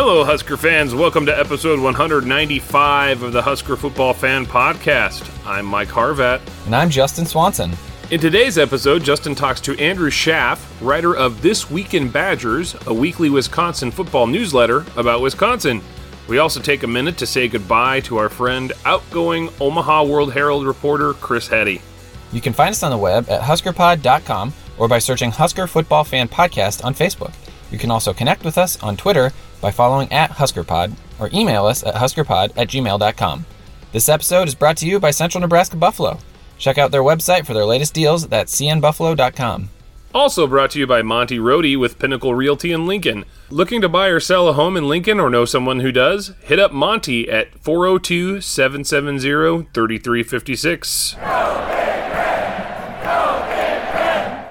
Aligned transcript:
Hello, 0.00 0.22
Husker 0.22 0.56
fans. 0.56 0.94
Welcome 0.94 1.26
to 1.26 1.36
episode 1.36 1.80
195 1.80 3.24
of 3.24 3.32
the 3.32 3.42
Husker 3.42 3.74
Football 3.74 4.14
Fan 4.14 4.46
Podcast. 4.46 5.28
I'm 5.44 5.66
Mike 5.66 5.88
Harvat. 5.88 6.40
And 6.66 6.76
I'm 6.76 6.88
Justin 6.88 7.26
Swanson. 7.26 7.72
In 8.12 8.20
today's 8.20 8.58
episode, 8.58 9.02
Justin 9.02 9.34
talks 9.34 9.60
to 9.62 9.76
Andrew 9.80 10.08
Schaaf, 10.08 10.64
writer 10.80 11.16
of 11.16 11.42
This 11.42 11.68
Week 11.68 11.94
in 11.94 12.08
Badgers, 12.08 12.76
a 12.86 12.94
weekly 12.94 13.28
Wisconsin 13.28 13.90
football 13.90 14.28
newsletter 14.28 14.86
about 14.96 15.20
Wisconsin. 15.20 15.82
We 16.28 16.38
also 16.38 16.60
take 16.60 16.84
a 16.84 16.86
minute 16.86 17.18
to 17.18 17.26
say 17.26 17.48
goodbye 17.48 17.98
to 18.02 18.18
our 18.18 18.28
friend, 18.28 18.72
outgoing 18.84 19.50
Omaha 19.60 20.04
World 20.04 20.32
Herald 20.32 20.64
reporter 20.64 21.14
Chris 21.14 21.48
Heady. 21.48 21.82
You 22.30 22.40
can 22.40 22.52
find 22.52 22.70
us 22.70 22.84
on 22.84 22.92
the 22.92 22.96
web 22.96 23.28
at 23.28 23.42
huskerpod.com 23.42 24.52
or 24.78 24.86
by 24.86 25.00
searching 25.00 25.32
Husker 25.32 25.66
Football 25.66 26.04
Fan 26.04 26.28
Podcast 26.28 26.84
on 26.84 26.94
Facebook. 26.94 27.34
You 27.72 27.78
can 27.78 27.90
also 27.90 28.12
connect 28.12 28.44
with 28.44 28.56
us 28.56 28.80
on 28.80 28.96
Twitter 28.96 29.32
by 29.60 29.70
following 29.70 30.12
at 30.12 30.30
HuskerPod 30.30 30.94
or 31.18 31.30
email 31.32 31.66
us 31.66 31.82
at 31.84 31.94
huskerpod 31.94 32.52
at 32.56 32.68
gmail.com. 32.68 33.46
This 33.92 34.08
episode 34.08 34.48
is 34.48 34.54
brought 34.54 34.76
to 34.78 34.86
you 34.86 35.00
by 35.00 35.10
Central 35.10 35.40
Nebraska 35.40 35.76
Buffalo. 35.76 36.18
Check 36.58 36.78
out 36.78 36.90
their 36.90 37.02
website 37.02 37.46
for 37.46 37.54
their 37.54 37.64
latest 37.64 37.94
deals 37.94 38.24
at 38.24 38.48
cnbuffalo.com. 38.48 39.70
Also 40.14 40.46
brought 40.46 40.70
to 40.70 40.78
you 40.78 40.86
by 40.86 41.02
Monty 41.02 41.38
Rohde 41.38 41.78
with 41.78 41.98
Pinnacle 41.98 42.34
Realty 42.34 42.72
in 42.72 42.86
Lincoln. 42.86 43.24
Looking 43.50 43.80
to 43.82 43.88
buy 43.88 44.08
or 44.08 44.20
sell 44.20 44.48
a 44.48 44.54
home 44.54 44.76
in 44.76 44.88
Lincoln 44.88 45.20
or 45.20 45.28
know 45.28 45.44
someone 45.44 45.80
who 45.80 45.92
does? 45.92 46.32
Hit 46.40 46.58
up 46.58 46.72
Monty 46.72 47.28
at 47.28 47.52
402 47.60 48.40
770 48.40 49.68
3356. 49.72 51.16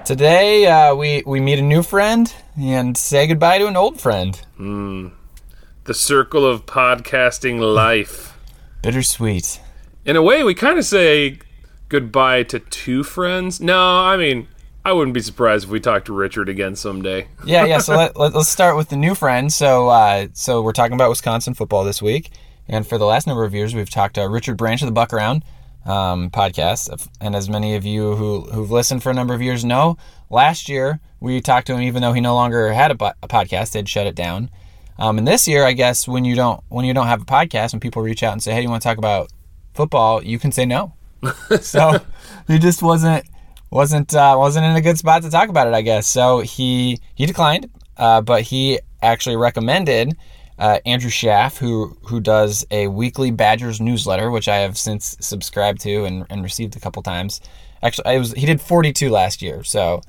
Today, 0.06 0.66
uh, 0.66 0.94
we, 0.94 1.22
we 1.26 1.40
meet 1.40 1.58
a 1.58 1.62
new 1.62 1.82
friend 1.82 2.32
and 2.58 2.96
say 2.96 3.26
goodbye 3.26 3.58
to 3.58 3.66
an 3.66 3.76
old 3.76 4.00
friend. 4.00 4.40
The 5.84 5.94
circle 5.94 6.44
of 6.44 6.66
podcasting 6.66 7.60
life. 7.60 8.36
Bittersweet. 8.82 9.60
In 10.04 10.16
a 10.16 10.22
way, 10.22 10.42
we 10.42 10.54
kind 10.54 10.78
of 10.78 10.84
say 10.84 11.38
goodbye 11.88 12.42
to 12.44 12.58
two 12.58 13.02
friends. 13.04 13.60
No, 13.60 14.00
I 14.00 14.16
mean, 14.16 14.48
I 14.84 14.92
wouldn't 14.92 15.14
be 15.14 15.20
surprised 15.20 15.64
if 15.64 15.70
we 15.70 15.80
talked 15.80 16.06
to 16.06 16.12
Richard 16.12 16.48
again 16.48 16.76
someday. 16.76 17.28
yeah, 17.44 17.64
yeah. 17.64 17.78
So 17.78 17.96
let, 17.96 18.16
let, 18.18 18.34
us 18.34 18.48
start 18.48 18.76
with 18.76 18.88
the 18.88 18.96
new 18.96 19.14
friend. 19.14 19.52
So, 19.52 19.88
uh, 19.88 20.28
so 20.32 20.62
we're 20.62 20.72
talking 20.72 20.94
about 20.94 21.10
Wisconsin 21.10 21.54
football 21.54 21.84
this 21.84 22.02
week, 22.02 22.30
and 22.66 22.86
for 22.86 22.98
the 22.98 23.06
last 23.06 23.26
number 23.26 23.44
of 23.44 23.54
years, 23.54 23.74
we've 23.74 23.90
talked 23.90 24.16
to 24.16 24.28
Richard 24.28 24.56
Branch 24.56 24.82
of 24.82 24.86
the 24.86 24.92
Buck 24.92 25.12
Around 25.12 25.44
um, 25.88 26.30
podcast. 26.30 27.08
And 27.20 27.34
as 27.34 27.48
many 27.48 27.74
of 27.74 27.84
you 27.84 28.14
who 28.14 28.42
who've 28.42 28.70
listened 28.70 29.02
for 29.02 29.10
a 29.10 29.14
number 29.14 29.34
of 29.34 29.42
years 29.42 29.64
know, 29.64 29.96
last 30.30 30.68
year 30.68 31.00
we 31.18 31.40
talked 31.40 31.66
to 31.68 31.74
him, 31.74 31.82
even 31.82 32.02
though 32.02 32.12
he 32.12 32.20
no 32.20 32.34
longer 32.34 32.72
had 32.72 32.92
a, 32.92 32.94
po- 32.94 33.12
a 33.22 33.28
podcast, 33.28 33.72
they'd 33.72 33.88
shut 33.88 34.06
it 34.06 34.14
down. 34.14 34.50
Um, 34.98 35.18
and 35.18 35.26
this 35.26 35.48
year, 35.48 35.64
I 35.64 35.72
guess 35.72 36.06
when 36.06 36.24
you 36.24 36.34
don't 36.34 36.62
when 36.68 36.84
you 36.84 36.92
don't 36.94 37.06
have 37.06 37.22
a 37.22 37.24
podcast, 37.24 37.72
when 37.72 37.80
people 37.80 38.02
reach 38.02 38.22
out 38.22 38.32
and 38.32 38.42
say, 38.42 38.52
"Hey, 38.52 38.62
you 38.62 38.68
want 38.68 38.82
to 38.82 38.88
talk 38.88 38.98
about 38.98 39.32
football?" 39.74 40.22
you 40.22 40.38
can 40.38 40.52
say 40.52 40.66
no. 40.66 40.94
so 41.60 41.98
he 42.46 42.58
just 42.58 42.82
wasn't 42.82 43.24
wasn't 43.70 44.14
uh, 44.14 44.34
wasn't 44.38 44.66
in 44.66 44.76
a 44.76 44.80
good 44.80 44.98
spot 44.98 45.22
to 45.22 45.30
talk 45.30 45.48
about 45.48 45.68
it, 45.68 45.74
I 45.74 45.82
guess. 45.82 46.06
So 46.06 46.40
he 46.40 46.98
he 47.14 47.26
declined, 47.26 47.70
uh, 47.96 48.20
but 48.22 48.42
he 48.42 48.80
actually 49.00 49.36
recommended 49.36 50.16
uh, 50.58 50.80
Andrew 50.84 51.10
Schaaf, 51.10 51.58
who 51.58 51.96
who 52.04 52.20
does 52.20 52.66
a 52.70 52.88
weekly 52.88 53.30
Badgers 53.30 53.80
newsletter, 53.80 54.30
which 54.30 54.48
I 54.48 54.56
have 54.58 54.76
since 54.76 55.16
subscribed 55.20 55.80
to 55.82 56.04
and, 56.04 56.26
and 56.30 56.42
received 56.42 56.76
a 56.76 56.80
couple 56.80 57.02
times. 57.02 57.40
Actually, 57.82 58.06
I 58.06 58.18
was 58.18 58.32
he 58.32 58.46
did 58.46 58.60
42 58.60 59.10
last 59.10 59.40
year, 59.40 59.62
so 59.62 60.02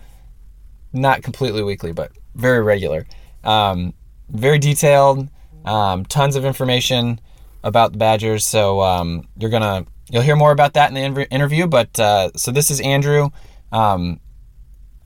not 0.91 1.21
completely 1.21 1.63
weekly, 1.63 1.91
but 1.91 2.11
very 2.35 2.61
regular. 2.61 3.05
Um, 3.43 3.93
very 4.29 4.59
detailed, 4.59 5.29
um, 5.65 6.05
tons 6.05 6.35
of 6.35 6.45
information 6.45 7.19
about 7.63 7.91
the 7.91 7.97
Badgers. 7.97 8.45
So 8.45 8.81
um, 8.81 9.27
you're 9.37 9.51
gonna 9.51 9.85
you'll 10.09 10.23
hear 10.23 10.35
more 10.35 10.51
about 10.51 10.73
that 10.73 10.89
in 10.89 10.95
the 10.95 11.27
interview. 11.31 11.67
But 11.67 11.99
uh, 11.99 12.31
so 12.35 12.51
this 12.51 12.71
is 12.71 12.81
Andrew. 12.81 13.29
Um, 13.71 14.19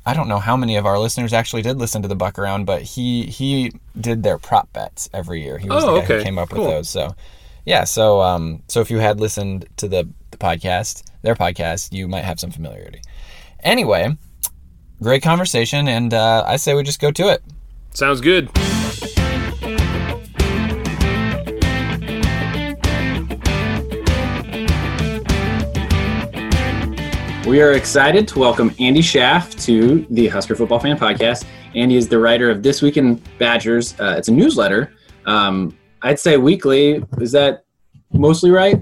I 0.05 0.13
don't 0.13 0.27
know 0.27 0.39
how 0.39 0.57
many 0.57 0.75
of 0.75 0.85
our 0.85 0.99
listeners 0.99 1.31
actually 1.33 1.61
did 1.61 1.77
listen 1.77 2.01
to 2.01 2.07
the 2.07 2.15
Buck 2.15 2.37
Around, 2.37 2.65
but 2.65 2.81
he 2.81 3.23
he 3.25 3.71
did 3.99 4.23
their 4.23 4.37
prop 4.37 4.71
bets 4.73 5.09
every 5.13 5.41
year. 5.43 5.57
He 5.57 5.69
was 5.69 5.83
Oh, 5.83 5.93
the 5.95 5.99
guy 5.99 6.05
okay. 6.05 6.17
who 6.17 6.23
came 6.23 6.37
up 6.37 6.49
Cool. 6.49 6.65
with 6.65 6.71
those. 6.71 6.89
So 6.89 7.15
yeah, 7.65 7.85
so 7.85 8.21
um, 8.21 8.61
so 8.67 8.81
if 8.81 8.91
you 8.91 8.97
had 8.99 9.19
listened 9.19 9.65
to 9.77 9.87
the, 9.87 10.09
the 10.31 10.37
podcast, 10.37 11.03
their 11.21 11.35
podcast, 11.35 11.93
you 11.93 12.07
might 12.09 12.25
have 12.25 12.39
some 12.39 12.51
familiarity. 12.51 13.01
Anyway, 13.61 14.17
great 15.01 15.23
conversation, 15.23 15.87
and 15.87 16.13
uh, 16.13 16.43
I 16.45 16.57
say 16.57 16.73
we 16.73 16.83
just 16.83 16.99
go 16.99 17.11
to 17.11 17.29
it. 17.29 17.41
Sounds 17.93 18.19
good. 18.19 18.49
We 27.45 27.61
are 27.61 27.73
excited 27.73 28.25
to 28.29 28.39
welcome 28.39 28.73
Andy 28.79 29.01
Schaaf 29.01 29.61
to 29.65 30.07
the 30.09 30.27
Husker 30.29 30.55
Football 30.55 30.79
Fan 30.79 30.97
Podcast. 30.97 31.43
Andy 31.75 31.97
is 31.97 32.07
the 32.07 32.17
writer 32.17 32.49
of 32.49 32.63
This 32.63 32.81
Week 32.81 32.95
in 32.95 33.15
Badgers. 33.37 33.99
Uh, 33.99 34.15
it's 34.17 34.29
a 34.29 34.31
newsletter. 34.31 34.93
Um, 35.25 35.77
I'd 36.01 36.19
say 36.19 36.37
weekly. 36.37 37.03
Is 37.19 37.33
that 37.33 37.65
mostly 38.13 38.49
right? 38.49 38.79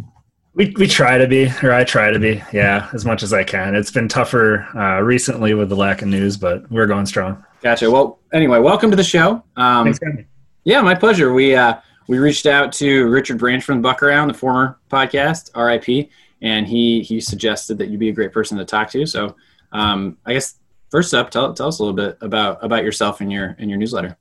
We, 0.53 0.73
we 0.77 0.85
try 0.87 1.17
to 1.17 1.27
be, 1.27 1.49
or 1.63 1.73
I 1.73 1.83
try 1.83 2.11
to 2.11 2.19
be, 2.19 2.43
yeah, 2.53 2.87
as 2.93 3.03
much 3.03 3.23
as 3.23 3.33
I 3.33 3.43
can. 3.43 3.73
It's 3.73 3.89
been 3.89 4.07
tougher 4.07 4.67
uh, 4.77 5.01
recently 5.01 5.55
with 5.55 5.69
the 5.69 5.75
lack 5.75 6.03
of 6.03 6.09
news, 6.09 6.37
but 6.37 6.69
we're 6.71 6.85
going 6.87 7.07
strong. 7.07 7.43
Gotcha. 7.61 7.89
Well, 7.89 8.19
anyway, 8.31 8.59
welcome 8.59 8.91
to 8.91 8.97
the 8.97 9.03
show. 9.03 9.43
Um, 9.55 9.85
Thanks, 9.85 9.99
Andy. 10.05 10.27
yeah, 10.65 10.81
my 10.81 10.93
pleasure. 10.93 11.33
We 11.33 11.55
uh, 11.55 11.79
we 12.07 12.19
reached 12.19 12.45
out 12.45 12.71
to 12.73 13.07
Richard 13.09 13.39
Branch 13.39 13.63
from 13.63 13.81
Buck 13.81 14.03
Around, 14.03 14.27
the 14.27 14.33
former 14.35 14.77
podcast, 14.91 15.49
RIP, 15.55 16.09
and 16.41 16.67
he 16.67 17.01
he 17.01 17.19
suggested 17.21 17.77
that 17.77 17.89
you'd 17.89 17.99
be 17.99 18.09
a 18.09 18.13
great 18.13 18.31
person 18.33 18.57
to 18.57 18.65
talk 18.65 18.89
to. 18.91 19.05
So, 19.05 19.35
um, 19.71 20.17
I 20.25 20.33
guess 20.33 20.55
first 20.89 21.13
up, 21.13 21.29
tell, 21.31 21.53
tell 21.53 21.67
us 21.67 21.79
a 21.79 21.83
little 21.83 21.95
bit 21.95 22.17
about 22.21 22.63
about 22.63 22.83
yourself 22.83 23.21
and 23.21 23.31
your 23.31 23.55
and 23.59 23.69
your 23.69 23.77
newsletter. 23.79 24.17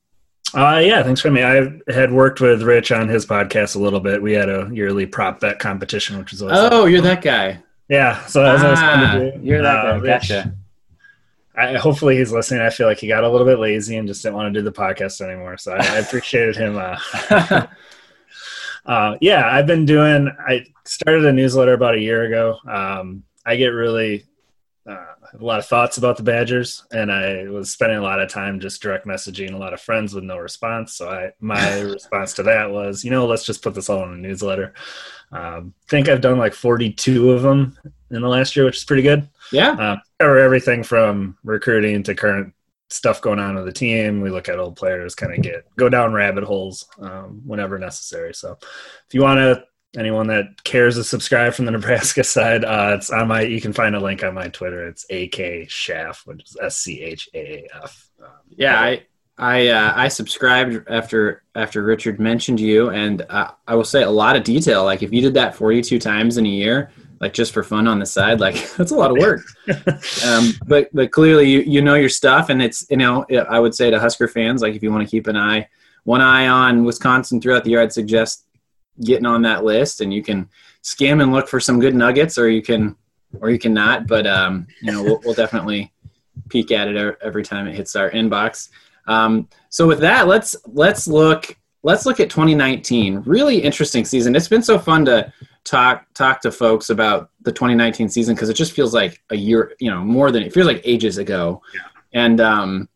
Uh, 0.53 0.81
yeah, 0.85 1.01
thanks 1.05 1.21
for 1.21 1.31
me. 1.31 1.43
I 1.45 1.71
had 1.93 2.13
worked 2.13 2.41
with 2.41 2.63
Rich 2.63 2.91
on 2.91 3.07
his 3.09 3.25
podcast 3.25 3.77
a 3.77 3.79
little 3.79 4.01
bit. 4.01 4.21
We 4.21 4.33
had 4.33 4.49
a 4.49 4.69
yearly 4.73 5.07
prop 5.07 5.39
bet 5.41 5.61
competition, 5.61 6.19
which 6.19 6.33
was 6.33 6.43
always 6.43 6.59
Oh, 6.59 6.87
you're 6.87 7.01
that 7.03 7.23
guy. 7.23 7.63
yeah. 7.89 8.25
So 8.27 8.43
that 8.43 8.55
was 8.55 8.63
fun 8.63 8.75
Ah, 8.81 9.15
to 9.15 9.31
do. 9.39 9.47
you're 9.47 9.63
that 9.63 9.77
Uh, 9.87 9.93
guy. 9.93 9.97
Rich, 9.99 10.29
Gotcha. 10.29 10.55
I, 11.57 11.75
hopefully 11.77 12.17
he's 12.17 12.33
listening. 12.33 12.63
I 12.63 12.71
feel 12.71 12.87
like 12.89 12.99
he 12.99 13.07
got 13.07 13.23
a 13.23 13.29
little 13.29 13.47
bit 13.47 13.59
lazy 13.61 13.97
and 13.97 14.09
just 14.09 14.23
didn't 14.23 14.35
want 14.37 14.53
to 14.53 14.59
do 14.61 14.65
the 14.65 14.73
podcast 14.73 15.21
anymore. 15.21 15.57
So 15.57 15.73
I, 15.73 15.79
I 15.79 15.99
appreciated 15.99 16.57
him. 16.57 16.77
Uh, 16.79 16.97
uh, 18.91 19.17
yeah, 19.21 19.49
I've 19.49 19.69
been 19.69 19.87
doing. 19.87 20.29
I 20.49 20.67
started 20.85 21.25
a 21.25 21.33
newsletter 21.33 21.75
about 21.75 21.95
a 21.95 22.01
year 22.01 22.25
ago. 22.25 22.57
Um, 22.69 23.23
I 23.47 23.55
get 23.55 23.69
really 23.69 24.25
uh, 24.85 25.15
a 25.33 25.45
lot 25.45 25.61
of 25.61 25.67
thoughts 25.67 25.97
about 25.97 26.17
the 26.17 26.25
Badgers, 26.25 26.85
and 26.91 27.13
I 27.13 27.45
was 27.45 27.71
spending 27.71 27.99
a 27.99 28.03
lot 28.03 28.21
of 28.21 28.29
time 28.29 28.59
just 28.59 28.83
direct 28.83 29.07
messaging 29.07 29.53
a 29.53 29.59
lot 29.59 29.75
of 29.75 29.81
friends 29.81 30.13
with 30.13 30.25
no 30.25 30.39
response. 30.39 30.95
So 30.95 31.09
I, 31.09 31.31
my 31.39 31.81
response 31.83 32.35
to 32.35 32.43
that 32.43 32.73
was, 32.73 33.05
you 33.05 33.13
know, 33.13 33.27
let's 33.27 33.45
just 33.45 33.63
put 33.63 33.75
this 33.75 33.89
all 33.89 34.03
in 34.03 34.13
a 34.13 34.17
newsletter. 34.17 34.75
Um, 35.31 35.73
think 35.87 36.09
I've 36.09 36.21
done 36.21 36.39
like 36.39 36.55
42 36.55 37.31
of 37.31 37.43
them 37.43 37.79
in 38.11 38.23
the 38.23 38.29
last 38.29 38.57
year, 38.57 38.65
which 38.65 38.79
is 38.79 38.85
pretty 38.85 39.05
good 39.05 39.29
yeah. 39.53 39.71
uh, 39.73 39.97
cover 40.19 40.39
everything 40.39 40.83
from 40.83 41.37
recruiting 41.45 42.03
to 42.05 42.15
current 42.15 42.55
stuff 42.91 43.21
going 43.21 43.39
on 43.39 43.55
with 43.55 43.65
the 43.65 43.73
team. 43.73 44.21
We 44.21 44.31
look 44.31 44.49
at 44.49 44.59
old 44.59 44.77
players, 44.77 45.15
kind 45.15 45.33
of 45.33 45.43
get 45.43 45.65
go 45.77 45.89
down 45.89 46.13
rabbit 46.13 46.45
holes 46.45 46.87
um, 46.99 47.43
whenever 47.45 47.79
necessary. 47.79 48.35
So, 48.35 48.59
if 48.61 49.15
you 49.15 49.23
want 49.23 49.39
to, 49.39 49.65
anyone 49.99 50.27
that 50.29 50.63
cares 50.65 50.97
to 50.97 51.05
subscribe 51.05 51.55
from 51.55 51.65
the 51.65 51.71
Nebraska 51.73 52.25
side, 52.25 52.65
uh, 52.65 52.97
it's 52.99 53.11
on 53.11 53.29
my. 53.29 53.43
You 53.43 53.61
can 53.61 53.73
find 53.73 53.95
a 53.95 54.01
link 54.01 54.23
on 54.23 54.35
my 54.35 54.49
Twitter. 54.49 54.87
It's 54.87 55.05
AK 55.05 55.69
Schaaf, 55.69 56.27
which 56.27 56.43
is 56.45 56.57
S 56.61 56.77
C 56.79 57.01
H 57.01 57.29
A 57.35 57.39
A 57.39 57.69
F. 57.83 58.11
Um, 58.21 58.29
Yeah, 58.51 58.81
I 58.81 59.05
I 59.41 59.69
uh, 59.69 59.93
I 59.97 60.09
subscribed 60.09 60.87
after 60.91 61.45
after 61.55 61.83
Richard 61.83 62.21
mentioned 62.21 62.61
you, 62.61 62.91
and 62.91 63.23
uh, 63.31 63.53
I 63.67 63.75
will 63.75 63.85
say 63.85 64.03
a 64.03 64.11
lot 64.11 64.37
of 64.37 64.45
detail. 64.45 64.85
Like 64.85 65.03
if 65.03 65.13
you 65.13 65.23
did 65.23 65.35
that 65.35 65.55
42 65.55 65.99
times 65.99 66.37
in 66.37 66.45
a 66.45 66.49
year, 66.49 66.91
like 67.21 67.35
just 67.35 67.53
for 67.53 67.63
fun 67.63 67.87
on 67.87 67.99
the 67.99 68.07
side, 68.07 68.41
like 68.41 68.55
that's 68.77 68.91
a 68.91 68.97
lot 68.97 69.11
of 69.11 69.19
work. 69.19 69.43
um, 70.25 70.53
but 70.67 70.89
but 70.93 71.11
clearly 71.11 71.49
you 71.49 71.61
you 71.61 71.83
know 71.83 71.95
your 71.95 72.09
stuff, 72.09 72.49
and 72.49 72.63
it's 72.63 72.87
you 72.91 72.97
know 72.97 73.25
I 73.49 73.61
would 73.61 73.75
say 73.75 73.91
to 73.91 74.01
Husker 74.01 74.29
fans, 74.29 74.63
like 74.63 74.75
if 74.75 74.83
you 74.83 74.91
want 74.91 75.07
to 75.07 75.11
keep 75.11 75.27
an 75.27 75.37
eye 75.37 75.69
one 76.05 76.21
eye 76.21 76.49
on 76.49 76.85
Wisconsin 76.85 77.41
throughout 77.41 77.65
the 77.65 77.71
year, 77.71 77.83
I'd 77.83 77.93
suggest 77.93 78.47
getting 79.03 79.27
on 79.27 79.43
that 79.43 79.65
list, 79.65 80.01
and 80.01 80.13
you 80.13 80.23
can 80.23 80.49
skim 80.83 81.21
and 81.21 81.33
look 81.33 81.49
for 81.49 81.61
some 81.61 81.79
good 81.79 81.95
nuggets, 81.95 82.39
or 82.39 82.49
you 82.49 82.63
can 82.63 82.97
or 83.41 83.51
you 83.51 83.59
can 83.59 83.75
not. 83.75 84.07
But 84.07 84.27
um, 84.27 84.67
you 84.81 84.93
know 84.93 85.03
we'll, 85.03 85.21
we'll 85.25 85.35
definitely 85.35 85.93
peek 86.49 86.71
at 86.73 86.89
it 86.89 87.19
every 87.23 87.43
time 87.43 87.67
it 87.67 87.75
hits 87.75 87.97
our 87.97 88.11
inbox. 88.11 88.71
Um, 89.07 89.49
so 89.69 89.87
with 89.87 90.01
that, 90.01 90.27
let's 90.27 90.57
let's 90.67 91.07
look 91.07 91.57
let's 91.83 92.07
look 92.07 92.21
at 92.21 92.31
2019. 92.31 93.23
Really 93.27 93.59
interesting 93.59 94.05
season. 94.05 94.35
It's 94.35 94.49
been 94.49 94.63
so 94.63 94.79
fun 94.79 95.05
to 95.07 95.33
talk 95.65 96.07
talk 96.15 96.41
to 96.41 96.51
folks 96.51 96.91
about 96.91 97.31
the 97.43 97.53
2019 97.53 98.09
season 98.09 98.35
because 98.35 98.49
it 98.49 98.55
just 98.55 98.73
feels 98.73 98.95
like 98.95 99.23
a 99.31 99.37
year, 99.37 99.75
you 99.79 99.91
know, 99.91 100.03
more 100.03 100.31
than 100.31 100.43
it 100.43 100.53
feels 100.53 100.67
like 100.67 100.81
ages 100.85 101.19
ago. 101.19 101.63
Yeah. 101.75 101.81
And 102.13 102.41
um, 102.41 102.89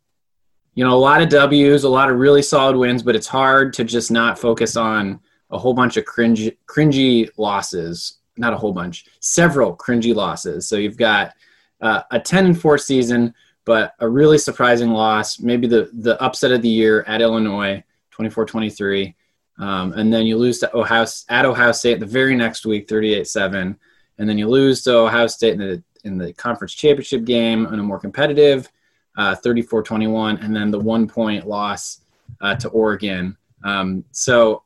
you 0.75 0.85
know, 0.85 0.93
a 0.93 0.99
lot 0.99 1.23
of 1.23 1.29
W's, 1.29 1.85
a 1.85 1.89
lot 1.89 2.11
of 2.11 2.19
really 2.19 2.43
solid 2.43 2.77
wins, 2.77 3.03
but 3.03 3.15
it's 3.15 3.27
hard 3.27 3.73
to 3.75 3.85
just 3.85 4.11
not 4.11 4.39
focus 4.39 4.77
on 4.77 5.21
a 5.51 5.59
whole 5.59 5.75
bunch 5.75 5.97
of 5.97 6.05
cringy 6.05 6.57
cringy 6.67 7.29
losses. 7.37 8.19
Not 8.37 8.53
a 8.53 8.57
whole 8.57 8.73
bunch, 8.73 9.05
several 9.21 9.77
cringy 9.77 10.13
losses. 10.13 10.69
So 10.69 10.77
you've 10.77 10.97
got 10.97 11.33
uh, 11.81 12.03
a 12.11 12.19
10 12.19 12.47
and 12.47 12.61
4 12.61 12.79
season, 12.79 13.33
but 13.65 13.93
a 14.01 14.09
really 14.09 14.39
surprising 14.39 14.91
loss, 14.91 15.39
maybe 15.39 15.69
the 15.69 15.91
the 15.93 16.21
upset 16.21 16.51
of 16.51 16.63
the 16.63 16.69
year 16.69 17.05
at 17.07 17.23
Illinois 17.23 17.83
24-23. 18.13 19.15
Um, 19.59 19.93
and 19.93 20.13
then 20.13 20.27
you 20.27 20.37
lose 20.37 20.59
to 20.61 20.77
Ohio 20.77 21.07
at 21.29 21.45
Ohio 21.45 21.73
State 21.73 22.01
the 22.01 22.07
very 22.07 22.35
next 22.35 22.67
week, 22.67 22.89
38-7. 22.89 23.77
And 24.19 24.29
then 24.29 24.39
you 24.39 24.49
lose 24.49 24.83
to 24.83 24.97
Ohio 24.99 25.27
State 25.27 25.55
in 25.55 25.59
the 25.59 25.83
in 26.05 26.19
the 26.19 26.33
conference 26.35 26.75
championship 26.75 27.25
game 27.25 27.67
in 27.67 27.79
a 27.79 27.83
more 27.83 27.99
competitive, 27.99 28.71
uh, 29.17 29.35
34-21, 29.43 30.45
and 30.45 30.55
then 30.55 30.71
the 30.71 30.79
one 30.79 31.09
point 31.09 31.47
loss 31.47 32.03
uh, 32.43 32.55
to 32.57 32.69
Oregon. 32.69 33.37
Um, 33.65 34.05
so 34.13 34.65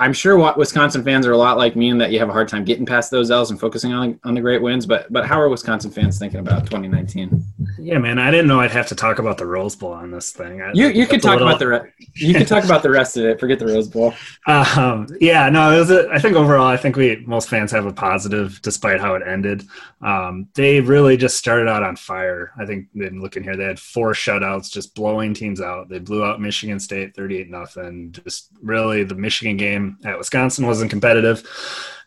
I'm 0.00 0.14
sure 0.14 0.54
Wisconsin 0.56 1.04
fans 1.04 1.26
are 1.26 1.32
a 1.32 1.36
lot 1.36 1.58
like 1.58 1.76
me 1.76 1.90
in 1.90 1.98
that 1.98 2.10
you 2.10 2.18
have 2.20 2.30
a 2.30 2.32
hard 2.32 2.48
time 2.48 2.64
getting 2.64 2.86
past 2.86 3.10
those 3.10 3.30
L's 3.30 3.50
and 3.50 3.60
focusing 3.60 3.92
on 3.92 4.18
on 4.24 4.32
the 4.34 4.40
great 4.40 4.62
wins. 4.62 4.86
But 4.86 5.12
but 5.12 5.26
how 5.26 5.38
are 5.38 5.50
Wisconsin 5.50 5.90
fans 5.90 6.18
thinking 6.18 6.40
about 6.40 6.64
2019? 6.64 7.44
Yeah, 7.78 7.98
man, 7.98 8.18
I 8.18 8.30
didn't 8.30 8.46
know 8.46 8.60
I'd 8.60 8.70
have 8.70 8.88
to 8.88 8.94
talk 8.94 9.18
about 9.18 9.36
the 9.36 9.44
Rose 9.44 9.76
Bowl 9.76 9.92
on 9.92 10.10
this 10.10 10.32
thing. 10.32 10.62
I, 10.62 10.72
you 10.72 10.88
you 10.88 11.06
could 11.06 11.20
talk 11.20 11.34
little... 11.34 11.48
about 11.48 11.58
the 11.58 11.68
re- 11.68 11.92
you 12.14 12.32
can 12.32 12.46
talk 12.46 12.64
about 12.64 12.82
the 12.82 12.88
rest 12.88 13.18
of 13.18 13.26
it. 13.26 13.38
Forget 13.38 13.58
the 13.58 13.66
Rose 13.66 13.88
Bowl. 13.88 14.14
Um, 14.46 15.06
yeah, 15.20 15.50
no, 15.50 15.70
it 15.70 15.78
was. 15.78 15.90
A, 15.90 16.08
I 16.10 16.18
think 16.18 16.34
overall, 16.34 16.66
I 16.66 16.78
think 16.78 16.96
we 16.96 17.22
most 17.26 17.50
fans 17.50 17.70
have 17.72 17.84
a 17.84 17.92
positive, 17.92 18.58
despite 18.62 19.00
how 19.00 19.16
it 19.16 19.22
ended. 19.26 19.64
Um, 20.00 20.48
they 20.54 20.80
really 20.80 21.18
just 21.18 21.36
started 21.36 21.68
out 21.68 21.82
on 21.82 21.96
fire. 21.96 22.52
I 22.58 22.64
think 22.64 22.86
then 22.94 23.20
looking 23.20 23.42
here, 23.42 23.54
they 23.54 23.64
had 23.64 23.78
four 23.78 24.12
shutouts, 24.12 24.70
just 24.70 24.94
blowing 24.94 25.34
teams 25.34 25.60
out. 25.60 25.90
They 25.90 25.98
blew 25.98 26.24
out 26.24 26.40
Michigan 26.40 26.80
State 26.80 27.14
38 27.14 27.50
nothing. 27.50 28.12
Just 28.12 28.48
really 28.62 29.04
the 29.04 29.14
Michigan 29.14 29.58
game 29.58 29.89
at 30.04 30.18
Wisconsin 30.18 30.66
wasn't 30.66 30.90
competitive. 30.90 31.42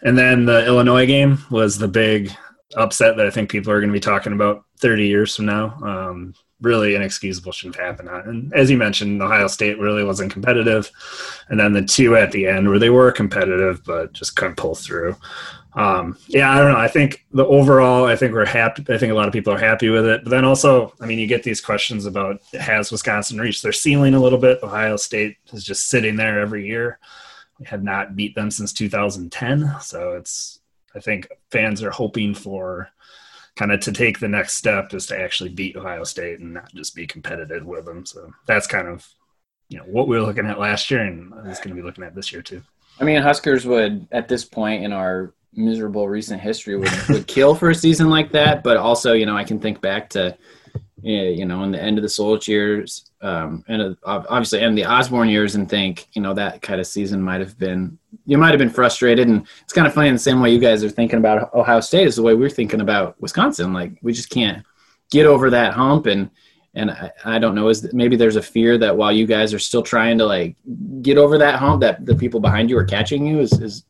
And 0.02 0.18
then 0.18 0.46
the 0.46 0.66
Illinois 0.66 1.06
game 1.06 1.40
was 1.50 1.78
the 1.78 1.88
big 1.88 2.32
upset 2.76 3.18
that 3.18 3.26
I 3.26 3.30
think 3.30 3.50
people 3.50 3.72
are 3.72 3.80
going 3.80 3.90
to 3.90 3.94
be 3.94 4.00
talking 4.00 4.34
about 4.34 4.66
30 4.80 5.08
years 5.08 5.36
from 5.36 5.46
now. 5.46 5.78
Um, 5.82 6.34
really 6.62 6.96
inexcusable 6.96 7.52
shouldn't 7.52 7.76
happen. 7.76 8.08
And 8.08 8.54
as 8.54 8.72
you 8.72 8.78
mentioned, 8.78 9.22
Ohio 9.22 9.48
State 9.48 9.80
really 9.80 10.04
wasn't 10.04 10.32
competitive. 10.32 10.90
And 11.50 11.60
then 11.60 11.74
the 11.74 11.84
two 11.84 12.16
at 12.16 12.32
the 12.32 12.48
end 12.48 12.70
where 12.70 12.80
they 12.80 12.90
were 12.90 13.12
competitive, 13.12 13.84
but 13.86 14.14
just 14.14 14.36
couldn't 14.36 14.58
pull 14.58 14.76
through. 14.76 15.16
Um, 15.76 16.18
yeah, 16.28 16.52
I 16.52 16.60
don't 16.60 16.72
know. 16.72 16.78
I 16.78 16.88
think 16.88 17.26
the 17.32 17.46
overall, 17.46 18.06
I 18.06 18.16
think 18.16 18.34
we're 18.34 18.46
happy. 18.46 18.86
I 18.90 18.98
think 18.98 19.12
a 19.12 19.16
lot 19.16 19.28
of 19.28 19.34
people 19.34 19.54
are 19.54 19.60
happy 19.60 19.90
with 19.90 20.06
it. 20.06 20.24
But 20.24 20.30
then 20.30 20.46
also, 20.46 20.94
I 21.02 21.06
mean, 21.06 21.20
you 21.20 21.28
get 21.28 21.44
these 21.44 21.62
questions 21.62 22.06
about 22.06 22.42
has 22.54 22.92
Wisconsin 22.92 23.40
reached 23.40 23.64
their 23.64 23.72
ceiling 23.72 24.14
a 24.14 24.20
little 24.20 24.40
bit? 24.40 24.60
Ohio 24.64 24.98
State 24.98 25.38
is 25.52 25.64
just 25.64 25.90
sitting 25.90 26.16
there 26.16 26.40
every 26.40 26.68
year. 26.68 27.00
Have 27.66 27.84
not 27.84 28.16
beat 28.16 28.36
them 28.36 28.52
since 28.52 28.74
2010. 28.74 29.76
So 29.82 30.14
it's, 30.14 30.60
I 30.96 31.00
think 31.00 31.28
fans 31.52 31.84
are 31.84 31.92
hoping 31.92 32.34
for 32.34 32.90
kind 33.56 33.72
of 33.72 33.80
to 33.82 33.92
take 33.92 34.20
the 34.20 34.28
next 34.28 34.54
step 34.54 34.94
is 34.94 35.06
to 35.08 35.20
actually 35.20 35.50
beat 35.50 35.76
Ohio 35.76 36.04
State 36.04 36.40
and 36.40 36.54
not 36.54 36.74
just 36.74 36.96
be 36.96 37.06
competitive 37.06 37.66
with 37.66 37.86
them. 37.86 38.06
So 38.06 38.32
that's 38.48 38.68
kind 38.68 38.88
of, 38.88 39.08
you 39.70 39.78
know, 39.78 39.86
what 39.86 40.08
we 40.08 40.18
were 40.18 40.26
looking 40.26 40.48
at 40.48 40.60
last 40.60 40.90
year 40.90 41.02
and 41.02 41.32
is 41.48 41.60
going 41.60 41.76
to 41.76 41.82
be 41.82 41.86
looking 41.86 42.04
at 42.04 42.16
this 42.16 42.32
year 42.32 42.42
too. 42.42 42.62
I 43.00 43.04
mean, 43.04 43.22
Huskers 43.22 43.66
would, 43.66 44.08
at 44.12 44.28
this 44.28 44.46
point 44.46 44.84
in 44.84 44.94
our 44.94 45.34
miserable 45.54 46.08
recent 46.08 46.42
history, 46.42 46.78
would, 46.78 46.92
would 47.10 47.28
kill 47.28 47.56
for 47.56 47.70
a 47.70 47.76
season 47.76 48.10
like 48.10 48.32
that. 48.32 48.64
But 48.64 48.78
also, 48.78 49.14
you 49.14 49.26
know, 49.26 49.38
I 49.38 49.44
can 49.44 49.60
think 49.60 49.82
back 49.82 50.10
to, 50.12 50.38
eh, 51.04 51.30
you 51.30 51.46
know, 51.46 51.64
in 51.64 51.72
the 51.72 51.82
end 51.82 51.98
of 51.98 52.02
the 52.02 52.08
Solich 52.08 52.48
years, 52.48 53.10
um, 53.24 53.64
and 53.68 53.96
obviously 54.04 54.62
and 54.62 54.78
the 54.78 54.86
Osborne 54.86 55.30
years, 55.30 55.56
and 55.56 55.70
think 55.70 56.08
you 56.14 56.22
know 56.22 56.34
that 56.34 56.62
kind 56.62 56.80
of 56.80 56.86
season 56.86 57.22
might 57.22 57.40
have 57.40 57.58
been 57.58 57.98
you 58.26 58.38
might 58.38 58.50
have 58.50 58.60
been 58.60 58.70
frustrated, 58.70 59.28
and 59.28 59.48
it's 59.62 59.74
kind 59.74 59.88
of 59.88 59.94
funny 59.94 60.10
in 60.10 60.16
the 60.16 60.20
same 60.20 60.42
way 60.42 60.52
you 60.52 60.60
guys 60.60 60.84
are 60.84 60.90
thinking 60.90 61.20
about 61.20 61.54
Ohio 61.54 61.80
State 61.80 62.08
is 62.08 62.18
the 62.18 62.22
way 62.22 62.36
we're 62.36 62.50
thinking 62.50 62.82
about 62.82 63.20
Wisconsin. 63.22 63.74
Like 63.74 63.98
we 64.02 64.14
just 64.14 64.30
can't 64.30 64.66
get 65.10 65.26
over 65.26 65.50
that 65.50 65.74
hump, 65.74 66.06
and 66.06 66.30
and 66.76 66.92
I, 66.92 67.12
I 67.24 67.40
don't 67.40 67.56
know 67.56 67.70
is 67.70 67.94
maybe 67.94 68.16
there's 68.16 68.36
a 68.36 68.42
fear 68.42 68.78
that 68.80 68.98
while 68.98 69.12
you 69.12 69.26
guys 69.26 69.54
are 69.54 69.60
still 69.60 69.84
trying 69.84 70.18
to 70.18 70.26
like 70.26 70.58
get 71.02 71.18
over 71.18 71.38
that 71.38 71.56
hump, 71.56 71.82
that 71.82 72.06
the 72.06 72.16
people 72.16 72.40
behind 72.40 72.70
you 72.70 72.78
are 72.78 72.86
catching 72.86 73.26
you. 73.26 73.40
Is, 73.40 73.54
is 73.54 73.86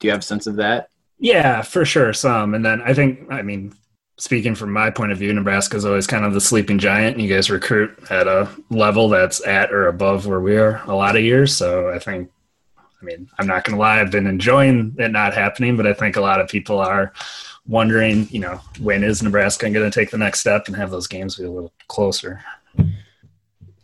do 0.00 0.08
you 0.08 0.10
have 0.10 0.20
a 0.20 0.24
sense 0.24 0.46
of 0.46 0.56
that? 0.56 0.90
Yeah, 1.18 1.62
for 1.62 1.84
sure, 1.84 2.12
some. 2.12 2.54
And 2.54 2.64
then 2.64 2.82
I 2.82 2.92
think, 2.92 3.32
I 3.32 3.42
mean, 3.42 3.72
speaking 4.18 4.54
from 4.54 4.72
my 4.72 4.90
point 4.90 5.12
of 5.12 5.18
view, 5.18 5.32
Nebraska 5.32 5.76
is 5.76 5.84
always 5.84 6.06
kind 6.06 6.24
of 6.24 6.32
the 6.32 6.40
sleeping 6.40 6.78
giant. 6.78 7.18
You 7.18 7.32
guys 7.32 7.50
recruit 7.50 7.96
at 8.10 8.26
a 8.26 8.48
level 8.70 9.08
that's 9.08 9.46
at 9.46 9.72
or 9.72 9.88
above 9.88 10.26
where 10.26 10.40
we 10.40 10.56
are 10.56 10.82
a 10.86 10.94
lot 10.94 11.16
of 11.16 11.22
years. 11.22 11.54
So 11.56 11.90
I 11.90 11.98
think, 11.98 12.30
I 12.78 13.04
mean, 13.04 13.28
I'm 13.38 13.46
not 13.46 13.64
going 13.64 13.76
to 13.76 13.80
lie, 13.80 14.00
I've 14.00 14.10
been 14.10 14.26
enjoying 14.26 14.96
it 14.98 15.12
not 15.12 15.34
happening, 15.34 15.76
but 15.76 15.86
I 15.86 15.92
think 15.92 16.16
a 16.16 16.20
lot 16.22 16.40
of 16.40 16.48
people 16.48 16.78
are 16.78 17.12
wondering, 17.66 18.26
you 18.30 18.40
know, 18.40 18.60
when 18.80 19.04
is 19.04 19.22
Nebraska 19.22 19.68
going 19.68 19.90
to 19.90 19.96
take 19.96 20.10
the 20.10 20.18
next 20.18 20.40
step 20.40 20.66
and 20.66 20.76
have 20.76 20.90
those 20.90 21.06
games 21.06 21.36
be 21.36 21.44
a 21.44 21.50
little 21.50 21.72
closer? 21.88 22.42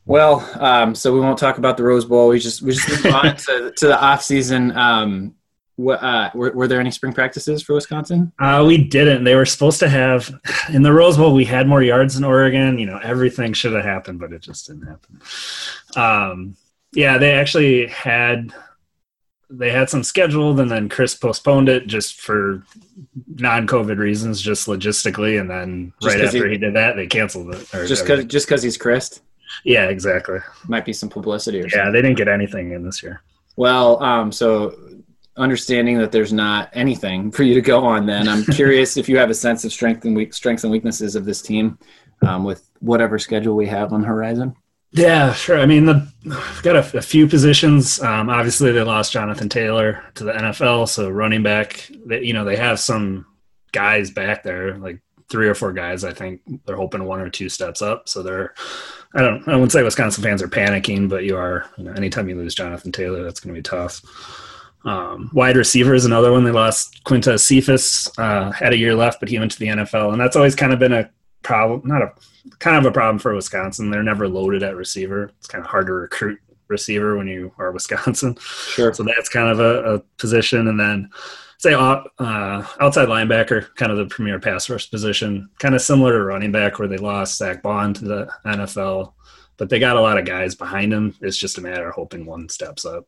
Well, 0.05 0.49
um, 0.59 0.95
so 0.95 1.13
we 1.13 1.21
won't 1.21 1.39
talk 1.39 1.59
about 1.59 1.77
the 1.77 1.85
Rose 1.85 2.05
Bowl. 2.05 2.29
We 2.29 2.41
just 2.41 2.61
we 2.63 2.73
just 2.73 2.89
move 3.05 3.15
on 3.15 3.37
to, 3.37 3.73
to 3.77 3.87
the 3.87 4.01
off 4.03 4.23
season. 4.23 4.77
Um, 4.77 5.35
what, 5.83 6.03
uh, 6.03 6.31
were, 6.35 6.53
were 6.53 6.69
there 6.69 6.81
any 6.81 6.91
spring 6.91 7.13
practices 7.13 7.63
for 7.63 7.75
Wisconsin? 7.75 8.33
Uh, 8.39 8.65
we 8.67 8.79
didn't. 8.79 9.25
They 9.25 9.35
were 9.35 9.47
supposed 9.47 9.81
to 9.81 9.89
have 9.89 10.33
in 10.73 10.83
the 10.83 10.93
Rose 10.93 11.17
Bowl. 11.17 11.35
We 11.35 11.45
had 11.45 11.67
more 11.67 11.83
yards 11.83 12.15
than 12.15 12.25
Oregon. 12.25 12.79
You 12.79 12.87
know, 12.87 12.99
everything 13.03 13.53
should 13.53 13.73
have 13.73 13.85
happened, 13.85 14.21
but 14.21 14.33
it 14.33 14.43
just 14.43 14.67
didn't 14.67 14.87
happen. 14.87 15.21
Um, 15.97 16.57
yeah, 16.93 17.19
they 17.19 17.33
actually 17.33 17.87
had 17.89 18.53
they 19.51 19.71
had 19.71 19.91
some 19.91 20.03
scheduled, 20.03 20.61
and 20.61 20.71
then 20.71 20.89
Chryst 20.89 21.21
postponed 21.21 21.69
it 21.69 21.87
just 21.87 22.21
for 22.21 22.65
non-COVID 23.27 23.99
reasons, 23.99 24.41
just 24.41 24.67
logistically. 24.67 25.39
And 25.39 25.51
then 25.51 25.93
just 26.01 26.17
right 26.17 26.25
after 26.25 26.47
he, 26.47 26.53
he, 26.53 26.59
did 26.59 26.75
that, 26.75 26.97
they 26.97 27.07
canceled 27.07 27.55
it. 27.55 27.69
just 27.87 28.05
because 28.05 28.25
just 28.27 28.47
because 28.47 28.63
he's 28.63 28.79
Chryst. 28.79 29.21
Yeah, 29.65 29.87
exactly. 29.87 30.39
Might 30.67 30.85
be 30.85 30.95
some 30.95 31.11
publicity. 31.11 31.61
or 31.61 31.65
Yeah, 31.65 31.71
something. 31.71 31.93
they 31.93 32.03
didn't 32.03 32.17
get 32.17 32.29
anything 32.29 32.73
in 32.73 32.85
this 32.85 33.03
year. 33.03 33.23
Well, 33.57 34.03
um, 34.03 34.33
so 34.33 34.75
understanding 35.37 35.99
that 35.99 36.13
there's 36.13 36.33
not 36.33 36.69
anything 36.75 37.31
for 37.31 37.43
you 37.43 37.55
to 37.55 37.63
go 37.63 37.85
on 37.85 38.05
then 38.05 38.29
i'm 38.29 38.45
curious 38.53 38.97
if 38.97 39.09
you 39.09 39.17
have 39.17 39.31
a 39.31 39.35
sense 39.35 39.65
of 39.65 39.73
strength 39.73 40.05
and 40.05 40.15
weak 40.15 40.35
strengths 40.35 40.65
and 40.65 40.71
weaknesses 40.71 41.17
of 41.17 41.25
this 41.25 41.41
team 41.41 41.79
um, 42.23 42.45
with 42.45 42.69
whatever 42.81 43.19
schedule 43.19 43.57
we 43.57 43.67
have 43.67 43.93
on 43.93 44.03
the 44.03 44.07
horizon. 44.07 44.55
Yeah 44.93 45.33
sure. 45.33 45.59
I 45.59 45.67
mean 45.67 45.87
the 45.87 46.07
got 46.63 46.77
a, 46.77 46.99
a 46.99 47.03
few 47.03 47.27
positions. 47.27 48.01
Um, 48.03 48.29
obviously 48.29 48.73
they 48.73 48.83
lost 48.83 49.13
jonathan 49.13 49.49
taylor 49.49 50.05
to 50.15 50.25
the 50.25 50.33
nfl 50.33 50.89
so 50.89 51.09
running 51.09 51.43
back 51.43 51.91
they, 52.07 52.23
you 52.23 52.35
know 52.35 52.45
they 52.45 52.57
have 52.57 52.79
some 52.79 53.27
guys 53.73 54.11
back 54.11 54.43
there 54.43 54.77
like 54.77 55.01
three 55.31 55.49
or 55.49 55.55
four 55.55 55.73
guys 55.73 56.05
i 56.05 56.13
think 56.13 56.43
they're 56.67 56.77
hoping 56.77 57.05
one 57.05 57.21
or 57.21 57.31
two 57.31 57.49
steps 57.49 57.81
up. 57.81 58.07
So 58.07 58.23
they're 58.23 58.53
i 59.15 59.23
don't 59.23 59.49
i 59.49 59.53
wouldn't 59.53 59.73
say 59.73 59.83
wisconsin 59.83 60.23
fans 60.23 60.43
are 60.43 60.49
panicking 60.49 61.09
but 61.09 61.25
you 61.25 61.39
are 61.39 61.71
you 61.79 61.85
know 61.85 61.93
anytime 61.93 62.29
you 62.29 62.37
lose 62.37 62.55
jonathan 62.55 62.93
taylor 62.93 63.25
that's 63.25 63.41
going 63.41 63.55
to 63.55 63.59
be 63.59 63.63
tough 63.63 64.03
um, 64.85 65.31
wide 65.33 65.57
receiver 65.57 65.95
is 65.95 66.05
another 66.05 66.33
one. 66.33 66.45
They 66.45 66.51
lost 66.51 67.05
Quintez 67.05 67.41
Cephus, 67.41 68.11
uh, 68.19 68.51
had 68.51 68.73
a 68.73 68.77
year 68.77 68.95
left, 68.95 69.21
but 69.21 69.29
he 69.29 69.39
went 69.39 69.53
to 69.53 69.59
the 69.59 69.69
NFL, 69.69 70.13
and 70.13 70.21
that's 70.21 70.37
always 70.37 70.55
kind 70.55 70.73
of 70.73 70.79
been 70.79 70.93
a 70.93 71.11
problem. 71.43 71.83
Not 71.85 72.03
a 72.03 72.13
kind 72.59 72.77
of 72.77 72.85
a 72.85 72.93
problem 72.93 73.19
for 73.19 73.35
Wisconsin. 73.35 73.91
They're 73.91 74.03
never 74.03 74.29
loaded 74.29 74.63
at 74.63 74.77
receiver. 74.77 75.31
It's 75.39 75.47
kind 75.47 75.65
of 75.65 75.71
hard 75.71 75.87
to 75.87 75.93
recruit 75.93 76.41
receiver 76.69 77.17
when 77.17 77.29
you 77.29 77.53
are 77.59 77.71
Wisconsin. 77.73 78.37
Sure. 78.41 78.93
So 78.93 79.03
that's 79.05 79.29
kind 79.29 79.49
of 79.49 79.61
a, 79.61 79.95
a 79.95 79.99
position, 80.19 80.69
and 80.69 80.79
then 80.79 81.11
say 81.59 81.75
uh, 81.75 82.03
outside 82.19 83.09
linebacker, 83.09 83.73
kind 83.77 83.93
of 83.93 83.99
the 83.99 84.07
premier 84.07 84.41
pass 84.41 84.69
rush 84.69 84.91
position, 84.91 85.49
kind 85.61 85.77
of 85.77 85.81
similar 85.81 86.19
to 86.19 86.25
running 86.25 86.51
back, 86.51 86.79
where 86.79 86.89
they 86.89 86.97
lost 86.97 87.39
Zack 87.39 87.63
Baun 87.63 87.95
to 87.95 88.05
the 88.05 88.29
NFL, 88.45 89.13
but 89.59 89.69
they 89.69 89.79
got 89.79 89.97
a 89.97 90.01
lot 90.01 90.19
of 90.19 90.25
guys 90.25 90.57
behind 90.57 90.93
him. 90.93 91.15
It's 91.21 91.37
just 91.37 91.59
a 91.59 91.61
matter 91.61 91.89
of 91.89 91.95
hoping 91.95 92.27
one 92.27 92.49
steps 92.49 92.85
up. 92.85 93.07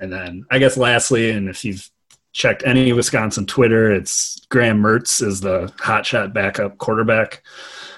And 0.00 0.12
then 0.12 0.44
I 0.50 0.58
guess 0.58 0.76
lastly, 0.76 1.30
and 1.30 1.48
if 1.48 1.64
you've 1.64 1.88
checked 2.32 2.62
any 2.64 2.92
Wisconsin 2.92 3.46
Twitter, 3.46 3.92
it's 3.92 4.40
Graham 4.48 4.82
Mertz 4.82 5.22
is 5.26 5.40
the 5.40 5.72
hotshot 5.78 6.32
backup 6.32 6.78
quarterback. 6.78 7.42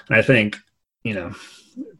And 0.07 0.17
I 0.17 0.21
think, 0.21 0.57
you 1.03 1.13
know, 1.13 1.33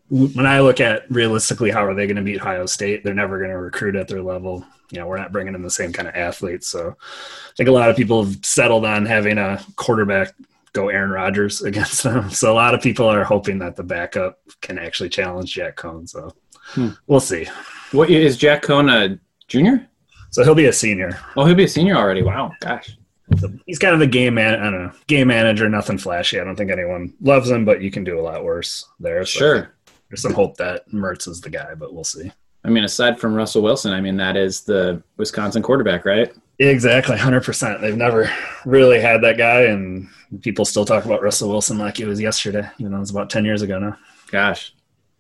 when 0.09 0.45
I 0.45 0.59
look 0.59 0.81
at 0.81 1.09
realistically 1.09 1.71
how 1.71 1.85
are 1.85 1.93
they 1.93 2.05
going 2.05 2.17
to 2.17 2.21
beat 2.21 2.41
Ohio 2.41 2.65
State, 2.65 3.03
they're 3.03 3.13
never 3.13 3.37
going 3.37 3.51
to 3.51 3.57
recruit 3.57 3.95
at 3.95 4.07
their 4.07 4.21
level. 4.21 4.65
You 4.91 4.99
know, 4.99 5.07
we're 5.07 5.17
not 5.17 5.31
bringing 5.31 5.55
in 5.55 5.61
the 5.61 5.69
same 5.69 5.93
kind 5.93 6.07
of 6.07 6.15
athletes. 6.15 6.67
So 6.67 6.89
I 6.89 7.53
think 7.55 7.69
a 7.69 7.73
lot 7.73 7.89
of 7.89 7.95
people 7.95 8.25
have 8.25 8.43
settled 8.43 8.85
on 8.85 9.05
having 9.05 9.37
a 9.37 9.63
quarterback 9.77 10.33
go 10.73 10.89
Aaron 10.89 11.11
Rodgers 11.11 11.61
against 11.63 12.03
them. 12.03 12.29
So 12.29 12.51
a 12.51 12.55
lot 12.55 12.73
of 12.73 12.81
people 12.81 13.05
are 13.05 13.23
hoping 13.23 13.59
that 13.59 13.75
the 13.75 13.83
backup 13.83 14.39
can 14.61 14.77
actually 14.77 15.09
challenge 15.09 15.53
Jack 15.53 15.77
Coan. 15.77 16.09
So 16.09 16.33
hmm. 16.71 16.89
we'll 17.07 17.19
see. 17.19 17.47
What 17.91 18.09
is 18.09 18.37
Jack 18.37 18.63
Coan 18.63 18.91
a 18.91 19.19
junior? 19.47 19.87
So 20.31 20.43
he'll 20.43 20.55
be 20.55 20.65
a 20.65 20.73
senior. 20.73 21.19
Oh, 21.35 21.45
he'll 21.45 21.55
be 21.55 21.65
a 21.65 21.69
senior 21.69 21.95
already. 21.95 22.23
Wow, 22.23 22.51
gosh. 22.59 22.97
So 23.37 23.51
he's 23.65 23.79
kind 23.79 23.95
of 23.95 24.01
a 24.01 24.07
game 24.07 24.33
man. 24.33 24.59
I 24.59 24.63
don't 24.63 24.83
know, 24.85 24.91
game 25.07 25.27
manager. 25.27 25.69
Nothing 25.69 25.97
flashy. 25.97 26.39
I 26.39 26.43
don't 26.43 26.55
think 26.55 26.71
anyone 26.71 27.13
loves 27.21 27.49
him, 27.49 27.63
but 27.65 27.81
you 27.81 27.91
can 27.91 28.03
do 28.03 28.19
a 28.19 28.21
lot 28.21 28.43
worse 28.43 28.85
there. 28.99 29.25
So 29.25 29.39
sure. 29.39 29.75
There's 30.09 30.21
some 30.21 30.33
hope 30.33 30.57
that 30.57 30.89
Mertz 30.89 31.27
is 31.27 31.39
the 31.39 31.49
guy, 31.49 31.73
but 31.75 31.93
we'll 31.93 32.03
see. 32.03 32.31
I 32.65 32.69
mean, 32.69 32.83
aside 32.83 33.19
from 33.19 33.33
Russell 33.33 33.61
Wilson, 33.61 33.93
I 33.93 34.01
mean, 34.01 34.17
that 34.17 34.35
is 34.35 34.61
the 34.61 35.01
Wisconsin 35.17 35.61
quarterback, 35.61 36.05
right? 36.05 36.31
Exactly, 36.59 37.17
hundred 37.17 37.43
percent. 37.43 37.81
They've 37.81 37.97
never 37.97 38.29
really 38.65 38.99
had 38.99 39.21
that 39.21 39.37
guy, 39.37 39.61
and 39.61 40.07
people 40.41 40.63
still 40.63 40.85
talk 40.85 41.05
about 41.05 41.23
Russell 41.23 41.49
Wilson 41.49 41.77
like 41.77 41.99
it 41.99 42.05
was 42.05 42.21
yesterday. 42.21 42.69
You 42.77 42.87
know, 42.87 42.97
it 42.97 42.99
was 42.99 43.09
about 43.09 43.29
ten 43.29 43.45
years 43.45 43.63
ago 43.63 43.79
now. 43.79 43.97
Gosh, 44.29 44.73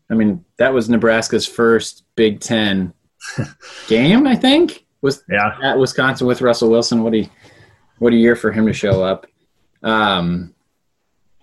I 0.09 0.13
mean, 0.13 0.45
that 0.57 0.73
was 0.73 0.89
Nebraska's 0.89 1.47
first 1.47 2.03
Big 2.15 2.41
Ten 2.41 2.93
game. 3.87 4.27
I 4.27 4.35
think 4.35 4.80
was 5.01 5.23
yeah 5.29 5.57
at 5.63 5.77
Wisconsin 5.77 6.27
with 6.27 6.41
Russell 6.41 6.69
Wilson. 6.69 7.03
What 7.03 7.15
a 7.15 7.29
what 7.99 8.13
a 8.13 8.15
year 8.15 8.35
for 8.35 8.51
him 8.51 8.65
to 8.65 8.73
show 8.73 9.03
up. 9.03 9.27
Um, 9.83 10.53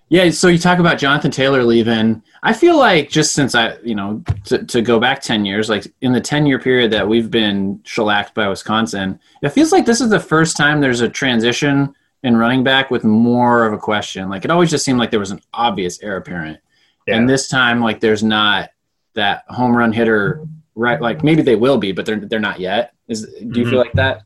yeah, 0.09 0.31
so 0.31 0.47
you 0.47 0.57
talk 0.57 0.79
about 0.79 0.97
Jonathan 0.97 1.29
Taylor 1.29 1.63
leaving. 1.63 2.23
I 2.41 2.51
feel 2.51 2.77
like 2.77 3.09
just 3.09 3.33
since 3.33 3.53
I, 3.53 3.77
you 3.83 3.93
know, 3.93 4.23
to, 4.45 4.65
to 4.65 4.81
go 4.81 4.99
back 4.99 5.21
10 5.21 5.45
years, 5.45 5.69
like 5.69 5.85
in 6.01 6.11
the 6.13 6.19
10 6.19 6.47
year 6.47 6.57
period 6.57 6.91
that 6.91 7.07
we've 7.07 7.29
been 7.29 7.79
shellacked 7.85 8.33
by 8.33 8.47
Wisconsin, 8.47 9.19
it 9.43 9.49
feels 9.49 9.71
like 9.71 9.85
this 9.85 10.01
is 10.01 10.09
the 10.09 10.19
first 10.19 10.57
time 10.57 10.81
there's 10.81 11.01
a 11.01 11.09
transition 11.09 11.93
in 12.23 12.35
running 12.35 12.63
back 12.63 12.89
with 12.89 13.03
more 13.03 13.65
of 13.65 13.73
a 13.73 13.77
question. 13.77 14.29
Like 14.29 14.45
it 14.45 14.51
always 14.51 14.71
just 14.71 14.83
seemed 14.83 14.97
like 14.97 15.11
there 15.11 15.19
was 15.19 15.31
an 15.31 15.41
obvious 15.53 16.01
heir 16.01 16.17
apparent. 16.17 16.59
Yeah. 17.07 17.17
And 17.17 17.29
this 17.29 17.47
time, 17.47 17.79
like 17.79 17.99
there's 17.99 18.23
not 18.23 18.71
that 19.13 19.43
home 19.47 19.77
run 19.77 19.93
hitter, 19.93 20.43
right? 20.79 21.01
Like 21.01 21.23
maybe 21.23 21.41
they 21.41 21.55
will 21.55 21.77
be, 21.77 21.91
but 21.91 22.05
they're, 22.05 22.19
they're 22.19 22.39
not 22.39 22.59
yet. 22.59 22.93
Is, 23.07 23.23
do 23.25 23.31
you 23.31 23.47
mm-hmm. 23.47 23.69
feel 23.69 23.79
like 23.79 23.93
that? 23.93 24.23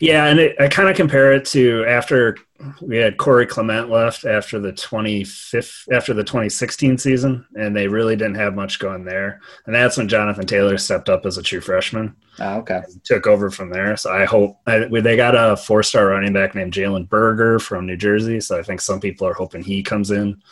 Yeah. 0.00 0.26
And 0.26 0.38
it, 0.40 0.56
I 0.60 0.68
kind 0.68 0.88
of 0.88 0.96
compare 0.96 1.32
it 1.32 1.44
to 1.46 1.84
after 1.86 2.36
we 2.80 2.96
had 2.96 3.18
Corey 3.18 3.46
Clement 3.46 3.88
left 3.88 4.24
after 4.24 4.58
the 4.58 4.72
25th 4.72 5.92
after 5.92 6.12
the 6.12 6.24
2016 6.24 6.98
season, 6.98 7.46
and 7.54 7.76
they 7.76 7.86
really 7.86 8.16
didn't 8.16 8.34
have 8.34 8.56
much 8.56 8.80
going 8.80 9.04
there. 9.04 9.40
And 9.66 9.74
that's 9.74 9.96
when 9.96 10.08
Jonathan 10.08 10.46
Taylor 10.46 10.76
stepped 10.76 11.08
up 11.08 11.24
as 11.24 11.38
a 11.38 11.42
true 11.42 11.60
freshman. 11.60 12.16
Oh, 12.40 12.58
okay. 12.58 12.82
Took 13.04 13.28
over 13.28 13.50
from 13.50 13.70
there. 13.70 13.96
So 13.96 14.12
I 14.12 14.24
hope 14.24 14.58
I, 14.66 14.80
they 14.86 15.16
got 15.16 15.36
a 15.36 15.56
four-star 15.56 16.08
running 16.08 16.32
back 16.32 16.54
named 16.54 16.72
Jalen 16.72 17.08
Berger 17.08 17.60
from 17.60 17.86
New 17.86 17.96
Jersey. 17.96 18.40
So 18.40 18.58
I 18.58 18.62
think 18.62 18.80
some 18.80 19.00
people 19.00 19.26
are 19.28 19.34
hoping 19.34 19.62
he 19.62 19.82
comes 19.82 20.10
in, 20.10 20.42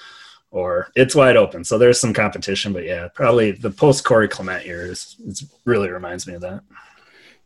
or 0.56 0.90
it's 0.94 1.14
wide 1.14 1.36
open. 1.36 1.64
So 1.64 1.78
there's 1.78 2.00
some 2.00 2.12
competition, 2.12 2.72
but 2.72 2.84
yeah, 2.84 3.08
probably 3.14 3.52
the 3.52 3.70
post 3.70 4.04
Corey 4.04 4.28
Clement 4.28 4.66
years. 4.66 5.16
It 5.26 5.42
really 5.64 5.90
reminds 5.90 6.26
me 6.26 6.34
of 6.34 6.40
that. 6.42 6.62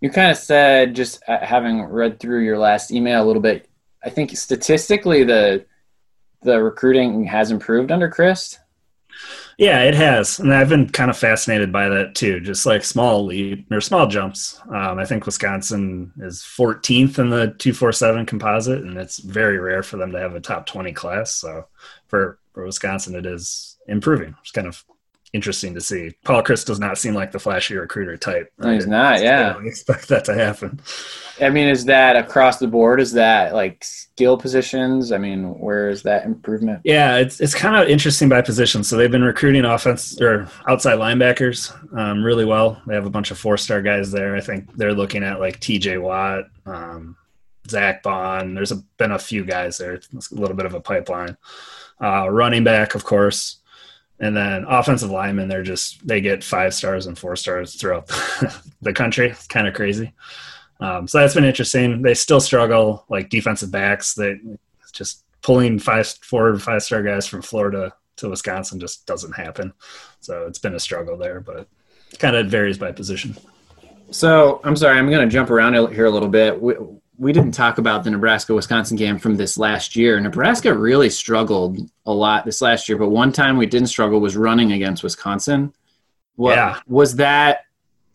You 0.01 0.11
kind 0.11 0.31
of 0.31 0.39
said 0.39 0.95
just 0.95 1.23
uh, 1.29 1.45
having 1.45 1.83
read 1.83 2.21
through 2.21 2.45
your 2.45 2.59
last 2.59 2.91
email 2.91 3.23
a 3.23 3.27
little 3.27 3.43
bit 3.43 3.71
I 4.05 4.11
think 4.11 4.37
statistically 4.37 5.25
the 5.25 5.67
the 6.43 6.63
recruiting 6.63 7.25
has 7.25 7.51
improved 7.51 7.93
under 7.93 8.09
Chryst. 8.09 8.59
Yeah, 9.59 9.83
it 9.83 9.95
has, 9.95 10.39
and 10.39 10.55
I've 10.55 10.71
been 10.71 10.89
kind 10.89 11.11
of 11.11 11.19
fascinated 11.19 11.71
by 11.71 11.91
that 11.91 12.15
too. 12.15 12.41
Just 12.41 12.65
like 12.65 12.83
small 12.83 13.27
leap 13.27 13.71
or 13.71 13.83
small 13.83 14.07
jumps. 14.07 14.59
Um, 14.69 14.99
I 14.99 15.05
think 15.05 15.27
Wisconsin 15.27 16.13
is 16.19 16.41
14th 16.41 17.19
in 17.19 17.29
the 17.29 17.55
247 17.59 18.25
composite, 18.25 18.83
and 18.83 18.97
it's 18.97 19.19
very 19.19 19.59
rare 19.59 19.83
for 19.83 19.99
them 19.99 20.13
to 20.13 20.19
have 20.19 20.35
a 20.35 20.41
top 20.41 20.65
20 20.65 20.93
class. 20.95 21.35
So 21.35 21.67
for 22.11 22.39
for 22.53 22.67
Wisconsin, 22.67 23.15
it 23.15 23.25
is 23.25 23.79
improving. 23.87 24.35
It's 24.43 24.51
kind 24.51 24.67
of 24.67 24.85
interesting 25.33 25.75
to 25.75 25.81
see. 25.81 26.13
Paul 26.25 26.43
Chryst 26.43 26.67
does 26.67 26.81
not 26.81 26.99
seem 26.99 27.15
like 27.15 27.31
the 27.31 27.39
flashy 27.39 27.77
recruiter 27.77 28.17
type. 28.17 28.53
Right? 28.59 28.67
No, 28.67 28.75
he's 28.75 28.87
not. 28.87 29.23
Yeah, 29.23 29.55
I 29.57 29.65
expect 29.65 30.09
that 30.09 30.25
to 30.25 30.35
happen. 30.35 30.81
I 31.41 31.51
mean, 31.51 31.69
is 31.69 31.85
that 31.87 32.17
across 32.17 32.59
the 32.59 32.67
board? 32.67 33.01
Is 33.01 33.13
that 33.13 33.55
like 33.55 33.83
skill 33.85 34.37
positions? 34.37 35.13
I 35.13 35.19
mean, 35.19 35.59
where 35.59 35.89
is 35.89 36.03
that 36.03 36.25
improvement? 36.25 36.81
Yeah, 36.85 37.17
it's 37.19 37.41
it's 37.41 37.55
kind 37.55 37.77
of 37.77 37.89
interesting 37.89 38.29
by 38.29 38.43
position. 38.43 38.83
So 38.85 38.97
they've 38.97 39.11
been 39.11 39.25
recruiting 39.25 39.65
offense 39.65 40.21
or 40.21 40.49
outside 40.69 40.99
linebackers 40.99 41.73
um, 41.97 42.23
really 42.23 42.45
well. 42.45 42.83
They 42.87 42.95
have 42.95 43.07
a 43.07 43.11
bunch 43.11 43.31
of 43.31 43.39
four 43.39 43.57
star 43.57 43.81
guys 43.83 44.11
there. 44.11 44.37
I 44.37 44.41
think 44.41 44.77
they're 44.77 44.95
looking 44.95 45.23
at 45.23 45.41
like 45.41 45.61
T.J. 45.61 45.99
Watt. 45.99 46.45
Um, 46.67 47.17
Zack 47.69 48.03
Baun. 48.03 48.55
There's 48.55 48.73
a, 48.73 48.83
been 48.99 49.13
a 49.13 49.19
few 49.19 49.45
guys 49.45 49.79
there. 49.79 49.93
It's 49.93 50.31
a 50.31 50.35
little 50.35 50.57
bit 50.57 50.67
of 50.67 50.75
a 50.75 50.81
pipeline. 50.81 51.37
Uh, 52.03 52.29
running 52.31 52.65
back, 52.65 52.95
of 52.95 53.05
course, 53.05 53.59
and 54.19 54.37
then 54.37 54.65
offensive 54.69 55.11
linemen, 55.11 55.49
they're 55.49 55.63
just 55.63 56.07
they 56.07 56.21
get 56.21 56.43
five 56.43 56.75
stars 56.75 57.07
and 57.07 57.19
four 57.19 57.37
stars 57.37 57.75
throughout 57.75 58.07
the 58.83 58.93
country. 58.93 59.31
It's 59.31 59.47
kind 59.47 59.67
of 59.67 59.75
crazy. 59.75 60.13
Um, 60.81 61.07
so 61.07 61.19
that's 61.19 61.35
been 61.35 61.45
interesting. 61.45 62.03
They 62.03 62.15
still 62.15 62.41
struggle 62.41 63.05
like 63.09 63.29
defensive 63.29 63.71
backs. 63.71 64.15
They 64.15 64.37
just 64.93 65.25
pulling 65.43 65.79
five, 65.79 66.07
four, 66.23 66.59
five 66.59 66.83
star 66.83 67.03
guys 67.03 67.27
from 67.27 67.43
Florida 67.43 67.93
to 68.17 68.29
Wisconsin 68.29 68.81
just 68.81 69.07
doesn't 69.07 69.33
happen. 69.33 69.73
So 70.21 70.47
it's 70.47 70.59
been 70.59 70.75
a 70.75 70.81
struggle 70.81 71.17
there, 71.17 71.41
but 71.41 71.67
kind 72.19 72.37
of 72.37 72.49
varies 72.49 72.79
by 72.79 72.93
position. 72.93 73.37
So 74.11 74.61
I'm 74.65 74.77
sorry, 74.77 74.99
I'm 74.99 75.09
going 75.11 75.27
to 75.27 75.33
jump 75.33 75.51
around 75.51 75.75
here 75.93 76.07
a 76.07 76.11
little 76.11 76.29
bit. 76.29 76.61
We, 77.21 77.33
didn't 77.33 77.53
talk 77.53 77.79
about 77.79 78.03
the 78.03 78.11
Nebraska 78.11 78.55
Wisconsin 78.55 78.97
game 78.97 79.19
from 79.19 79.37
this 79.37 79.59
last 79.59 79.95
year. 79.95 80.19
Nebraska 80.19 80.73
really 80.73 81.11
struggled 81.11 81.79
a 82.07 82.13
lot 82.13 82.45
this 82.45 82.63
last 82.63 82.89
year, 82.89 82.97
but 82.97 83.11
one 83.11 83.31
time 83.31 83.57
we 83.57 83.67
didn't 83.67 83.89
struggle 83.89 84.21
was 84.21 84.37
running 84.37 84.73
against 84.73 85.03
Wisconsin. 85.03 85.73
What, 86.37 86.57
yeah. 86.57 86.81
Was 86.87 87.17
that 87.17 87.67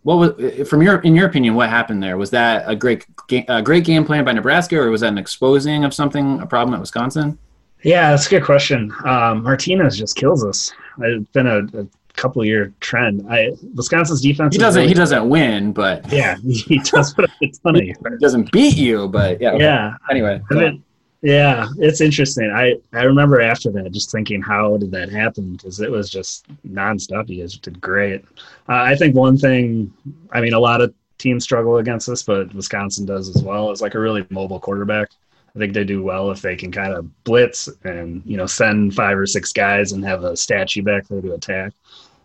what 0.02 0.38
was 0.38 0.68
from 0.68 0.82
your 0.82 1.00
in 1.02 1.16
your 1.16 1.28
opinion 1.28 1.56
what 1.56 1.70
happened 1.70 2.02
there? 2.02 2.18
Was 2.18 2.30
that 2.32 2.64
a 2.68 2.76
great 2.76 3.06
a 3.48 3.62
great 3.62 3.86
game 3.86 4.06
plan 4.06 4.24
by 4.24 4.34
Nebraska, 4.34 4.78
or 4.78 4.90
was 4.90 5.02
that 5.02 5.08
an 5.08 5.18
exposing 5.18 5.84
of 5.84 5.94
something 5.94 6.40
a 6.42 6.46
problem 6.46 6.74
at 6.74 6.80
Wisconsin? 6.80 7.38
Yeah, 7.84 8.12
that's 8.12 8.28
a 8.28 8.30
good 8.30 8.44
question. 8.44 8.92
Um, 9.04 9.44
Martinez 9.44 9.98
just 9.98 10.16
kills 10.16 10.44
us. 10.44 10.74
It's 11.00 11.30
been 11.32 11.48
a, 11.48 11.60
a 11.80 11.88
couple 12.16 12.44
year 12.46 12.74
trend. 12.80 13.26
I 13.30 13.52
Wisconsin's 13.76 14.22
defense. 14.22 14.56
He 14.56 14.60
doesn't. 14.60 14.82
Really, 14.82 14.90
he 14.90 14.94
doesn't 14.94 15.28
win, 15.28 15.74
but 15.74 16.12
yeah, 16.12 16.38
he 16.38 16.80
does 16.80 17.14
put 17.14 17.26
up 17.26 17.32
a 17.42 17.48
ton 17.48 17.76
of. 17.76 17.82
He 17.86 18.18
doesn't 18.20 18.52
beat 18.52 18.78
you, 18.78 19.08
but 19.08 19.42
yeah. 19.42 19.52
Okay. 19.52 19.64
Yeah. 19.64 19.96
Anyway. 20.10 20.42
I 20.50 20.54
mean, 20.54 20.84
yeah, 21.22 21.68
it's 21.78 22.02
interesting. 22.02 22.52
I 22.52 22.76
I 22.94 23.04
remember 23.04 23.42
after 23.42 23.72
that 23.72 23.92
just 23.92 24.12
thinking, 24.12 24.42
how 24.42 24.78
did 24.78 24.92
that 24.92 25.10
happen? 25.10 25.54
Because 25.54 25.80
it 25.80 25.90
was 25.90 26.10
just 26.10 26.46
nonstop. 26.68 27.30
You 27.30 27.42
guys 27.42 27.58
did 27.58 27.82
great. 27.82 28.24
Uh, 28.70 28.84
I 28.84 28.96
think 28.96 29.16
one 29.16 29.38
thing. 29.38 29.92
I 30.32 30.42
mean, 30.42 30.54
a 30.54 30.60
lot 30.60 30.82
of 30.82 30.94
teams 31.18 31.44
struggle 31.44 31.78
against 31.78 32.08
this, 32.08 32.22
but 32.22 32.54
Wisconsin 32.54 33.06
does 33.06 33.36
as 33.36 33.42
well. 33.42 33.72
It's 33.72 33.82
like 33.82 33.96
a 33.96 34.00
really 34.00 34.26
mobile 34.30 34.60
quarterback. 34.60 35.10
I 35.56 35.60
think 35.60 35.74
they 35.74 35.86
do 35.86 36.04
well 36.04 36.32
if 36.32 36.42
they 36.42 36.56
can 36.56 36.72
kind 36.72 36.94
of 36.94 37.24
blitz 37.24 37.70
and 37.84 38.22
you 38.26 38.36
know 38.38 38.46
send 38.46 38.94
five 38.94 39.18
or 39.18 39.26
six 39.26 39.54
guys 39.54 39.94
and 39.94 40.04
have 40.04 40.24
a 40.24 40.36
statue 40.36 40.84
back 40.84 41.08
there 41.08 41.22
to 41.22 41.34
attack. 41.34 41.74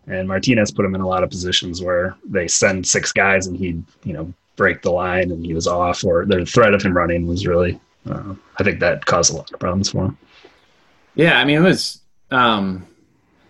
And 0.07 0.27
Martinez 0.27 0.71
put 0.71 0.85
him 0.85 0.95
in 0.95 1.01
a 1.01 1.07
lot 1.07 1.23
of 1.23 1.29
positions 1.29 1.81
where 1.81 2.15
they 2.25 2.47
send 2.47 2.85
six 2.85 3.11
guys 3.11 3.47
and 3.47 3.55
he'd, 3.55 3.83
you 4.03 4.13
know, 4.13 4.33
break 4.55 4.81
the 4.81 4.91
line 4.91 5.31
and 5.31 5.45
he 5.45 5.53
was 5.53 5.67
off, 5.67 6.03
or 6.03 6.25
the 6.25 6.45
threat 6.45 6.73
of 6.73 6.81
him 6.81 6.95
running 6.95 7.27
was 7.27 7.47
really, 7.47 7.79
uh, 8.09 8.33
I 8.57 8.63
think 8.63 8.79
that 8.79 9.05
caused 9.05 9.33
a 9.33 9.37
lot 9.37 9.51
of 9.51 9.59
problems 9.59 9.91
for 9.91 10.05
him. 10.05 10.17
Yeah, 11.15 11.39
I 11.39 11.45
mean, 11.45 11.57
it 11.57 11.61
was, 11.61 12.01
um, 12.31 12.85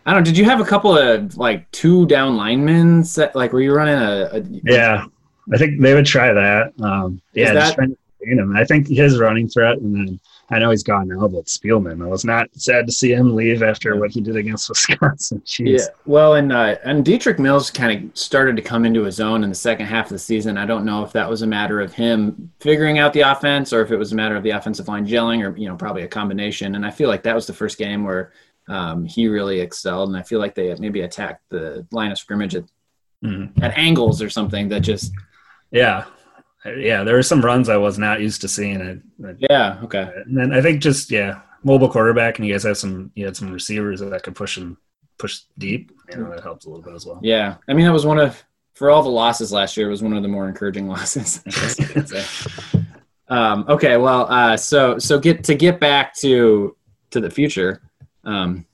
I 0.05 0.13
don't 0.13 0.22
know, 0.22 0.25
did 0.25 0.38
you 0.38 0.46
have 0.46 0.60
a 0.60 0.65
couple 0.65 0.98
of 0.98 1.38
like 1.38 1.70
two 1.72 2.05
down 2.08 2.38
linemen? 2.38 3.03
Set, 3.03 3.36
like, 3.36 3.53
were 3.53 3.62
you 3.62 3.74
running 3.74 3.96
a, 3.96 4.29
a 4.34 4.41
Yeah, 4.63 5.05
I 5.53 5.58
think 5.58 5.81
they 5.81 5.93
would 5.93 6.05
try 6.05 6.34
that. 6.34 6.74
Um, 6.81 7.22
yeah, 7.34 7.53
that, 7.53 7.60
just 7.60 7.75
trying 7.75 7.89
to 7.89 7.98
him. 8.25 8.55
I 8.55 8.63
think 8.65 8.88
his 8.88 9.20
running 9.20 9.48
threat 9.50 9.77
and 9.77 9.96
then 9.96 10.20
I 10.51 10.60
know 10.60 10.70
he's 10.70 10.84
gone 10.84 11.08
now, 11.08 11.27
but 11.27 11.46
Spielman, 11.46 12.03
I 12.03 12.08
was 12.08 12.25
not 12.25 12.50
sad 12.53 12.86
to 12.86 12.91
see 12.91 13.13
him 13.13 13.36
leave 13.36 13.63
after 13.63 13.96
what 13.96 14.12
he 14.12 14.20
did 14.20 14.36
against 14.36 14.67
Wisconsin. 14.70 15.41
Jeez. 15.46 15.79
Yeah, 15.79 15.86
well, 16.05 16.36
and 16.36 16.51
uh, 16.51 16.75
and 16.84 17.05
Dedrick 17.05 17.39
Mills 17.39 17.72
kind 17.72 18.10
of 18.10 18.17
started 18.17 18.58
to 18.58 18.62
come 18.62 18.86
into 18.86 19.03
his 19.03 19.22
own 19.22 19.43
in 19.43 19.50
the 19.50 19.55
second 19.55 19.86
half 19.86 20.08
of 20.08 20.12
the 20.12 20.20
season. 20.20 20.58
I 20.58 20.65
don't 20.65 20.84
know 20.84 21.03
if 21.03 21.13
that 21.13 21.29
was 21.29 21.41
a 21.41 21.48
matter 21.48 21.79
of 21.79 21.93
him 21.93 22.51
figuring 22.60 23.00
out 23.00 23.13
the 23.13 23.22
offense 23.22 23.72
or 23.72 23.81
if 23.81 23.91
it 23.91 23.98
was 23.98 24.12
a 24.12 24.15
matter 24.15 24.36
of 24.36 24.43
the 24.43 24.50
offensive 24.50 24.89
line 24.89 25.08
gelling, 25.08 25.41
or 25.41 25.58
you 25.58 25.70
know, 25.70 25.77
probably 25.77 26.03
a 26.03 26.08
combination. 26.08 26.75
And 26.75 26.86
I 26.86 26.91
feel 26.91 27.08
like 27.08 27.24
that 27.24 27.36
was 27.36 27.48
the 27.48 27.53
first 27.53 27.77
game 27.77 28.03
where 28.03 28.34
um, 28.67 29.05
he 29.05 29.27
really 29.27 29.62
excelled, 29.62 30.10
and 30.10 30.17
I 30.17 30.24
feel 30.24 30.39
like 30.39 30.55
they 30.55 30.75
maybe 30.75 31.01
attacked 31.01 31.43
the 31.50 31.88
line 31.91 32.12
of 32.12 32.17
scrimmage 32.17 32.55
at, 32.55 32.65
mm-hmm. 33.24 33.63
at 33.63 33.77
angles 33.77 34.22
or 34.22 34.29
something 34.29 34.67
that 34.70 34.81
just 34.81 35.13
yeah 35.72 36.05
yeah, 36.65 37.03
there 37.03 37.15
were 37.15 37.24
some 37.24 37.41
runs 37.41 37.70
I 37.70 37.77
was 37.77 37.98
not 37.98 38.22
used 38.22 38.41
to 38.41 38.48
seeing. 38.48 38.82
It, 38.82 39.38
yeah, 39.50 39.80
okay. 39.84 40.12
And 40.25 40.38
then 40.38 40.53
I 40.53 40.62
think 40.62 40.82
just 40.82 41.10
yeah, 41.10 41.41
mobile 41.63 41.89
quarterback, 41.89 42.38
and 42.38 42.48
you 42.48 42.53
guys 42.53 42.63
have 42.63 42.77
some 42.77 43.12
you 43.15 43.25
had 43.25 43.36
some 43.36 43.51
receivers 43.51 44.00
that 44.00 44.24
could 44.24 44.36
push 44.36 44.58
and 44.58 44.77
push 45.18 45.41
deep. 45.58 45.91
You 46.12 46.18
know, 46.18 46.30
that 46.30 46.44
helps 46.44 46.65
a 46.65 46.70
little 46.70 46.84
bit 46.84 46.94
as 46.94 47.06
well. 47.06 47.20
Yeah, 47.24 47.56
I 47.68 47.74
mean 47.74 47.86
that 47.86 47.94
was 47.94 48.06
one 48.06 48.20
of 48.20 48.44
for 48.74 48.89
all 48.89 49.03
the 49.03 49.10
losses 49.10 49.51
last 49.51 49.75
year. 49.75 49.88
It 49.88 49.91
was 49.91 50.03
one 50.03 50.13
of 50.13 50.24
the 50.24 50.30
more 50.30 50.48
encouraging 50.48 50.88
losses. 50.96 51.41
I 51.46 51.50
guess 51.50 51.80
you 51.80 51.86
could 51.86 52.10
say. 52.10 52.25
um, 53.27 53.65
okay, 53.68 53.98
well, 53.98 54.27
uh, 54.32 54.58
so 54.58 55.00
so 55.00 55.20
get 55.20 55.44
to 55.46 55.56
get 55.56 55.80
back 55.80 56.15
to 56.18 56.75
to 57.12 57.20
the 57.20 57.30
future. 57.30 57.82
Um, 58.24 58.65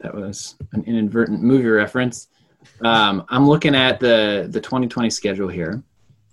that 0.00 0.14
was 0.14 0.56
an 0.72 0.84
inadvertent 0.84 1.42
movie 1.42 1.66
reference. 1.68 2.28
Um, 2.80 3.24
I'm 3.28 3.46
looking 3.48 3.74
at 3.74 4.00
the 4.00 4.46
the 4.50 4.60
2020 4.60 5.10
schedule 5.10 5.48
here, 5.48 5.82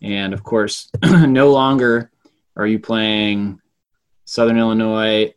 and 0.04 0.34
of 0.34 0.44
course, 0.44 0.90
no 1.04 1.52
longer 1.52 2.12
are 2.56 2.68
you 2.68 2.78
playing 2.78 3.60
Southern 4.26 4.58
Illinois. 4.58 5.34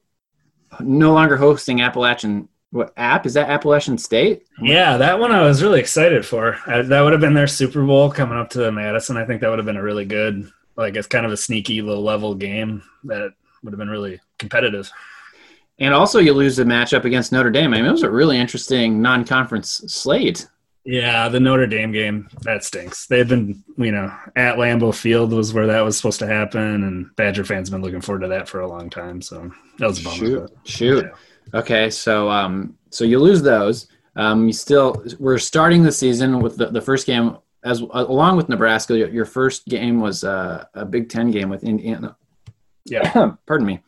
No 0.81 1.15
longer 1.15 1.37
hosting 1.37 1.81
Appalachian. 1.81 2.49
What 2.71 2.93
app 2.97 3.25
is 3.25 3.35
that? 3.35 3.49
Appalachian 3.49 3.97
State. 3.97 4.47
Yeah, 4.61 4.97
that 4.99 5.19
one 5.19 5.33
I 5.33 5.43
was 5.43 5.63
really 5.63 5.81
excited 5.81 6.27
for. 6.27 6.59
I, 6.67 6.83
that 6.83 7.01
would 7.01 7.13
have 7.13 7.21
been 7.21 7.35
their 7.35 7.47
Super 7.47 7.85
Bowl 7.85 8.11
coming 8.11 8.37
up 8.37 8.51
to 8.51 8.71
Madison. 8.71 9.17
I 9.17 9.25
think 9.25 9.41
that 9.41 9.49
would 9.49 9.59
have 9.59 9.67
been 9.67 9.77
a 9.77 9.83
really 9.83 10.05
good, 10.05 10.51
like 10.77 10.97
it's 10.97 11.07
kind 11.07 11.25
of 11.25 11.33
a 11.33 11.37
sneaky 11.37 11.81
low 11.81 12.01
level 12.01 12.35
game 12.35 12.83
that 13.05 13.33
would 13.63 13.73
have 13.73 13.79
been 13.79 13.89
really 13.89 14.21
competitive. 14.39 14.91
And 15.79 15.95
also, 15.95 16.19
you 16.19 16.33
lose 16.33 16.57
the 16.57 16.65
matchup 16.65 17.05
against 17.05 17.33
Notre 17.33 17.51
Dame. 17.51 17.75
I 17.75 17.77
mean, 17.77 17.87
it 17.87 17.93
was 17.93 18.03
a 18.03 18.11
really 18.11 18.39
interesting 18.39 19.03
non-conference 19.03 19.85
slate. 19.89 20.49
Yeah, 20.87 21.28
the 21.28 21.40
Notre 21.40 21.66
Dame 21.66 21.90
game 21.90 22.28
that 22.43 22.62
stinks. 22.62 23.09
They've 23.09 23.28
been, 23.28 23.64
you 23.76 23.90
know, 23.90 24.16
at 24.37 24.57
Lambeau 24.57 24.95
Field 24.95 25.33
was 25.33 25.52
where 25.52 25.66
that 25.66 25.81
was 25.81 25.97
supposed 25.97 26.21
to 26.21 26.28
happen, 26.28 26.85
and 26.85 27.14
Badger 27.16 27.45
fans 27.45 27.69
have 27.69 27.73
been 27.73 27.83
looking 27.83 28.00
forward 28.00 28.21
to 28.21 28.28
that 28.28 28.49
for 28.49 28.61
a 28.61 28.69
long 28.69 28.88
time. 28.88 29.21
So 29.21 29.50
that 29.78 29.87
was 29.88 30.00
a 30.00 30.05
bummer. 30.05 30.16
Shoot, 30.16 30.50
shoot. 30.62 31.05
Yeah. 31.05 31.59
Okay, 31.59 31.90
so 31.90 32.31
um, 32.31 32.78
so 32.90 33.05
you 33.05 33.19
lose 33.19 33.43
those. 33.43 33.88
Um, 34.14 34.47
you 34.47 34.52
still 34.52 35.05
we're 35.19 35.38
starting 35.38 35.83
the 35.83 35.90
season 35.90 36.38
with 36.38 36.57
the, 36.57 36.66
the 36.66 36.81
first 36.81 37.05
game 37.05 37.37
as 37.64 37.81
along 37.81 38.37
with 38.37 38.49
Nebraska. 38.49 38.97
Your, 38.97 39.09
your 39.09 39.25
first 39.25 39.66
game 39.66 40.00
was 40.00 40.23
uh, 40.23 40.66
a 40.75 40.85
Big 40.85 41.09
Ten 41.09 41.33
game 41.33 41.49
with 41.49 41.64
Indiana. 41.64 42.16
Yeah, 42.85 43.33
pardon 43.47 43.66
me. 43.66 43.81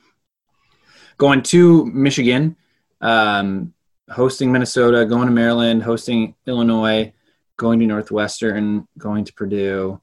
Going 1.16 1.42
to 1.44 1.86
Michigan. 1.86 2.56
Um, 3.00 3.72
hosting 4.10 4.50
Minnesota, 4.52 5.04
going 5.04 5.26
to 5.26 5.32
Maryland, 5.32 5.82
hosting 5.82 6.34
Illinois, 6.46 7.12
going 7.56 7.80
to 7.80 7.86
Northwestern, 7.86 8.86
going 8.96 9.24
to 9.24 9.32
Purdue, 9.32 10.00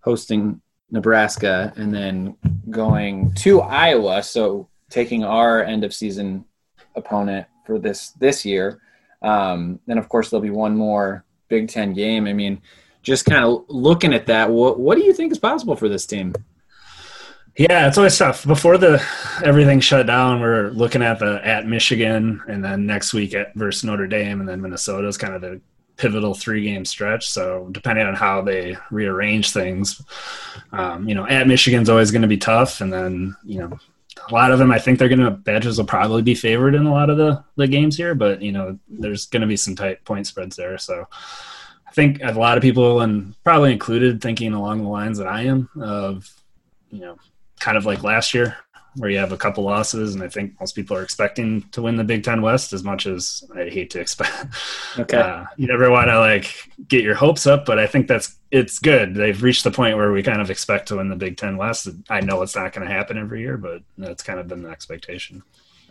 hosting 0.00 0.60
Nebraska, 0.90 1.72
and 1.76 1.94
then 1.94 2.36
going 2.70 3.32
to 3.34 3.60
Iowa. 3.60 4.22
So 4.22 4.68
taking 4.90 5.24
our 5.24 5.62
end 5.64 5.84
of 5.84 5.94
season 5.94 6.44
opponent 6.94 7.46
for 7.66 7.78
this 7.78 8.10
this 8.10 8.44
year. 8.44 8.80
Um, 9.22 9.80
then 9.86 9.98
of 9.98 10.08
course 10.08 10.30
there'll 10.30 10.42
be 10.42 10.50
one 10.50 10.76
more 10.76 11.24
Big 11.48 11.68
Ten 11.68 11.92
game. 11.92 12.26
I 12.26 12.32
mean, 12.32 12.60
just 13.02 13.24
kind 13.24 13.44
of 13.44 13.64
looking 13.68 14.12
at 14.12 14.26
that, 14.26 14.50
what 14.50 14.78
what 14.78 14.98
do 14.98 15.04
you 15.04 15.12
think 15.12 15.32
is 15.32 15.38
possible 15.38 15.76
for 15.76 15.88
this 15.88 16.06
team? 16.06 16.34
Yeah, 17.56 17.86
it's 17.86 17.98
always 17.98 18.16
tough. 18.16 18.46
Before 18.46 18.78
the 18.78 19.04
everything 19.44 19.80
shut 19.80 20.06
down, 20.06 20.40
we're 20.40 20.70
looking 20.70 21.02
at 21.02 21.18
the 21.18 21.46
at 21.46 21.66
Michigan, 21.66 22.42
and 22.48 22.64
then 22.64 22.86
next 22.86 23.12
week 23.12 23.34
at 23.34 23.54
versus 23.54 23.84
Notre 23.84 24.06
Dame, 24.06 24.40
and 24.40 24.48
then 24.48 24.62
Minnesota 24.62 25.06
is 25.06 25.18
kind 25.18 25.34
of 25.34 25.42
the 25.42 25.60
pivotal 25.96 26.32
three 26.32 26.62
game 26.62 26.86
stretch. 26.86 27.28
So 27.28 27.68
depending 27.72 28.06
on 28.06 28.14
how 28.14 28.40
they 28.40 28.76
rearrange 28.90 29.50
things, 29.50 30.00
um, 30.72 31.06
you 31.06 31.14
know, 31.14 31.26
at 31.26 31.46
Michigan's 31.46 31.90
always 31.90 32.10
going 32.10 32.22
to 32.22 32.28
be 32.28 32.38
tough, 32.38 32.80
and 32.80 32.90
then 32.90 33.36
you 33.44 33.58
know, 33.58 33.78
a 34.30 34.32
lot 34.32 34.50
of 34.50 34.58
them 34.58 34.70
I 34.70 34.78
think 34.78 34.98
they're 34.98 35.10
going 35.10 35.20
to 35.20 35.30
Badgers 35.30 35.76
will 35.76 35.84
probably 35.84 36.22
be 36.22 36.34
favored 36.34 36.74
in 36.74 36.86
a 36.86 36.92
lot 36.92 37.10
of 37.10 37.18
the 37.18 37.44
the 37.56 37.68
games 37.68 37.98
here, 37.98 38.14
but 38.14 38.40
you 38.40 38.52
know, 38.52 38.78
there's 38.88 39.26
going 39.26 39.42
to 39.42 39.46
be 39.46 39.58
some 39.58 39.76
tight 39.76 40.02
point 40.04 40.26
spreads 40.26 40.56
there. 40.56 40.78
So. 40.78 41.06
I 41.84 41.94
think 41.94 42.22
a 42.22 42.32
lot 42.32 42.56
of 42.56 42.62
people, 42.62 43.02
and 43.02 43.34
probably 43.44 43.70
included, 43.70 44.22
thinking 44.22 44.54
along 44.54 44.82
the 44.82 44.88
lines 44.88 45.18
that 45.18 45.26
I 45.26 45.42
am 45.42 45.68
of, 45.78 46.26
you 46.90 47.00
know, 47.00 47.18
kind 47.62 47.76
of 47.76 47.86
like 47.86 48.02
last 48.02 48.34
year 48.34 48.56
where 48.96 49.08
you 49.08 49.16
have 49.16 49.32
a 49.32 49.36
couple 49.36 49.64
losses 49.64 50.14
and 50.14 50.22
I 50.22 50.28
think 50.28 50.58
most 50.60 50.74
people 50.74 50.96
are 50.96 51.02
expecting 51.02 51.62
to 51.70 51.80
win 51.80 51.96
the 51.96 52.04
Big 52.04 52.24
Ten 52.24 52.42
West 52.42 52.72
as 52.72 52.84
much 52.84 53.06
as 53.06 53.42
I 53.54 53.70
hate 53.70 53.90
to 53.90 54.00
expect. 54.00 54.46
Okay. 54.98 55.16
Uh, 55.16 55.46
you 55.56 55.66
never 55.66 55.90
want 55.90 56.08
to 56.08 56.18
like 56.18 56.70
get 56.86 57.02
your 57.02 57.14
hopes 57.14 57.46
up, 57.46 57.64
but 57.64 57.78
I 57.78 57.86
think 57.86 58.08
that's 58.08 58.36
it's 58.50 58.78
good. 58.78 59.14
They've 59.14 59.42
reached 59.42 59.64
the 59.64 59.70
point 59.70 59.96
where 59.96 60.12
we 60.12 60.22
kind 60.22 60.42
of 60.42 60.50
expect 60.50 60.88
to 60.88 60.96
win 60.96 61.08
the 61.08 61.16
Big 61.16 61.38
Ten 61.38 61.56
West. 61.56 61.88
I 62.10 62.20
know 62.20 62.42
it's 62.42 62.54
not 62.54 62.74
going 62.74 62.86
to 62.86 62.92
happen 62.92 63.16
every 63.16 63.40
year, 63.40 63.56
but 63.56 63.80
that's 63.96 64.22
kind 64.22 64.38
of 64.38 64.48
been 64.48 64.62
the 64.62 64.68
expectation. 64.68 65.42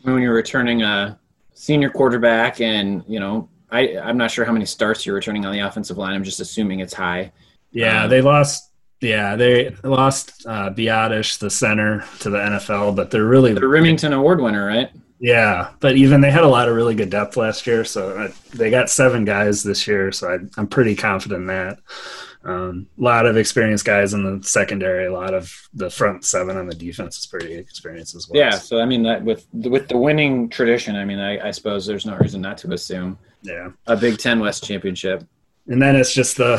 I 0.04 0.06
mean, 0.06 0.14
when 0.14 0.24
you're 0.24 0.36
returning 0.36 0.84
a 0.84 1.20
senior 1.56 1.90
quarterback 1.90 2.62
and, 2.62 3.04
you 3.08 3.20
know, 3.20 3.50
I, 3.72 3.98
I'm 3.98 4.18
not 4.18 4.30
sure 4.30 4.46
how 4.46 4.52
many 4.52 4.66
starts 4.66 5.04
you're 5.04 5.16
returning 5.16 5.44
on 5.44 5.52
the 5.52 5.62
offensive 5.62 5.98
line. 5.98 6.14
I'm 6.14 6.24
just 6.24 6.40
assuming 6.40 6.82
it's 6.82 6.94
high. 6.94 7.32
Yeah, 7.72 8.04
um, 8.04 8.10
they 8.12 8.22
lost 8.22 8.71
yeah, 9.02 9.36
they 9.36 9.76
lost 9.84 10.46
uh, 10.46 10.70
Biadasz, 10.70 11.40
the 11.40 11.50
center, 11.50 12.06
to 12.20 12.30
the 12.30 12.38
NFL, 12.38 12.96
but 12.96 13.10
they're 13.10 13.26
really 13.26 13.54
the 13.54 13.68
Remington 13.68 14.14
Award 14.14 14.40
winner, 14.42 14.66
right? 14.66 14.92
Yeah, 15.20 15.72
but 15.80 15.96
even 15.96 16.22
they 16.22 16.32
had 16.32 16.44
a 16.44 16.48
lot 16.48 16.68
of 16.68 16.76
really 16.76 16.96
good 16.96 17.10
depth 17.10 17.38
last 17.38 17.68
year, 17.68 17.84
so 17.84 18.18
I, 18.18 18.58
they 18.58 18.70
got 18.72 18.90
seven 18.90 19.26
guys 19.26 19.64
this 19.64 19.88
year, 19.88 20.12
so 20.12 20.30
I, 20.30 20.60
am 20.60 20.68
pretty 20.68 20.96
confident 20.96 21.42
in 21.42 21.48
that. 21.48 21.80
Um, 22.44 22.88
a 22.98 23.04
lot 23.04 23.28
of 23.28 23.38
experienced 23.38 23.86
guys 23.86 24.16
in 24.16 24.24
the 24.24 24.44
secondary, 24.44 25.06
a 25.06 25.14
lot 25.14 25.36
of 25.36 25.52
the 25.74 25.92
front 25.92 26.26
seven 26.26 26.58
on 26.58 26.66
the 26.66 26.74
defense 26.74 27.20
is 27.20 27.28
pretty 27.28 27.54
experienced 27.54 28.16
as 28.16 28.28
well. 28.28 28.40
Yeah, 28.40 28.52
so 28.52 28.80
I 28.80 28.86
mean, 28.86 29.04
that 29.04 29.24
with 29.24 29.46
with 29.54 29.88
the 29.88 29.98
winning 29.98 30.50
tradition, 30.50 30.96
I 30.96 31.06
mean, 31.06 31.20
I, 31.20 31.50
I 31.50 31.52
suppose 31.52 31.86
there's 31.86 32.06
no 32.06 32.18
reason 32.18 32.42
not 32.42 32.58
to 32.60 32.74
assume. 32.74 33.20
Yeah, 33.44 33.70
a 33.86 33.96
Big 33.96 34.18
Ten 34.18 34.40
West 34.40 34.64
championship. 34.64 35.24
And 35.68 35.80
then 35.80 35.96
it's 35.96 36.14
just 36.14 36.38
the 36.38 36.58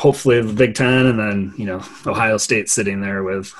hopefully 0.00 0.40
the 0.40 0.52
Big 0.54 0.74
Ten, 0.74 1.06
and 1.06 1.18
then 1.18 1.52
you 1.58 1.66
know 1.66 1.82
Ohio 2.06 2.38
State 2.38 2.70
sitting 2.70 3.00
there 3.02 3.22
with 3.22 3.52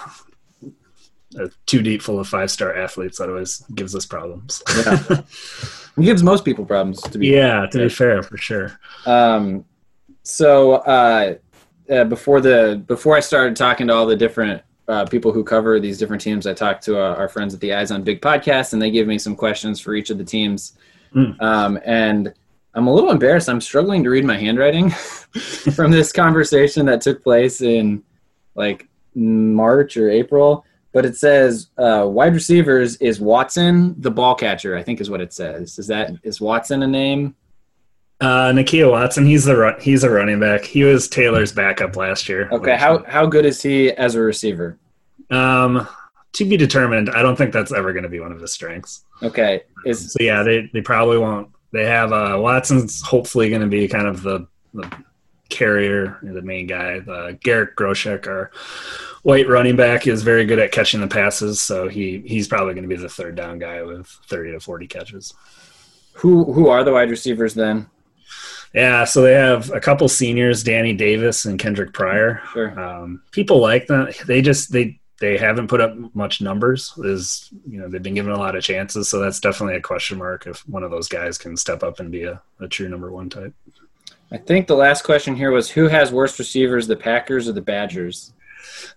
a 1.37 1.50
two 1.66 1.83
deep 1.83 2.00
full 2.00 2.18
of 2.18 2.26
five 2.26 2.50
star 2.50 2.74
athletes. 2.74 3.18
That 3.18 3.29
always 3.29 3.59
gives 3.74 3.94
us 3.94 4.07
problems. 4.07 4.62
yeah, 4.74 5.05
it 5.98 6.03
gives 6.03 6.22
most 6.22 6.44
people 6.44 6.64
problems. 6.64 7.03
To 7.03 7.18
be 7.18 7.29
yeah, 7.29 7.66
to 7.66 7.79
be 7.79 7.88
fair, 7.90 8.22
for 8.22 8.38
sure. 8.38 8.79
Um, 9.05 9.66
so 10.22 10.74
uh, 10.74 11.35
uh, 11.90 12.05
before 12.05 12.40
the 12.40 12.83
before 12.87 13.16
I 13.16 13.20
started 13.20 13.55
talking 13.55 13.88
to 13.88 13.94
all 13.94 14.07
the 14.07 14.16
different 14.16 14.62
uh, 14.88 15.05
people 15.05 15.33
who 15.33 15.44
cover 15.44 15.79
these 15.79 15.98
different 15.98 16.22
teams, 16.22 16.46
I 16.46 16.55
talked 16.55 16.83
to 16.85 16.98
uh, 16.98 17.16
our 17.16 17.29
friends 17.29 17.53
at 17.53 17.61
the 17.61 17.74
Eyes 17.74 17.90
on 17.90 18.03
Big 18.03 18.22
podcast, 18.22 18.72
and 18.72 18.81
they 18.81 18.90
give 18.90 19.07
me 19.07 19.18
some 19.18 19.37
questions 19.37 19.79
for 19.79 19.94
each 19.94 20.09
of 20.09 20.16
the 20.16 20.24
teams. 20.24 20.72
Mm. 21.14 21.40
Um, 21.42 21.79
and 21.85 22.33
I'm 22.74 22.87
a 22.87 22.94
little 22.94 23.11
embarrassed. 23.11 23.48
I'm 23.48 23.61
struggling 23.61 24.04
to 24.04 24.11
read 24.11 24.24
my 24.24 24.37
handwriting 24.37 24.90
from 25.74 25.90
this 25.90 26.12
conversation 26.12 26.87
that 26.87 27.00
took 27.00 27.22
place 27.22 27.61
in 27.61 28.02
like 28.54 28.88
March 29.14 29.96
or 29.96 30.09
April. 30.09 30.64
But 30.92 31.06
it 31.06 31.16
says 31.16 31.68
uh, 31.78 32.06
wide 32.09 32.35
receivers 32.35 32.96
is 32.96 33.20
Watson 33.20 33.94
the 34.00 34.11
ball 34.11 34.35
catcher. 34.35 34.76
I 34.76 34.83
think 34.83 35.00
is 35.00 35.11
what 35.11 35.20
it 35.20 35.33
says. 35.33 35.78
Is 35.78 35.87
that 35.88 36.12
is 36.22 36.40
Watson 36.40 36.83
a 36.83 36.87
name? 36.87 37.37
Uh, 38.20 38.52
Nakia 38.52 38.90
Watson. 38.90 39.24
He's 39.24 39.44
the 39.44 39.56
run, 39.56 39.80
he's 39.80 40.04
a 40.04 40.11
running 40.11 40.40
back. 40.40 40.64
He 40.64 40.85
was 40.85 41.09
Taylor's 41.09 41.52
backup 41.52 41.96
last 41.96 42.28
year. 42.28 42.48
Okay, 42.50 42.76
how 42.76 43.04
how 43.04 43.24
good 43.26 43.46
is 43.46 43.62
he 43.62 43.92
as 43.92 44.14
a 44.14 44.20
receiver? 44.20 44.78
Um, 45.30 45.88
to 46.33 46.44
be 46.44 46.56
determined. 46.56 47.11
I 47.11 47.22
don't 47.22 47.37
think 47.37 47.52
that's 47.52 47.72
ever 47.72 47.92
going 47.92 48.02
to 48.02 48.09
be 48.09 48.20
one 48.20 48.33
of 48.33 48.40
his 48.40 48.52
strengths. 48.52 49.04
Okay, 49.22 49.62
is 49.87 50.12
so 50.12 50.18
yeah. 50.20 50.42
They 50.42 50.68
they 50.72 50.83
probably 50.83 51.18
won't 51.18 51.50
they 51.72 51.87
have 51.87 52.12
uh, 52.12 52.37
Watson's 52.40 53.02
hopefully 53.02 53.48
going 53.48 53.62
to 53.62 53.68
be 53.68 53.88
kind 53.88 54.06
of 54.06 54.22
the, 54.22 54.46
the 54.74 54.90
carrier, 55.48 56.18
the 56.22 56.42
main 56.42 56.66
guy. 56.66 57.00
The 57.00 57.38
Garrett 57.42 57.76
Groshek, 57.76 58.26
our 58.26 58.50
white 59.22 59.48
running 59.48 59.76
back, 59.76 60.06
is 60.06 60.22
very 60.22 60.44
good 60.44 60.59
at 60.59 60.72
catching 60.72 61.00
the 61.00 61.09
passes, 61.09 61.61
so 61.61 61.88
he 61.88 62.22
he's 62.26 62.48
probably 62.48 62.74
going 62.74 62.88
to 62.88 62.94
be 62.94 63.00
the 63.00 63.09
third 63.09 63.35
down 63.35 63.59
guy 63.59 63.83
with 63.83 64.06
thirty 64.28 64.52
to 64.52 64.61
forty 64.61 64.87
catches. 64.87 65.35
Who 66.14 66.52
who 66.52 66.68
are 66.68 66.85
the 66.85 66.92
wide 66.92 67.11
receivers 67.11 67.54
then? 67.54 67.88
Yeah, 68.72 69.04
so 69.04 69.22
they 69.22 69.35
have 69.35 69.70
a 69.72 69.80
couple 69.80 70.09
seniors, 70.09 70.62
Danny 70.62 70.94
Davis 70.94 71.44
and 71.44 71.59
Kendrick 71.59 71.92
Pryor. 71.92 72.40
Sure. 72.52 72.78
Um, 72.78 73.22
people 73.33 73.61
like 73.61 73.88
them. 73.88 74.09
They 74.26 74.42
just 74.42 74.72
they 74.72 75.00
they 75.20 75.37
haven't 75.37 75.68
put 75.68 75.80
up 75.80 75.94
much 76.14 76.40
numbers. 76.40 76.92
Is 76.98 77.50
you 77.68 77.80
know 77.80 77.88
they've 77.88 78.02
been 78.02 78.14
given 78.14 78.33
a 78.33 78.38
lot 78.38 78.56
of 78.56 78.64
chances, 78.64 79.09
so 79.09 79.20
that's 79.20 79.38
definitely 79.38 79.76
a 79.76 79.80
question 79.80 80.18
mark 80.18 80.46
if 80.46 80.66
one 80.68 80.83
of 80.83 80.90
those 80.90 81.09
guys 81.09 81.38
can 81.38 81.56
step 81.56 81.83
up 81.83 82.00
and 82.00 82.11
be 82.11 82.24
a, 82.24 82.42
a 82.59 82.66
true 82.66 82.88
number 82.88 83.12
one 83.12 83.30
type. 83.30 83.54
I 84.33 84.38
think 84.38 84.66
the 84.66 84.76
last 84.76 85.02
question 85.02 85.37
here 85.37 85.50
was 85.50 85.70
who 85.70 85.88
has 85.88 86.12
worse 86.12 86.38
receivers, 86.38 86.87
the 86.87 86.96
Packers 86.96 87.48
or 87.48 87.52
the 87.52 87.61
Badgers? 87.61 88.33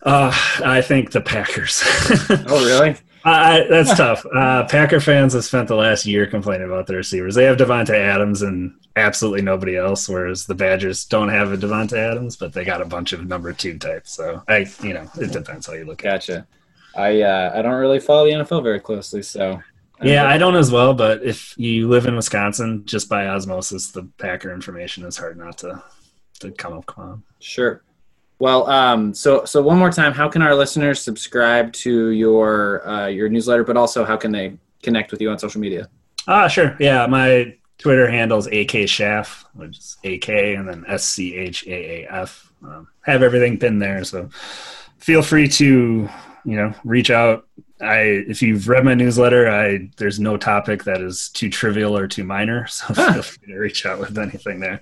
Uh, 0.01 0.31
I 0.63 0.81
think 0.81 1.11
the 1.11 1.21
Packers. 1.21 1.81
oh, 2.47 2.65
really? 2.65 2.95
I, 3.25 3.65
that's 3.69 3.95
tough. 3.95 4.25
Uh, 4.25 4.65
Packer 4.65 4.99
fans 4.99 5.33
have 5.33 5.45
spent 5.45 5.67
the 5.67 5.75
last 5.75 6.05
year 6.05 6.25
complaining 6.27 6.67
about 6.67 6.87
their 6.87 6.97
receivers. 6.97 7.35
They 7.35 7.45
have 7.45 7.57
Davante 7.57 7.95
Adams 7.95 8.41
and 8.41 8.73
absolutely 8.95 9.41
nobody 9.41 9.77
else, 9.77 10.09
whereas 10.09 10.45
the 10.45 10.55
Badgers 10.55 11.05
don't 11.05 11.29
have 11.29 11.51
a 11.51 11.57
Davante 11.57 11.97
Adams, 11.97 12.35
but 12.35 12.53
they 12.53 12.63
got 12.65 12.81
a 12.81 12.85
bunch 12.85 13.13
of 13.13 13.25
number 13.25 13.53
two 13.53 13.77
types. 13.79 14.11
So 14.11 14.43
I, 14.47 14.67
you 14.81 14.93
know, 14.93 15.09
it 15.19 15.31
depends 15.31 15.67
how 15.67 15.73
you 15.73 15.85
look 15.85 16.03
at. 16.05 16.07
it. 16.07 16.11
Gotcha. 16.13 16.47
I 16.95 17.21
uh, 17.21 17.51
I 17.55 17.61
don't 17.61 17.73
really 17.73 17.99
follow 17.99 18.25
the 18.25 18.31
NFL 18.31 18.61
very 18.61 18.79
closely, 18.79 19.23
so 19.23 19.61
Yeah, 20.01 20.27
I 20.27 20.37
don't 20.37 20.55
as 20.55 20.71
well, 20.71 20.93
but 20.93 21.23
if 21.23 21.57
you 21.57 21.87
live 21.87 22.05
in 22.05 22.15
Wisconsin, 22.15 22.85
just 22.85 23.09
by 23.09 23.27
osmosis, 23.27 23.91
the 23.91 24.03
Packer 24.19 24.53
information 24.53 25.05
is 25.05 25.17
hard 25.17 25.37
not 25.37 25.57
to 25.59 25.81
to 26.41 26.51
come 26.51 26.73
up 26.73 26.97
on. 26.97 27.23
Sure. 27.39 27.81
Well, 28.43 28.69
um, 28.69 29.13
so 29.13 29.45
so 29.45 29.61
one 29.61 29.77
more 29.77 29.89
time, 29.89 30.11
how 30.11 30.27
can 30.27 30.41
our 30.41 30.53
listeners 30.53 31.01
subscribe 31.01 31.71
to 31.83 32.09
your 32.09 32.85
uh, 32.85 33.07
your 33.07 33.29
newsletter, 33.29 33.63
but 33.63 33.77
also 33.77 34.03
how 34.03 34.17
can 34.17 34.33
they 34.33 34.57
connect 34.81 35.11
with 35.11 35.21
you 35.21 35.29
on 35.29 35.39
social 35.39 35.61
media? 35.61 35.87
Ah, 36.27 36.49
sure. 36.49 36.75
Yeah, 36.77 37.07
my 37.07 37.55
Twitter 37.77 38.11
handle 38.11 38.37
is 38.37 38.47
AK 38.47 38.89
Schaaf, 38.91 39.45
which 39.53 39.77
is 39.77 39.97
AK 40.03 40.27
and 40.27 40.67
then 40.67 40.83
S 40.89 41.05
C 41.05 41.33
H 41.37 41.65
A 41.67 42.03
A 42.03 42.11
F. 42.11 42.51
Um, 42.61 42.89
have 43.03 43.23
everything 43.23 43.57
pinned 43.57 43.81
there, 43.81 44.03
so 44.03 44.27
feel 44.97 45.21
free 45.21 45.47
to 45.47 46.09
you 46.43 46.55
know 46.57 46.73
reach 46.83 47.11
out. 47.11 47.47
I 47.83 47.97
if 48.27 48.41
you've 48.41 48.67
read 48.67 48.85
my 48.85 48.93
newsletter, 48.93 49.49
I 49.49 49.89
there's 49.97 50.19
no 50.19 50.37
topic 50.37 50.83
that 50.85 51.01
is 51.01 51.29
too 51.29 51.49
trivial 51.49 51.97
or 51.97 52.07
too 52.07 52.23
minor, 52.23 52.67
so 52.67 52.93
feel 52.93 53.21
free 53.21 53.53
to 53.53 53.59
reach 53.59 53.85
out 53.85 53.99
with 53.99 54.17
anything 54.17 54.59
there. 54.59 54.79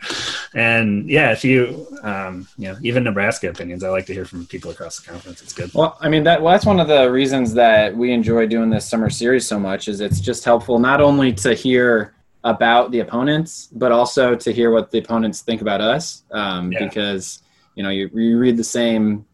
And 0.53 1.09
yeah, 1.09 1.31
if 1.31 1.43
you 1.43 1.87
um, 2.03 2.47
you 2.57 2.69
know 2.69 2.77
even 2.81 3.03
Nebraska 3.03 3.49
opinions, 3.49 3.83
I 3.83 3.89
like 3.89 4.05
to 4.07 4.13
hear 4.13 4.25
from 4.25 4.45
people 4.45 4.71
across 4.71 4.99
the 4.99 5.09
conference. 5.09 5.41
It's 5.41 5.53
good. 5.53 5.71
Well, 5.73 5.97
I 5.99 6.09
mean 6.09 6.23
that 6.23 6.41
well, 6.41 6.53
that's 6.53 6.65
one 6.65 6.79
of 6.79 6.87
the 6.87 7.11
reasons 7.11 7.53
that 7.55 7.95
we 7.95 8.11
enjoy 8.11 8.47
doing 8.47 8.69
this 8.69 8.87
summer 8.87 9.09
series 9.09 9.47
so 9.47 9.59
much 9.59 9.87
is 9.87 9.99
it's 10.01 10.19
just 10.19 10.45
helpful 10.45 10.79
not 10.79 11.01
only 11.01 11.33
to 11.33 11.53
hear 11.53 12.13
about 12.43 12.91
the 12.91 12.99
opponents, 12.99 13.67
but 13.71 13.91
also 13.91 14.35
to 14.35 14.51
hear 14.51 14.71
what 14.71 14.89
the 14.91 14.97
opponents 14.97 15.41
think 15.41 15.61
about 15.61 15.81
us. 15.81 16.23
Um, 16.31 16.71
Yeah. 16.71 16.85
Because 16.85 17.43
you 17.75 17.83
know 17.83 17.89
you, 17.89 18.09
you 18.13 18.37
read 18.37 18.57
the 18.57 18.63
same 18.63 19.25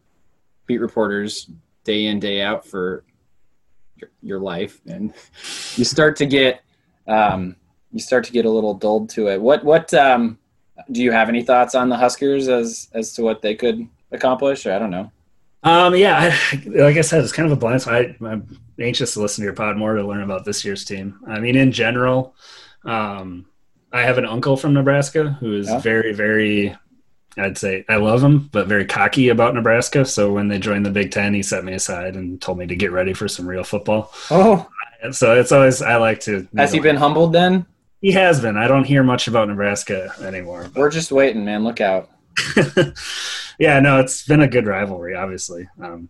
beat 0.68 0.80
reporters 0.80 1.50
day 1.84 2.08
in 2.08 2.20
day 2.20 2.42
out 2.42 2.66
for 2.68 3.04
your, 4.00 4.10
your 4.22 4.40
life, 4.40 4.80
and 4.88 5.14
you 5.76 5.84
start 5.86 6.16
to 6.18 6.26
get 6.26 6.62
um, 7.08 7.56
you 7.92 8.00
start 8.00 8.24
to 8.26 8.32
get 8.32 8.46
a 8.46 8.50
little 8.50 8.74
dulled 8.74 9.10
to 9.12 9.28
it. 9.30 9.42
What 9.42 9.64
what 9.64 9.94
um, 9.94 10.38
do 10.92 11.02
you 11.02 11.12
have 11.12 11.30
any 11.30 11.44
thoughts 11.44 11.76
on 11.76 11.90
the 11.90 11.98
Huskers 11.98 12.48
as 12.48 12.90
as 12.94 13.14
to 13.14 13.22
what 13.24 13.42
they 13.42 13.56
could 13.56 13.88
accomplish? 14.12 14.66
Or 14.66 14.74
I 14.74 14.80
don't 14.80 14.92
know. 14.92 15.12
Um, 15.64 15.96
yeah, 15.96 16.38
I, 16.54 16.64
like 16.68 16.98
I 16.98 17.02
said, 17.02 17.24
it's 17.24 17.34
kind 17.34 17.46
of 17.46 17.52
a 17.52 17.60
blind 17.60 17.82
spot. 17.82 17.96
I, 17.96 18.16
I'm 18.26 18.60
anxious 18.80 19.14
to 19.16 19.22
listen 19.22 19.42
to 19.42 19.46
your 19.46 19.54
pod 19.56 19.76
more 19.76 19.96
to 19.96 20.06
learn 20.06 20.22
about 20.22 20.46
this 20.46 20.64
year's 20.64 20.86
team. 20.86 21.20
I 21.28 21.40
mean, 21.40 21.56
in 21.56 21.72
general, 21.72 22.36
um, 22.86 23.48
I 23.92 24.04
have 24.04 24.18
an 24.18 24.26
uncle 24.26 24.56
from 24.56 24.74
Nebraska 24.74 25.32
who 25.40 25.54
is 25.54 25.68
Yeah. 25.68 25.80
very, 25.80 26.14
very, 26.14 26.78
I'd 27.40 27.58
say 27.58 27.86
I 27.88 27.98
love 27.98 28.24
him, 28.24 28.50
but 28.52 28.68
very 28.68 28.86
cocky 28.86 29.30
about 29.30 29.54
Nebraska. 29.54 30.06
So 30.06 30.34
when 30.34 30.48
they 30.48 30.60
joined 30.60 30.86
the 30.86 30.92
Big 30.92 31.12
Ten, 31.12 31.34
he 31.34 31.44
set 31.44 31.64
me 31.64 31.74
aside 31.74 32.16
and 32.16 32.42
told 32.42 32.58
me 32.58 32.68
to 32.68 32.76
get 32.76 32.92
ready 32.92 33.14
for 33.14 33.28
some 33.28 33.48
real 33.48 33.64
football. 33.64 34.12
Oh, 34.32 34.68
so 35.12 35.40
it's 35.40 35.52
always 35.52 35.82
I 35.82 35.98
like 35.98 36.20
to. 36.22 36.48
has 36.58 36.72
he 36.72 36.80
been 36.80 36.96
humbled 36.96 37.34
then? 37.34 37.66
He 38.02 38.12
has 38.12 38.42
been. 38.42 38.58
I 38.58 38.68
don't 38.68 38.84
hear 38.84 39.04
much 39.04 39.28
about 39.28 39.48
Nebraska 39.48 40.14
anymore. 40.22 40.70
We're 40.76 40.92
just 40.92 41.12
waiting, 41.12 41.46
man. 41.46 41.64
Look 41.64 41.82
out. 41.82 42.10
yeah, 43.60 43.80
no, 43.80 44.00
it's 44.00 44.26
been 44.26 44.42
a 44.42 44.48
good 44.48 44.68
rivalry, 44.68 45.16
obviously. 45.16 45.68
Um, 45.82 46.10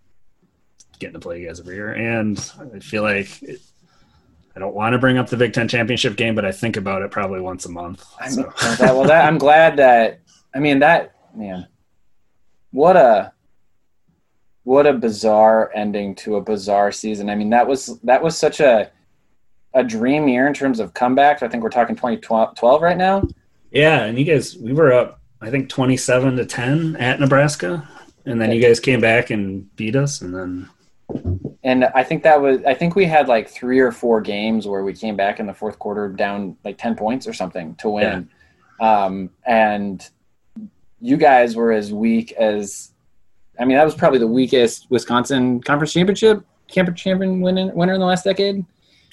getting 1.00 1.13
to 1.13 1.20
play 1.20 1.42
you 1.42 1.48
guys 1.48 1.60
every 1.60 1.76
year, 1.76 1.94
and 1.94 2.38
I 2.74 2.80
feel 2.80 3.04
like 3.04 3.42
it, 3.42 3.62
I 4.56 4.60
don't 4.60 4.76
want 4.76 4.94
to 4.94 4.98
bring 4.98 5.18
up 5.18 5.30
the 5.30 5.38
Big 5.38 5.54
Ten 5.54 5.68
championship 5.68 6.16
game, 6.16 6.36
but 6.36 6.44
I 6.44 6.52
think 6.52 6.78
about 6.78 7.04
it 7.04 7.12
probably 7.12 7.40
once 7.40 7.66
a 7.66 7.70
month. 7.70 8.04
I 8.20 8.30
mean, 8.30 8.46
well, 8.80 8.98
well, 8.98 9.08
that, 9.08 9.26
I'm 9.26 9.38
glad 9.38 9.78
that. 9.78 10.20
I 10.54 10.60
mean, 10.60 10.80
that 10.80 11.13
man. 11.38 11.67
What 12.71 12.97
a 12.97 13.34
what 14.63 14.86
a 14.86 14.93
bizarre 14.93 15.71
ending 15.73 16.13
to 16.15 16.36
a 16.36 16.41
bizarre 16.41 16.91
season. 16.91 17.30
I 17.30 17.36
mean, 17.36 17.50
that 17.52 17.67
was 17.67 18.00
that 18.02 18.21
was 18.21 18.38
such 18.38 18.60
a 18.60 18.91
a 19.73 19.84
dream 19.84 20.28
year 20.28 20.47
in 20.47 20.54
terms 20.54 20.80
of 20.80 20.93
comebacks. 20.93 21.41
I 21.43 21.47
think 21.47 21.63
we're 21.63 21.69
talking 21.69 21.95
2012 21.95 22.82
right 22.82 22.97
now. 22.97 23.23
Yeah, 23.71 24.04
and 24.04 24.17
you 24.17 24.26
guys, 24.26 24.58
we 24.58 24.73
were 24.73 24.91
up, 24.93 25.21
I 25.41 25.50
think 25.50 25.69
twenty-seven 25.69 26.36
to 26.38 26.45
ten 26.45 26.95
at 26.95 27.19
Nebraska, 27.19 27.88
and 28.26 28.41
then 28.41 28.52
you 28.52 28.62
guys 28.62 28.80
came 28.80 29.02
back 29.02 29.30
and 29.30 29.73
beat 29.76 29.95
us, 29.95 30.21
and 30.21 30.34
then 30.34 30.69
And 31.63 31.86
I 31.86 32.04
think 32.04 32.23
that 32.23 32.41
was 32.41 32.63
I 32.65 32.73
think 32.73 32.95
we 32.95 33.06
had 33.06 33.28
like 33.28 33.50
three 33.50 33.80
or 33.80 33.91
four 33.91 34.21
games 34.21 34.67
where 34.67 34.84
we 34.84 34.93
came 34.93 35.15
back 35.15 35.39
in 35.39 35.45
the 35.45 35.54
fourth 35.54 35.80
quarter 35.80 36.10
down 36.10 36.58
like 36.63 36.78
10 36.78 36.95
points 36.95 37.28
or 37.28 37.34
something 37.34 37.76
to 37.76 37.89
win. 37.89 38.30
Um, 38.80 39.30
and 39.45 40.08
you 40.99 41.17
guys 41.17 41.55
were 41.55 41.71
as 41.71 41.93
weak 41.93 42.31
as 42.33 42.91
I 43.60 43.65
mean 43.65 43.77
that 43.77 43.86
was 43.86 43.95
probably 43.95 44.19
the 44.19 44.27
weakest 44.27 44.89
Wisconsin 44.89 45.62
conference 45.62 45.93
championship 45.93 46.43
camper 46.67 46.91
champion 46.91 47.41
winner 47.41 47.71
winner 47.73 47.93
in 47.93 47.99
the 47.99 48.05
last 48.05 48.23
decade. 48.23 48.65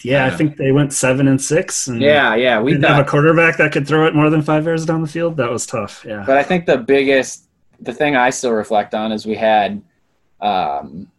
yeah, 0.03 0.27
I 0.27 0.31
think 0.31 0.57
they 0.57 0.73
went 0.73 0.93
seven 0.93 1.29
and 1.29 1.41
six, 1.41 1.87
and 1.87 2.01
Yeah, 2.01 2.35
yeah, 2.35 2.61
we 2.61 2.73
didn't 2.73 2.85
have 2.85 3.07
a 3.07 3.09
quarterback 3.09 3.57
that 3.59 3.73
could 3.73 3.87
throw 3.87 4.07
it 4.07 4.15
more 4.15 4.29
than 4.31 4.43
five 4.43 4.65
yards 4.67 4.85
down 4.85 5.03
the 5.03 5.09
field. 5.09 5.37
That 5.37 5.51
was 5.51 5.67
tough. 5.67 6.05
Yeah, 6.07 6.25
but 6.27 6.37
I 6.37 6.43
think 6.43 6.67
the 6.67 6.79
biggest 6.79 7.45
the 7.81 7.93
thing 7.93 8.17
I 8.17 8.31
still 8.31 8.53
reflect 8.53 8.95
on 8.95 9.13
is 9.13 9.27
we 9.27 9.35
had 9.35 9.83
um, 10.41 11.11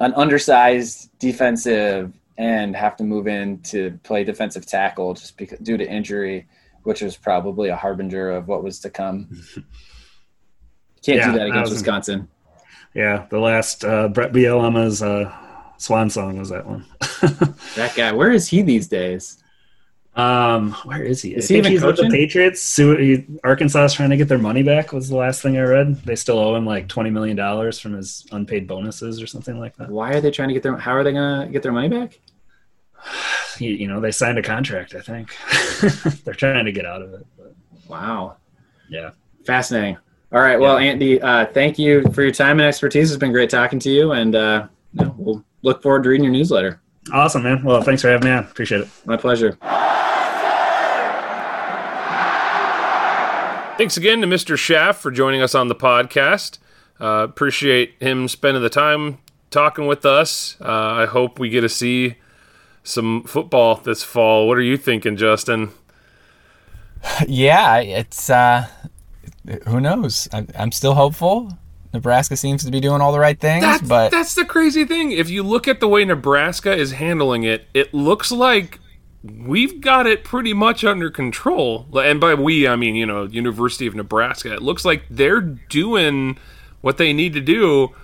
an 0.00 0.14
undersized 0.14 1.10
defensive 1.18 2.12
and 2.38 2.76
have 2.76 2.96
to 2.96 3.04
move 3.04 3.28
in 3.28 3.60
to 3.60 3.98
play 4.02 4.24
defensive 4.24 4.66
tackle 4.66 5.14
just 5.14 5.36
because 5.36 5.58
due 5.60 5.76
to 5.76 5.88
injury, 5.88 6.46
which 6.86 7.02
was 7.02 7.16
probably 7.16 7.68
a 7.68 7.76
harbinger 7.76 8.30
of 8.30 8.48
what 8.48 8.62
was 8.64 8.78
to 8.80 8.90
come. 8.90 9.28
Can't 11.04 11.18
Yeah, 11.18 11.32
do 11.32 11.38
that 11.38 11.46
against 11.48 11.72
Wisconsin. 11.72 12.28
yeah. 12.94 13.26
The 13.30 13.38
last 13.38 13.84
uh, 13.84 14.08
Bret 14.08 14.32
Bielema's 14.32 15.02
uh, 15.02 15.32
swan 15.76 16.10
song 16.10 16.38
was 16.38 16.48
that 16.50 16.66
one. 16.66 16.84
That 17.76 17.94
guy, 17.94 18.12
where 18.12 18.32
is 18.32 18.48
he 18.48 18.62
these 18.62 18.88
days? 18.88 19.42
Um, 20.14 20.72
where 20.84 21.02
is 21.02 21.20
he? 21.20 21.34
Is 21.34 21.44
I 21.44 21.54
he 21.54 21.60
think 21.60 21.66
even 21.66 21.72
he's 21.72 21.82
with 21.84 21.96
coaching? 21.96 22.10
the 22.10 22.16
Patriots. 22.16 22.80
Arkansas 23.44 23.88
trying 23.88 24.08
to 24.10 24.16
get 24.16 24.28
their 24.28 24.38
money 24.38 24.62
back. 24.62 24.92
Was 24.94 25.10
the 25.10 25.16
last 25.16 25.42
thing 25.42 25.58
I 25.58 25.62
read. 25.62 25.96
They 26.04 26.16
still 26.16 26.38
owe 26.38 26.54
him 26.56 26.64
like 26.64 26.88
twenty 26.88 27.10
million 27.10 27.36
dollars 27.36 27.78
from 27.78 27.92
his 27.92 28.26
unpaid 28.32 28.66
bonuses 28.66 29.20
or 29.20 29.26
something 29.26 29.58
like 29.60 29.76
that. 29.76 29.90
Why 29.90 30.12
are 30.14 30.20
they 30.22 30.30
trying 30.30 30.48
to 30.48 30.54
get 30.54 30.62
their? 30.62 30.74
How 30.78 30.92
are 30.92 31.04
they 31.04 31.12
gonna 31.12 31.48
get 31.52 31.62
their 31.62 31.72
money 31.72 31.88
back? 31.88 32.18
He, 33.58 33.68
you 33.74 33.88
know, 33.88 34.00
they 34.00 34.10
signed 34.10 34.38
a 34.38 34.42
contract. 34.42 34.94
I 34.94 35.00
think 35.00 35.34
they're 36.24 36.34
trying 36.34 36.64
to 36.66 36.72
get 36.72 36.84
out 36.86 37.02
of 37.02 37.14
it. 37.14 37.26
But 37.38 37.54
Wow, 37.88 38.36
yeah, 38.88 39.10
fascinating. 39.44 39.96
All 40.32 40.40
right, 40.40 40.58
well, 40.58 40.76
Andy, 40.76 41.20
uh, 41.22 41.46
thank 41.46 41.78
you 41.78 42.02
for 42.12 42.22
your 42.22 42.32
time 42.32 42.58
and 42.58 42.66
expertise. 42.68 43.10
It's 43.12 43.18
been 43.20 43.32
great 43.32 43.48
talking 43.48 43.78
to 43.78 43.90
you, 43.90 44.12
and 44.12 44.34
uh, 44.34 44.66
you 44.92 45.04
know, 45.04 45.14
we'll 45.16 45.44
look 45.62 45.82
forward 45.82 46.02
to 46.02 46.08
reading 46.08 46.24
your 46.24 46.32
newsletter. 46.32 46.80
awesome, 47.12 47.44
man. 47.44 47.62
Well, 47.62 47.80
thanks 47.82 48.02
for 48.02 48.08
having 48.08 48.28
me 48.28 48.32
on. 48.34 48.44
Appreciate 48.44 48.80
it. 48.82 48.88
My 49.04 49.16
pleasure. 49.16 49.56
Thanks 53.78 53.98
again 53.98 54.22
to 54.22 54.26
Mr. 54.26 54.56
Schaaf 54.56 54.94
for 54.96 55.10
joining 55.10 55.42
us 55.42 55.54
on 55.54 55.68
the 55.68 55.74
podcast. 55.74 56.56
Uh, 56.98 57.26
appreciate 57.28 57.94
him 58.00 58.26
spending 58.26 58.62
the 58.62 58.70
time 58.70 59.18
talking 59.50 59.86
with 59.86 60.06
us. 60.06 60.56
Uh, 60.62 60.64
I 60.72 61.04
hope 61.04 61.38
we 61.38 61.50
get 61.50 61.60
to 61.60 61.68
see 61.68 62.14
some 62.86 63.24
football 63.24 63.76
this 63.76 64.02
fall. 64.02 64.46
What 64.48 64.56
are 64.56 64.62
you 64.62 64.76
thinking, 64.76 65.16
Justin? 65.16 65.70
yeah, 67.26 67.78
it's 67.78 68.30
uh, 68.30 68.68
who 69.66 69.80
knows? 69.80 70.28
I'm, 70.32 70.48
I'm 70.58 70.72
still 70.72 70.94
hopeful. 70.94 71.52
Nebraska 71.92 72.36
seems 72.36 72.64
to 72.64 72.70
be 72.70 72.80
doing 72.80 73.00
all 73.00 73.12
the 73.12 73.20
right 73.20 73.38
things, 73.38 73.62
That's, 73.62 73.88
but 73.88 74.10
that's 74.10 74.34
the 74.34 74.44
crazy 74.44 74.84
thing. 74.84 75.12
If 75.12 75.30
you 75.30 75.42
look 75.42 75.66
at 75.66 75.80
the 75.80 75.88
way 75.88 76.04
Nebraska 76.04 76.74
is 76.74 76.92
handling 76.92 77.44
it, 77.44 77.66
it 77.72 77.94
looks 77.94 78.30
like 78.30 78.80
we've 79.22 79.80
got 79.80 80.06
it 80.06 80.22
pretty 80.22 80.52
much 80.52 80.84
under 80.84 81.10
control. 81.10 81.86
And 81.94 82.20
by 82.20 82.34
we, 82.34 82.68
I 82.68 82.76
mean, 82.76 82.96
you 82.96 83.06
know, 83.06 83.24
University 83.24 83.86
of 83.86 83.94
Nebraska. 83.94 84.52
It 84.52 84.62
looks 84.62 84.84
like 84.84 85.04
they're 85.08 85.40
doing 85.40 86.38
what 86.82 86.98
they 86.98 87.12
need 87.12 87.32
to 87.32 87.40
do. 87.40 87.94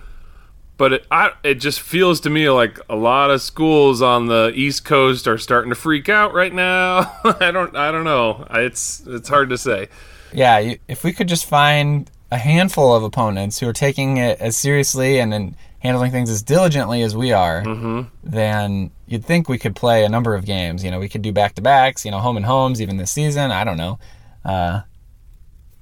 But 0.82 0.94
it, 0.94 1.06
I, 1.12 1.30
it 1.44 1.54
just 1.60 1.80
feels 1.80 2.18
to 2.22 2.28
me 2.28 2.50
like 2.50 2.76
a 2.90 2.96
lot 2.96 3.30
of 3.30 3.40
schools 3.40 4.02
on 4.02 4.26
the 4.26 4.50
East 4.52 4.84
Coast 4.84 5.28
are 5.28 5.38
starting 5.38 5.70
to 5.70 5.76
freak 5.76 6.08
out 6.08 6.34
right 6.34 6.52
now. 6.52 7.20
I 7.24 7.52
don't, 7.52 7.76
I 7.76 7.92
don't 7.92 8.02
know. 8.02 8.48
It's, 8.50 9.00
it's 9.06 9.28
hard 9.28 9.50
to 9.50 9.58
say. 9.58 9.86
yeah, 10.32 10.74
if 10.88 11.04
we 11.04 11.12
could 11.12 11.28
just 11.28 11.46
find 11.46 12.10
a 12.32 12.36
handful 12.36 12.96
of 12.96 13.04
opponents 13.04 13.60
who 13.60 13.68
are 13.68 13.72
taking 13.72 14.16
it 14.16 14.40
as 14.40 14.56
seriously 14.56 15.20
and 15.20 15.32
then 15.32 15.54
handling 15.78 16.10
things 16.10 16.28
as 16.28 16.42
diligently 16.42 17.02
as 17.02 17.14
we 17.14 17.30
are, 17.30 17.62
then 18.24 18.90
you'd 19.06 19.24
think 19.24 19.48
we 19.48 19.58
could 19.58 19.76
play 19.76 20.04
a 20.04 20.08
number 20.08 20.34
of 20.34 20.44
games. 20.44 20.82
You 20.82 20.90
know, 20.90 20.98
we 20.98 21.08
could 21.08 21.22
do 21.22 21.30
back 21.30 21.54
to 21.54 21.62
backs. 21.62 22.04
You 22.04 22.10
know, 22.10 22.18
home 22.18 22.36
and 22.36 22.44
homes 22.44 22.82
even 22.82 22.96
this 22.96 23.12
season. 23.12 23.52
I 23.52 23.62
don't 23.62 23.76
know, 23.76 24.00
uh, 24.44 24.80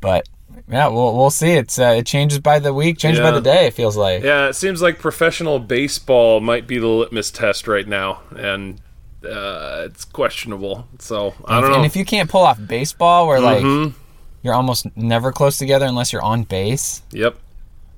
but 0.02 0.28
Yeah, 0.68 0.88
we'll 0.88 1.16
we'll 1.16 1.30
see. 1.30 1.52
It's 1.52 1.78
uh, 1.78 1.94
it 1.98 2.06
changes 2.06 2.38
by 2.38 2.58
the 2.60 2.72
week, 2.72 2.98
changes 2.98 3.20
by 3.20 3.30
the 3.32 3.40
day. 3.40 3.66
It 3.66 3.74
feels 3.74 3.96
like. 3.96 4.22
Yeah, 4.22 4.48
it 4.48 4.54
seems 4.54 4.80
like 4.80 4.98
professional 4.98 5.58
baseball 5.58 6.40
might 6.40 6.66
be 6.66 6.78
the 6.78 6.86
litmus 6.86 7.30
test 7.30 7.66
right 7.66 7.86
now, 7.88 8.20
and 8.36 8.80
uh, 9.24 9.82
it's 9.86 10.04
questionable. 10.04 10.86
So 10.98 11.34
I 11.44 11.56
And 11.56 11.62
don't 11.62 11.64
if- 11.64 11.68
know. 11.70 11.74
And 11.76 11.86
if 11.86 11.96
you 11.96 12.04
can't 12.04 12.30
pull 12.30 12.42
off 12.42 12.58
baseball, 12.64 13.26
where 13.26 13.40
like 13.40 13.62
Mhm. 13.64 13.94
you're 14.42 14.54
almost 14.54 14.86
never 14.96 15.32
close 15.32 15.58
together 15.58 15.86
unless 15.86 16.12
you're 16.12 16.22
on 16.22 16.44
base. 16.44 17.02
Yep. 17.12 17.36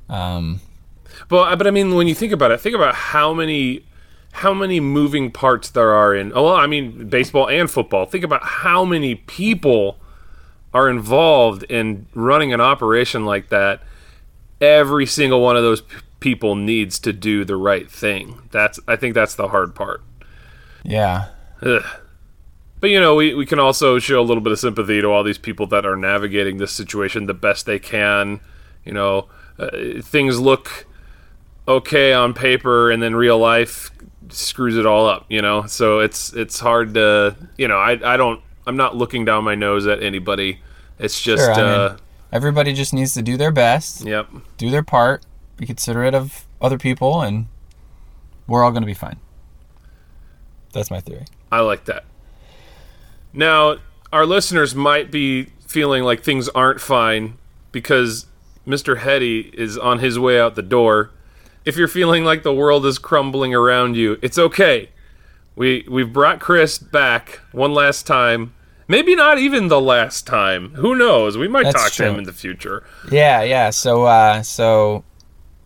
Um, 0.08 0.60
Well, 1.30 1.54
but 1.56 1.66
I 1.66 1.70
mean, 1.70 1.94
when 1.94 2.08
you 2.08 2.14
think 2.14 2.32
about 2.32 2.50
it, 2.50 2.60
think 2.60 2.74
about 2.74 2.94
how 2.94 3.32
many 3.34 3.82
how 4.36 4.54
many 4.54 4.80
moving 4.80 5.30
parts 5.30 5.68
there 5.68 5.92
are 5.92 6.14
in. 6.14 6.32
Oh, 6.34 6.44
well, 6.44 6.54
I 6.54 6.66
mean, 6.66 7.08
baseball 7.10 7.50
and 7.50 7.70
football. 7.70 8.06
Think 8.06 8.24
about 8.24 8.42
how 8.42 8.82
many 8.82 9.14
people 9.14 9.98
are 10.74 10.88
involved 10.88 11.64
in 11.64 12.06
running 12.14 12.52
an 12.52 12.60
operation 12.60 13.24
like 13.24 13.48
that. 13.50 13.82
Every 14.60 15.06
single 15.06 15.40
one 15.42 15.56
of 15.56 15.62
those 15.62 15.80
p- 15.82 15.96
people 16.20 16.54
needs 16.54 16.98
to 17.00 17.12
do 17.12 17.44
the 17.44 17.56
right 17.56 17.90
thing. 17.90 18.48
That's 18.50 18.78
I 18.86 18.96
think 18.96 19.14
that's 19.14 19.34
the 19.34 19.48
hard 19.48 19.74
part. 19.74 20.02
yeah. 20.84 21.26
Ugh. 21.62 21.84
But 22.80 22.90
you 22.90 22.98
know, 22.98 23.14
we, 23.14 23.32
we 23.34 23.46
can 23.46 23.60
also 23.60 24.00
show 24.00 24.20
a 24.20 24.24
little 24.24 24.42
bit 24.42 24.52
of 24.52 24.58
sympathy 24.58 25.00
to 25.00 25.06
all 25.06 25.22
these 25.22 25.38
people 25.38 25.68
that 25.68 25.86
are 25.86 25.94
navigating 25.94 26.56
this 26.56 26.72
situation 26.72 27.26
the 27.26 27.34
best 27.34 27.64
they 27.64 27.78
can. 27.78 28.40
You 28.84 28.92
know, 28.92 29.28
uh, 29.56 30.00
things 30.02 30.40
look 30.40 30.86
okay 31.68 32.12
on 32.12 32.34
paper, 32.34 32.90
and 32.90 33.00
then 33.00 33.14
real 33.14 33.38
life 33.38 33.92
screws 34.30 34.76
it 34.76 34.84
all 34.84 35.06
up. 35.06 35.26
You 35.28 35.40
know, 35.42 35.66
so 35.66 36.00
it's 36.00 36.32
it's 36.32 36.58
hard 36.58 36.94
to 36.94 37.36
you 37.56 37.68
know 37.68 37.78
I 37.78 38.14
I 38.14 38.16
don't 38.16 38.42
I'm 38.66 38.76
not 38.76 38.96
looking 38.96 39.24
down 39.24 39.44
my 39.44 39.54
nose 39.54 39.86
at 39.86 40.02
anybody. 40.02 40.60
It's 40.98 41.20
just 41.20 41.42
Sure, 41.44 41.52
I 41.52 41.56
mean- 41.56 41.64
uh, 41.66 41.96
Everybody 42.32 42.72
just 42.72 42.94
needs 42.94 43.12
to 43.12 43.20
do 43.20 43.36
their 43.36 43.52
best, 43.52 44.06
yep. 44.06 44.26
do 44.56 44.70
their 44.70 44.82
part, 44.82 45.22
be 45.58 45.66
considerate 45.66 46.14
of 46.14 46.46
other 46.62 46.78
people, 46.78 47.20
and 47.20 47.46
we're 48.46 48.64
all 48.64 48.70
going 48.70 48.82
to 48.82 48.86
be 48.86 48.94
fine. 48.94 49.20
That's 50.72 50.90
my 50.90 51.00
theory. 51.00 51.26
I 51.50 51.60
like 51.60 51.84
that. 51.84 52.04
Now, 53.34 53.76
our 54.12 54.24
listeners 54.24 54.74
might 54.74 55.10
be 55.10 55.48
feeling 55.66 56.04
like 56.04 56.22
things 56.22 56.48
aren't 56.50 56.80
fine 56.80 57.36
because 57.70 58.26
Mr. 58.66 58.98
Heady 58.98 59.50
is 59.52 59.76
on 59.76 59.98
his 59.98 60.18
way 60.18 60.40
out 60.40 60.54
the 60.54 60.62
door. 60.62 61.10
If 61.66 61.76
you're 61.76 61.88
feeling 61.88 62.24
like 62.24 62.42
the 62.42 62.54
world 62.54 62.86
is 62.86 62.98
crumbling 62.98 63.54
around 63.54 63.94
you, 63.96 64.18
it's 64.22 64.38
okay. 64.38 64.88
We 65.54 65.86
we've 65.88 66.12
brought 66.12 66.40
Chris 66.40 66.78
back 66.78 67.40
one 67.52 67.72
last 67.74 68.06
time. 68.06 68.54
Maybe 68.88 69.14
not 69.14 69.38
even 69.38 69.68
the 69.68 69.80
last 69.80 70.26
time. 70.26 70.70
Who 70.74 70.94
knows? 70.94 71.36
We 71.38 71.48
might 71.48 71.64
That's 71.64 71.82
talk 71.82 71.92
to 71.92 72.04
him 72.08 72.16
in 72.18 72.24
the 72.24 72.32
future. 72.32 72.84
Yeah, 73.10 73.42
yeah. 73.42 73.70
So, 73.70 74.04
uh, 74.04 74.42
so, 74.42 75.04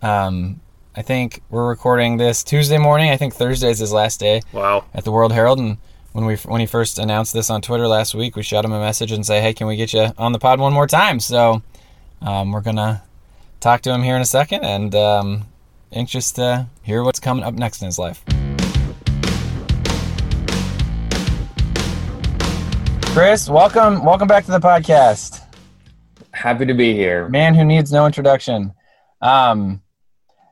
um, 0.02 0.60
I 0.94 1.02
think 1.02 1.42
we're 1.50 1.68
recording 1.68 2.18
this 2.18 2.44
Tuesday 2.44 2.78
morning. 2.78 3.10
I 3.10 3.16
think 3.16 3.34
Thursday 3.34 3.70
is 3.70 3.78
his 3.78 3.92
last 3.92 4.20
day 4.20 4.42
Wow. 4.52 4.84
at 4.94 5.04
the 5.04 5.10
World 5.12 5.32
Herald, 5.32 5.58
and 5.58 5.78
when 6.12 6.24
we 6.26 6.36
when 6.36 6.60
he 6.60 6.66
first 6.66 6.98
announced 6.98 7.32
this 7.32 7.48
on 7.50 7.62
Twitter 7.62 7.88
last 7.88 8.14
week, 8.14 8.36
we 8.36 8.42
shot 8.42 8.64
him 8.64 8.72
a 8.72 8.80
message 8.80 9.12
and 9.12 9.24
say, 9.24 9.40
"Hey, 9.40 9.52
can 9.54 9.66
we 9.66 9.76
get 9.76 9.92
you 9.92 10.12
on 10.18 10.32
the 10.32 10.38
pod 10.38 10.60
one 10.60 10.72
more 10.72 10.86
time?" 10.86 11.18
So, 11.20 11.62
um, 12.22 12.52
we're 12.52 12.60
gonna 12.60 13.02
talk 13.60 13.80
to 13.82 13.92
him 13.92 14.02
here 14.02 14.16
in 14.16 14.22
a 14.22 14.26
second, 14.26 14.64
and 14.64 14.94
um, 14.94 15.46
anxious 15.92 16.30
to 16.32 16.66
hear 16.82 17.02
what's 17.02 17.18
coming 17.20 17.44
up 17.44 17.54
next 17.54 17.82
in 17.82 17.86
his 17.86 17.98
life. 17.98 18.22
Chris, 23.16 23.48
welcome, 23.48 24.04
welcome 24.04 24.28
back 24.28 24.44
to 24.44 24.50
the 24.50 24.60
podcast. 24.60 25.40
Happy 26.32 26.66
to 26.66 26.74
be 26.74 26.92
here. 26.92 27.30
Man 27.30 27.54
who 27.54 27.64
needs 27.64 27.90
no 27.90 28.04
introduction. 28.04 28.74
Um, 29.22 29.80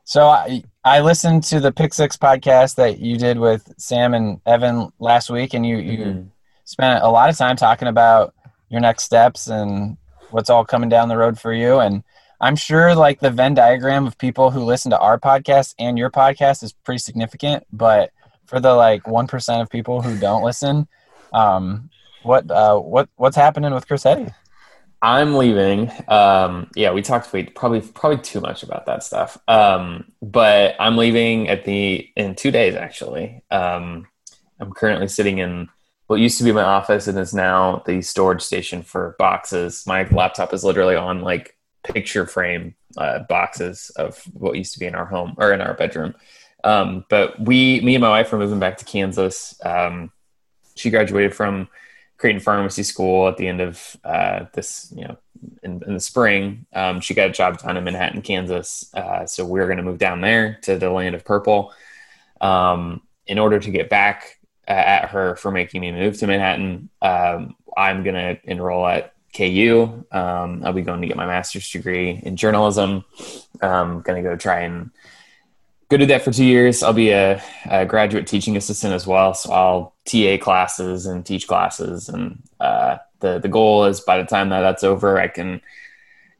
so 0.04 0.28
I, 0.28 0.62
I 0.82 1.00
listened 1.00 1.42
to 1.44 1.60
the 1.60 1.70
Pick 1.72 1.92
Six 1.92 2.16
podcast 2.16 2.76
that 2.76 3.00
you 3.00 3.18
did 3.18 3.38
with 3.38 3.70
Sam 3.76 4.14
and 4.14 4.40
Evan 4.46 4.90
last 4.98 5.28
week, 5.28 5.52
and 5.52 5.66
you, 5.66 5.76
you 5.76 5.98
Mhm. 5.98 6.28
spent 6.64 7.04
a 7.04 7.08
lot 7.10 7.28
of 7.28 7.36
time 7.36 7.56
talking 7.56 7.88
about 7.88 8.32
your 8.70 8.80
next 8.80 9.02
steps 9.02 9.46
and 9.46 9.98
what's 10.30 10.48
all 10.48 10.64
coming 10.64 10.88
down 10.88 11.10
the 11.10 11.18
road 11.18 11.38
for 11.38 11.52
you. 11.52 11.80
And 11.80 12.02
I'm 12.40 12.56
sure 12.56 12.94
like 12.94 13.20
the 13.20 13.30
Venn 13.30 13.52
diagram 13.52 14.06
of 14.06 14.16
people 14.16 14.50
who 14.50 14.64
listen 14.64 14.90
to 14.92 14.98
our 14.98 15.18
podcast 15.20 15.74
and 15.78 15.98
your 15.98 16.08
podcast 16.08 16.62
is 16.62 16.72
pretty 16.72 17.00
significant. 17.00 17.66
But 17.70 18.10
for 18.46 18.58
the 18.58 18.72
like 18.72 19.06
one 19.06 19.26
percent 19.26 19.60
of 19.60 19.68
people 19.68 20.00
who 20.00 20.16
don't 20.18 20.42
listen, 20.42 20.88
um, 21.34 21.90
what 22.24 22.50
uh, 22.50 22.78
what 22.78 23.08
what's 23.16 23.36
happening 23.36 23.72
with 23.72 23.86
Chris? 23.86 24.06
I'm 25.02 25.34
leaving. 25.34 25.90
Um, 26.08 26.70
yeah, 26.74 26.92
we 26.92 27.02
talked 27.02 27.30
probably 27.54 27.82
probably 27.82 28.18
too 28.18 28.40
much 28.40 28.62
about 28.62 28.86
that 28.86 29.02
stuff. 29.02 29.36
Um, 29.46 30.12
but 30.22 30.76
I'm 30.80 30.96
leaving 30.96 31.48
at 31.48 31.64
the 31.64 32.08
in 32.16 32.34
two 32.34 32.50
days 32.50 32.74
actually. 32.74 33.42
Um, 33.50 34.06
I'm 34.58 34.72
currently 34.72 35.08
sitting 35.08 35.38
in 35.38 35.68
what 36.06 36.20
used 36.20 36.38
to 36.38 36.44
be 36.44 36.52
my 36.52 36.62
office 36.62 37.06
and 37.06 37.18
is 37.18 37.34
now 37.34 37.82
the 37.86 38.00
storage 38.02 38.42
station 38.42 38.82
for 38.82 39.16
boxes. 39.18 39.84
My 39.86 40.08
laptop 40.08 40.52
is 40.54 40.64
literally 40.64 40.96
on 40.96 41.20
like 41.20 41.56
picture 41.82 42.26
frame 42.26 42.74
uh, 42.96 43.20
boxes 43.28 43.90
of 43.96 44.22
what 44.32 44.56
used 44.56 44.72
to 44.74 44.78
be 44.78 44.86
in 44.86 44.94
our 44.94 45.06
home 45.06 45.34
or 45.38 45.52
in 45.52 45.60
our 45.60 45.74
bedroom. 45.74 46.14
Um, 46.62 47.04
but 47.10 47.38
we, 47.38 47.80
me 47.80 47.94
and 47.94 48.02
my 48.02 48.08
wife, 48.08 48.32
are 48.32 48.38
moving 48.38 48.58
back 48.58 48.78
to 48.78 48.84
Kansas. 48.86 49.54
Um, 49.64 50.10
she 50.76 50.90
graduated 50.90 51.34
from 51.34 51.68
Creighton 52.18 52.40
Pharmacy 52.40 52.82
School 52.82 53.28
at 53.28 53.36
the 53.36 53.48
end 53.48 53.60
of 53.60 53.96
uh, 54.04 54.46
this, 54.52 54.92
you 54.94 55.04
know, 55.04 55.16
in, 55.62 55.82
in 55.86 55.94
the 55.94 56.00
spring. 56.00 56.66
Um, 56.72 57.00
she 57.00 57.14
got 57.14 57.28
a 57.28 57.32
job 57.32 57.60
down 57.60 57.76
in 57.76 57.84
Manhattan, 57.84 58.22
Kansas. 58.22 58.90
Uh, 58.94 59.26
so 59.26 59.44
we're 59.44 59.66
going 59.66 59.78
to 59.78 59.82
move 59.82 59.98
down 59.98 60.20
there 60.20 60.58
to 60.62 60.78
the 60.78 60.90
land 60.90 61.14
of 61.14 61.24
purple. 61.24 61.72
Um, 62.40 63.02
in 63.26 63.38
order 63.38 63.58
to 63.58 63.70
get 63.70 63.88
back 63.88 64.38
uh, 64.68 64.72
at 64.72 65.10
her 65.10 65.36
for 65.36 65.50
making 65.50 65.80
me 65.80 65.92
move 65.92 66.18
to 66.18 66.26
Manhattan, 66.26 66.90
um, 67.02 67.56
I'm 67.76 68.02
going 68.02 68.14
to 68.14 68.38
enroll 68.44 68.86
at 68.86 69.14
KU. 69.36 70.04
Um, 70.12 70.62
I'll 70.64 70.72
be 70.72 70.82
going 70.82 71.00
to 71.00 71.08
get 71.08 71.16
my 71.16 71.26
master's 71.26 71.68
degree 71.70 72.20
in 72.22 72.36
journalism. 72.36 73.04
I'm 73.60 74.00
going 74.02 74.22
to 74.22 74.28
go 74.28 74.36
try 74.36 74.60
and 74.60 74.90
go 75.94 75.98
do 75.98 76.06
that 76.06 76.22
for 76.22 76.32
two 76.32 76.44
years. 76.44 76.82
I'll 76.82 76.92
be 76.92 77.10
a, 77.10 77.40
a 77.70 77.86
graduate 77.86 78.26
teaching 78.26 78.56
assistant 78.56 78.92
as 78.92 79.06
well. 79.06 79.32
So 79.34 79.52
I'll 79.52 79.94
TA 80.06 80.38
classes 80.40 81.06
and 81.06 81.24
teach 81.24 81.46
classes. 81.46 82.08
And 82.08 82.42
uh, 82.58 82.98
the, 83.20 83.38
the 83.38 83.48
goal 83.48 83.84
is 83.84 84.00
by 84.00 84.18
the 84.18 84.24
time 84.24 84.48
that 84.48 84.60
that's 84.60 84.82
over, 84.82 85.20
I 85.20 85.28
can 85.28 85.60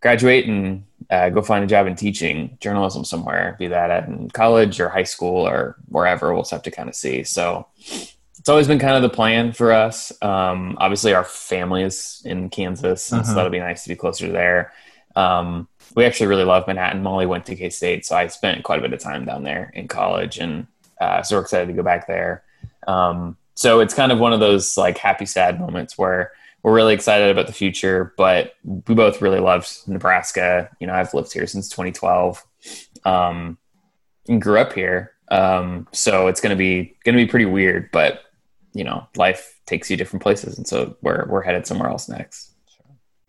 graduate 0.00 0.46
and 0.48 0.84
uh, 1.08 1.28
go 1.30 1.40
find 1.40 1.62
a 1.62 1.68
job 1.68 1.86
in 1.86 1.94
teaching 1.94 2.58
journalism 2.60 3.04
somewhere, 3.04 3.54
be 3.58 3.68
that 3.68 3.90
at 3.90 4.08
in 4.08 4.28
college 4.30 4.80
or 4.80 4.88
high 4.88 5.04
school 5.04 5.46
or 5.46 5.76
wherever. 5.88 6.32
We'll 6.34 6.42
just 6.42 6.50
have 6.50 6.62
to 6.62 6.70
kind 6.72 6.88
of 6.88 6.96
see. 6.96 7.22
So 7.22 7.66
it's 7.86 8.48
always 8.48 8.66
been 8.66 8.80
kind 8.80 8.96
of 8.96 9.02
the 9.02 9.14
plan 9.14 9.52
for 9.52 9.72
us. 9.72 10.12
Um, 10.20 10.76
obviously, 10.80 11.14
our 11.14 11.24
family 11.24 11.82
is 11.84 12.22
in 12.24 12.50
Kansas, 12.50 13.12
and 13.12 13.24
so 13.24 13.32
Mhm. 13.32 13.34
that'll 13.36 13.50
be 13.50 13.60
nice 13.60 13.84
to 13.84 13.88
be 13.88 13.96
closer 13.96 14.32
there. 14.32 14.72
Um, 15.16 15.68
we 15.94 16.04
actually 16.04 16.26
really 16.26 16.44
love 16.44 16.66
Manhattan. 16.66 17.02
Molly 17.02 17.26
went 17.26 17.46
to 17.46 17.56
K 17.56 17.70
State, 17.70 18.04
so 18.04 18.16
I 18.16 18.26
spent 18.26 18.64
quite 18.64 18.78
a 18.78 18.82
bit 18.82 18.92
of 18.92 19.00
time 19.00 19.24
down 19.24 19.42
there 19.42 19.70
in 19.74 19.88
college, 19.88 20.38
and 20.38 20.66
uh, 21.00 21.22
so 21.22 21.36
we're 21.36 21.42
excited 21.42 21.66
to 21.66 21.72
go 21.72 21.82
back 21.82 22.06
there. 22.06 22.42
Um, 22.86 23.36
so 23.54 23.80
it's 23.80 23.94
kind 23.94 24.12
of 24.12 24.18
one 24.18 24.32
of 24.32 24.40
those 24.40 24.76
like 24.76 24.98
happy 24.98 25.26
sad 25.26 25.60
moments 25.60 25.96
where 25.96 26.32
we're 26.62 26.74
really 26.74 26.94
excited 26.94 27.30
about 27.30 27.46
the 27.46 27.52
future, 27.52 28.14
but 28.16 28.54
we 28.64 28.94
both 28.94 29.20
really 29.20 29.38
loved 29.38 29.70
Nebraska. 29.86 30.70
You 30.80 30.86
know, 30.86 30.94
I've 30.94 31.14
lived 31.14 31.32
here 31.32 31.46
since 31.46 31.68
2012 31.68 32.44
um, 33.04 33.58
and 34.28 34.40
grew 34.40 34.58
up 34.58 34.72
here. 34.72 35.12
Um, 35.30 35.86
so 35.92 36.26
it's 36.26 36.40
gonna 36.40 36.56
be 36.56 36.96
gonna 37.04 37.18
be 37.18 37.26
pretty 37.26 37.46
weird, 37.46 37.90
but 37.92 38.22
you 38.72 38.82
know, 38.82 39.06
life 39.16 39.60
takes 39.66 39.90
you 39.90 39.96
different 39.96 40.22
places, 40.22 40.58
and 40.58 40.66
so 40.66 40.96
we're 41.02 41.26
we're 41.28 41.42
headed 41.42 41.66
somewhere 41.66 41.88
else 41.88 42.08
next. 42.08 42.52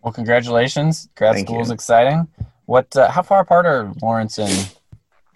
Well, 0.01 0.13
congratulations. 0.13 1.10
Grad 1.15 1.36
Thank 1.36 1.47
school 1.47 1.62
is 1.62 1.71
exciting. 1.71 2.28
What? 2.65 2.95
Uh, 2.95 3.10
how 3.10 3.21
far 3.21 3.41
apart 3.41 3.65
are 3.65 3.93
Lawrence 4.01 4.38
and 4.38 4.71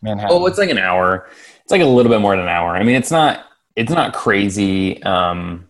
Manhattan? 0.01 0.35
Oh, 0.35 0.45
it's 0.45 0.57
like 0.57 0.69
an 0.69 0.77
hour. 0.77 1.27
It's 1.61 1.71
like 1.71 1.81
a 1.81 1.85
little 1.85 2.11
bit 2.11 2.21
more 2.21 2.35
than 2.35 2.45
an 2.45 2.49
hour. 2.49 2.75
I 2.75 2.83
mean, 2.83 2.95
it's 2.95 3.11
not 3.11 3.45
it's 3.75 3.91
not 3.91 4.13
crazy. 4.13 5.01
Um, 5.03 5.67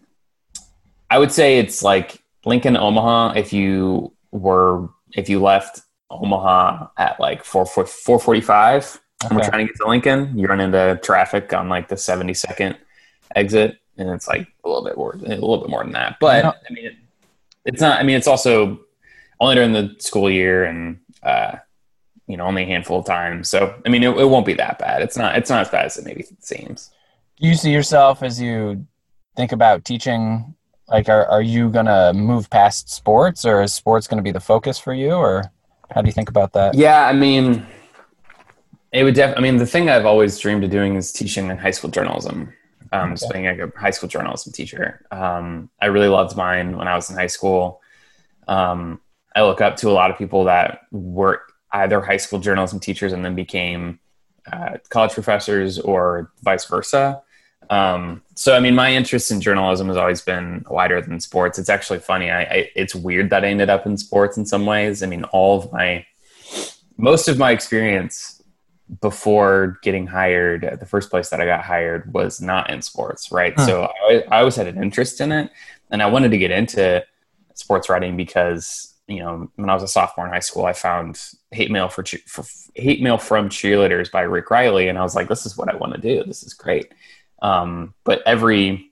I 1.09 1.17
would 1.17 1.31
say 1.31 1.59
it's 1.59 1.83
like 1.83 2.23
Lincoln, 2.45 2.77
Omaha. 2.77 3.33
If 3.33 3.51
you 3.51 4.13
were 4.31 4.89
if 5.13 5.29
you 5.29 5.41
left 5.41 5.81
Omaha 6.09 6.87
at 6.97 7.19
like 7.19 7.43
four 7.43 7.65
four 7.65 8.19
forty 8.19 8.41
five, 8.41 8.99
and 9.23 9.37
we're 9.37 9.43
trying 9.43 9.67
to 9.67 9.73
get 9.73 9.79
to 9.81 9.87
Lincoln, 9.87 10.37
you 10.37 10.47
run 10.47 10.61
into 10.61 10.99
traffic 11.03 11.53
on 11.53 11.67
like 11.67 11.87
the 11.89 11.97
seventy 11.97 12.33
second 12.33 12.77
exit, 13.35 13.77
and 13.97 14.09
it's 14.09 14.27
like 14.27 14.47
a 14.63 14.69
little 14.69 14.83
bit 14.83 14.95
more 14.95 15.13
a 15.13 15.17
little 15.17 15.57
bit 15.57 15.69
more 15.69 15.83
than 15.83 15.93
that. 15.93 16.17
But 16.21 16.45
I 16.45 16.53
mean, 16.71 16.85
it, 16.85 16.95
it's 17.65 17.81
not. 17.81 17.99
I 17.99 18.03
mean, 18.03 18.15
it's 18.15 18.27
also 18.27 18.79
only 19.41 19.55
during 19.55 19.73
the 19.73 19.95
school 19.99 20.29
year 20.29 20.63
and. 20.63 20.99
Uh, 21.23 21.57
you 22.27 22.37
know, 22.37 22.45
only 22.45 22.63
a 22.63 22.65
handful 22.65 22.99
of 22.99 23.05
times. 23.05 23.49
So, 23.49 23.75
I 23.85 23.89
mean, 23.89 24.03
it, 24.03 24.09
it 24.09 24.25
won't 24.25 24.45
be 24.45 24.53
that 24.53 24.77
bad. 24.77 25.01
It's 25.01 25.17
not, 25.17 25.35
it's 25.35 25.49
not 25.49 25.61
as 25.61 25.69
bad 25.69 25.85
as 25.85 25.97
it 25.97 26.05
maybe 26.05 26.25
seems. 26.39 26.91
Do 27.39 27.47
you 27.47 27.55
see 27.55 27.71
yourself 27.71 28.21
as 28.21 28.39
you 28.39 28.85
think 29.35 29.51
about 29.51 29.85
teaching 29.85 30.55
like 30.89 31.07
are, 31.07 31.25
are 31.27 31.41
you 31.41 31.69
gonna 31.69 32.11
move 32.13 32.49
past 32.49 32.89
sports 32.89 33.45
or 33.45 33.61
is 33.61 33.73
sports 33.73 34.07
gonna 34.07 34.21
be 34.21 34.31
the 34.31 34.39
focus 34.39 34.77
for 34.77 34.93
you 34.93 35.11
or 35.11 35.51
how 35.91 36.01
do 36.01 36.07
you 36.07 36.13
think 36.13 36.29
about 36.29 36.53
that 36.53 36.75
Yeah, 36.75 37.07
I 37.07 37.13
mean, 37.13 37.65
it 38.91 39.03
would 39.03 39.15
def. 39.15 39.37
I 39.37 39.41
mean, 39.41 39.57
the 39.57 39.65
thing 39.65 39.89
I've 39.89 40.05
always 40.05 40.37
dreamed 40.39 40.63
of 40.63 40.71
doing 40.71 40.95
is 40.95 41.11
teaching 41.11 41.49
in 41.49 41.57
high 41.57 41.71
school 41.71 41.89
journalism. 41.89 42.53
Um, 42.91 43.11
just 43.11 43.31
being 43.31 43.45
like 43.45 43.59
a 43.59 43.71
high 43.79 43.91
school 43.91 44.09
journalism 44.09 44.51
teacher. 44.51 45.05
Um, 45.11 45.69
I 45.79 45.87
really 45.87 46.07
loved 46.07 46.35
mine 46.35 46.75
when 46.75 46.87
I 46.87 46.95
was 46.95 47.07
in 47.11 47.15
high 47.15 47.27
school. 47.27 47.81
Um, 48.47 48.99
I 49.39 49.43
look 49.43 49.61
up 49.61 49.77
to 49.77 49.89
a 49.89 49.91
lot 49.91 50.11
of 50.11 50.17
people 50.17 50.43
that 50.45 50.81
were 50.91 51.41
either 51.71 52.01
high 52.01 52.17
school 52.17 52.39
journalism 52.39 52.79
teachers 52.79 53.13
and 53.13 53.23
then 53.23 53.35
became 53.35 53.99
uh, 54.51 54.77
college 54.89 55.13
professors 55.13 55.79
or 55.79 56.31
vice 56.43 56.65
versa. 56.65 57.21
Um, 57.69 58.21
so, 58.35 58.53
I 58.53 58.59
mean, 58.59 58.75
my 58.75 58.91
interest 58.91 59.31
in 59.31 59.39
journalism 59.39 59.87
has 59.87 59.95
always 59.95 60.21
been 60.21 60.65
wider 60.69 60.99
than 61.01 61.21
sports. 61.21 61.57
It's 61.57 61.69
actually 61.69 61.99
funny. 61.99 62.29
I, 62.29 62.41
I, 62.41 62.69
it's 62.75 62.93
weird 62.93 63.29
that 63.29 63.45
I 63.45 63.47
ended 63.47 63.69
up 63.69 63.85
in 63.85 63.95
sports 63.95 64.35
in 64.37 64.45
some 64.45 64.65
ways. 64.65 65.03
I 65.03 65.05
mean, 65.05 65.23
all 65.25 65.59
of 65.59 65.71
my, 65.71 66.05
most 66.97 67.29
of 67.29 67.37
my 67.37 67.51
experience 67.51 68.43
before 68.99 69.79
getting 69.83 70.07
hired, 70.07 70.77
the 70.81 70.85
first 70.85 71.09
place 71.09 71.29
that 71.29 71.39
I 71.39 71.45
got 71.45 71.63
hired 71.63 72.13
was 72.13 72.41
not 72.41 72.69
in 72.69 72.81
sports, 72.81 73.31
right? 73.31 73.53
Huh. 73.55 73.65
So 73.65 73.93
I, 74.09 74.23
I 74.31 74.39
always 74.39 74.57
had 74.57 74.67
an 74.67 74.83
interest 74.83 75.21
in 75.21 75.31
it, 75.31 75.49
and 75.91 76.01
I 76.01 76.07
wanted 76.07 76.31
to 76.31 76.37
get 76.37 76.51
into 76.51 77.05
sports 77.53 77.87
writing 77.87 78.17
because 78.17 78.95
you 79.09 79.19
know 79.19 79.51
when 79.55 79.69
I 79.69 79.73
was 79.73 79.83
a 79.83 79.87
sophomore 79.87 80.27
in 80.27 80.33
high 80.33 80.39
school, 80.39 80.65
I 80.65 80.73
found 80.73 81.21
hate 81.51 81.71
mail 81.71 81.89
for, 81.89 82.03
for 82.03 82.45
hate 82.75 83.01
mail 83.01 83.17
from 83.17 83.49
cheerleaders 83.49 84.11
by 84.11 84.21
Rick 84.21 84.49
Reilly, 84.51 84.87
and 84.87 84.97
I 84.97 85.01
was 85.01 85.15
like, 85.15 85.27
this 85.27 85.45
is 85.45 85.57
what 85.57 85.69
I 85.69 85.75
want 85.75 85.95
to 85.95 86.01
do. 86.01 86.23
This 86.23 86.43
is 86.43 86.53
great. 86.53 86.91
Um, 87.41 87.93
but 88.03 88.21
every 88.25 88.91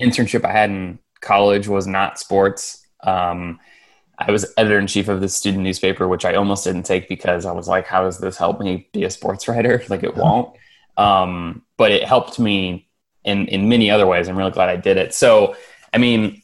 internship 0.00 0.44
I 0.44 0.52
had 0.52 0.70
in 0.70 0.98
college 1.20 1.68
was 1.68 1.86
not 1.86 2.18
sports. 2.18 2.86
Um, 3.02 3.60
I 4.18 4.30
was 4.30 4.52
editor 4.56 4.78
in 4.78 4.86
chief 4.86 5.08
of 5.08 5.20
the 5.20 5.28
student 5.28 5.64
newspaper, 5.64 6.06
which 6.06 6.24
I 6.24 6.34
almost 6.34 6.64
didn't 6.64 6.84
take 6.84 7.08
because 7.08 7.46
I 7.46 7.52
was 7.52 7.68
like, 7.68 7.86
how 7.86 8.02
does 8.02 8.18
this 8.18 8.36
help 8.36 8.60
me 8.60 8.88
be 8.92 9.04
a 9.04 9.10
sports 9.10 9.48
writer? 9.48 9.82
Like 9.88 10.04
it 10.04 10.16
won't. 10.16 10.56
Um, 10.96 11.62
but 11.76 11.90
it 11.90 12.04
helped 12.04 12.38
me 12.38 12.88
in, 13.24 13.48
in 13.48 13.68
many 13.68 13.90
other 13.90 14.06
ways. 14.06 14.28
I'm 14.28 14.36
really 14.36 14.50
glad 14.50 14.68
I 14.68 14.76
did 14.76 14.96
it. 14.96 15.14
So, 15.14 15.56
I 15.92 15.98
mean, 15.98 16.41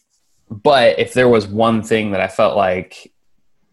but 0.50 0.98
if 0.98 1.14
there 1.14 1.28
was 1.28 1.46
one 1.46 1.82
thing 1.82 2.12
that 2.12 2.20
I 2.20 2.28
felt 2.28 2.56
like, 2.56 3.12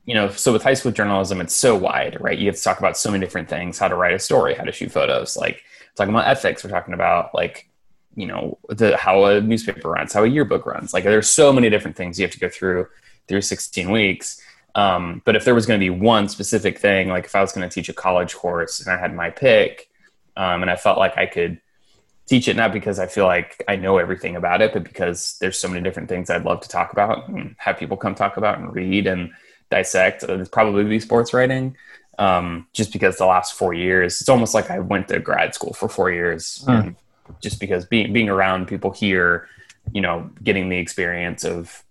you 0.05 0.13
know, 0.13 0.29
so 0.29 0.53
with 0.53 0.63
high 0.63 0.73
school 0.73 0.91
journalism, 0.91 1.41
it's 1.41 1.55
so 1.55 1.75
wide, 1.75 2.17
right? 2.19 2.37
You 2.37 2.47
have 2.47 2.55
to 2.55 2.63
talk 2.63 2.79
about 2.79 2.97
so 2.97 3.11
many 3.11 3.25
different 3.25 3.49
things, 3.49 3.79
how 3.79 3.87
to 3.87 3.95
write 3.95 4.13
a 4.13 4.19
story, 4.19 4.53
how 4.55 4.63
to 4.63 4.71
shoot 4.71 4.91
photos, 4.91 5.35
like 5.37 5.63
talking 5.95 6.13
about 6.13 6.27
ethics. 6.27 6.63
We're 6.63 6.69
talking 6.69 6.93
about 6.93 7.33
like, 7.33 7.69
you 8.15 8.27
know, 8.27 8.57
the, 8.69 8.95
how 8.97 9.25
a 9.25 9.41
newspaper 9.41 9.89
runs, 9.89 10.13
how 10.13 10.23
a 10.23 10.27
yearbook 10.27 10.65
runs. 10.65 10.93
Like 10.93 11.03
there's 11.03 11.29
so 11.29 11.51
many 11.51 11.69
different 11.69 11.97
things 11.97 12.19
you 12.19 12.25
have 12.25 12.33
to 12.33 12.39
go 12.39 12.49
through 12.49 12.87
through 13.27 13.41
16 13.41 13.89
weeks. 13.89 14.39
Um, 14.75 15.21
but 15.25 15.35
if 15.35 15.45
there 15.45 15.55
was 15.55 15.65
going 15.65 15.79
to 15.79 15.83
be 15.83 15.89
one 15.89 16.27
specific 16.29 16.77
thing, 16.77 17.07
like 17.07 17.25
if 17.25 17.35
I 17.35 17.41
was 17.41 17.53
going 17.53 17.67
to 17.67 17.73
teach 17.73 17.89
a 17.89 17.93
college 17.93 18.35
course 18.35 18.81
and 18.81 18.93
I 18.93 18.99
had 18.99 19.15
my 19.15 19.29
pick, 19.29 19.89
um, 20.37 20.61
and 20.61 20.69
I 20.69 20.75
felt 20.75 20.97
like 20.97 21.17
I 21.17 21.25
could 21.25 21.59
teach 22.27 22.47
it 22.47 22.55
not 22.55 22.73
because 22.73 22.99
I 22.99 23.07
feel 23.07 23.25
like 23.25 23.63
I 23.67 23.75
know 23.75 23.97
everything 23.97 24.35
about 24.35 24.61
it, 24.61 24.73
but 24.73 24.83
because 24.83 25.37
there's 25.39 25.59
so 25.59 25.67
many 25.67 25.81
different 25.81 26.09
things 26.09 26.29
I'd 26.29 26.45
love 26.45 26.61
to 26.61 26.69
talk 26.69 26.91
about 26.91 27.27
and 27.29 27.55
have 27.59 27.77
people 27.77 27.97
come 27.97 28.15
talk 28.15 28.37
about 28.37 28.57
and 28.57 28.73
read 28.73 29.07
and 29.07 29.31
dissect. 29.69 30.23
It'd 30.23 30.51
probably 30.51 30.83
be 30.85 30.99
sports 30.99 31.33
writing. 31.33 31.75
Um, 32.17 32.67
just 32.73 32.93
because 32.93 33.17
the 33.17 33.25
last 33.25 33.53
four 33.55 33.73
years, 33.73 34.21
it's 34.21 34.29
almost 34.29 34.53
like 34.53 34.71
I 34.71 34.79
went 34.79 35.09
to 35.09 35.19
grad 35.19 35.53
school 35.53 35.73
for 35.73 35.89
four 35.89 36.09
years, 36.11 36.63
Hmm. 36.65 36.71
and 36.71 36.95
just 37.41 37.59
because 37.59 37.85
being 37.85 38.13
being 38.13 38.29
around 38.29 38.67
people 38.67 38.91
here, 38.91 39.49
you 39.91 40.01
know, 40.01 40.29
getting 40.41 40.69
the 40.69 40.77
experience 40.77 41.43
of 41.43 41.83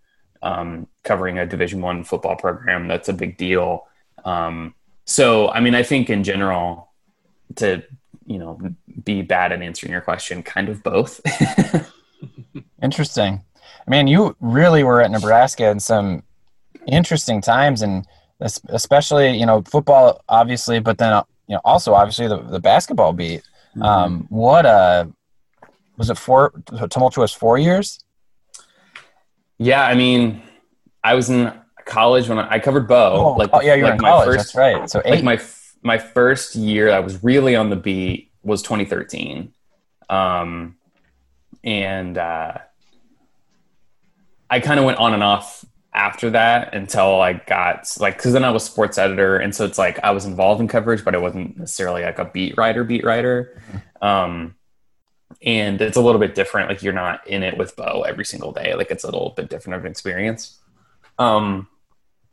um, 0.43 0.87
covering 1.03 1.39
a 1.39 1.47
Division 1.47 1.83
One 1.83 2.05
football 2.05 2.37
program, 2.37 2.89
that's 2.89 3.09
a 3.09 3.13
big 3.13 3.37
deal. 3.37 3.87
Um, 4.25 4.75
so, 5.05 5.51
I 5.51 5.61
mean, 5.61 5.75
I 5.75 5.83
think 5.83 6.09
in 6.09 6.25
general, 6.25 6.89
to 7.57 7.83
you 8.27 8.39
know, 8.39 8.59
be 9.05 9.23
bad 9.23 9.53
at 9.53 9.61
answering 9.63 9.93
your 9.93 10.01
question, 10.01 10.43
kind 10.43 10.69
of 10.69 10.83
both. 10.83 11.21
Interesting. 12.83 13.43
I 13.87 13.91
mean, 13.91 14.07
you 14.07 14.35
really 14.41 14.83
were 14.85 15.01
at 15.03 15.11
Nebraska 15.11 15.69
in 15.71 15.81
some 15.81 16.23
interesting 16.87 17.41
times, 17.41 17.83
and 17.83 18.07
especially 18.69 19.37
you 19.39 19.47
know 19.47 19.63
football, 19.63 20.23
obviously, 20.29 20.81
but 20.81 20.99
then 20.99 21.13
uh, 21.13 21.23
you 21.49 21.55
know 21.55 21.61
also 21.65 21.93
obviously 21.95 22.29
the, 22.29 22.39
the 22.43 22.61
basketball 22.61 23.13
beat. 23.13 23.43
Um, 23.81 24.27
what 24.31 24.65
a 24.67 25.09
was 25.97 26.09
it 26.11 26.17
four 26.19 26.53
tumultuous 26.91 27.33
four 27.33 27.59
years? 27.59 28.01
yeah, 29.59 29.85
I 29.87 29.95
mean, 29.95 30.43
I 31.03 31.15
was 31.15 31.31
in 31.31 31.53
college 31.85 32.29
when 32.29 32.39
I, 32.39 32.53
I 32.55 32.59
covered 32.59 32.89
Bo. 32.89 33.37
oh, 33.53 33.61
yeah, 33.61 33.75
you 33.75 33.83
were 33.85 33.91
like 33.91 33.99
in 33.99 34.03
my 34.03 34.09
college. 34.11 34.27
first- 34.27 34.39
That's 34.39 34.55
right. 34.57 34.91
So 34.91 34.99
like 35.05 35.19
eight. 35.19 35.25
my 35.25 35.35
f- 35.35 35.64
my 35.85 35.99
first 35.99 36.57
year 36.57 36.91
I 36.91 37.01
was 37.01 37.23
really 37.23 37.55
on 37.55 37.71
the 37.71 37.77
beat 37.77 38.33
was 38.43 38.63
2013, 38.63 39.53
um, 40.09 40.77
and 41.63 42.19
uh, 42.19 42.59
I 44.51 44.61
kind 44.61 44.81
of 44.81 44.87
went 44.87 44.99
on 44.99 45.15
and 45.15 45.23
off 45.23 45.65
after 45.93 46.31
that 46.31 46.75
until 46.75 47.21
I 47.21 47.35
got 47.35 47.89
like 48.01 48.17
because 48.17 48.33
then 48.33 48.45
I 48.45 48.51
was 48.51 48.65
sports 48.65 48.99
editor, 48.99 49.37
and 49.37 49.55
so 49.55 49.65
it's 49.65 49.79
like 49.79 50.03
I 50.03 50.11
was 50.11 50.25
involved 50.25 50.61
in 50.61 50.69
coverage, 50.69 51.05
but 51.05 51.15
I 51.15 51.19
wasn't 51.19 51.59
necessarily 51.59 52.03
like 52.03 52.19
a 52.19 52.25
beat 52.25 52.57
writer. 52.57 52.83
Beat 52.83 53.05
writer. 53.05 53.61
Um, 54.03 54.57
and 55.43 55.81
it's 55.81 55.97
a 55.97 56.01
little 56.01 56.21
bit 56.21 56.35
different. 56.35 56.69
Like 56.69 56.83
you're 56.83 56.93
not 56.93 57.27
in 57.27 57.43
it 57.43 57.57
with 57.59 57.77
Bo 57.77 58.03
every 58.03 58.25
single 58.25 58.53
day. 58.53 58.75
Like 58.75 58.91
it's 58.91 59.05
a 59.05 59.09
little 59.09 59.35
bit 59.37 59.51
different 59.51 59.77
of 59.77 59.85
an 59.85 59.91
experience. 59.91 60.59
Um, 61.19 61.69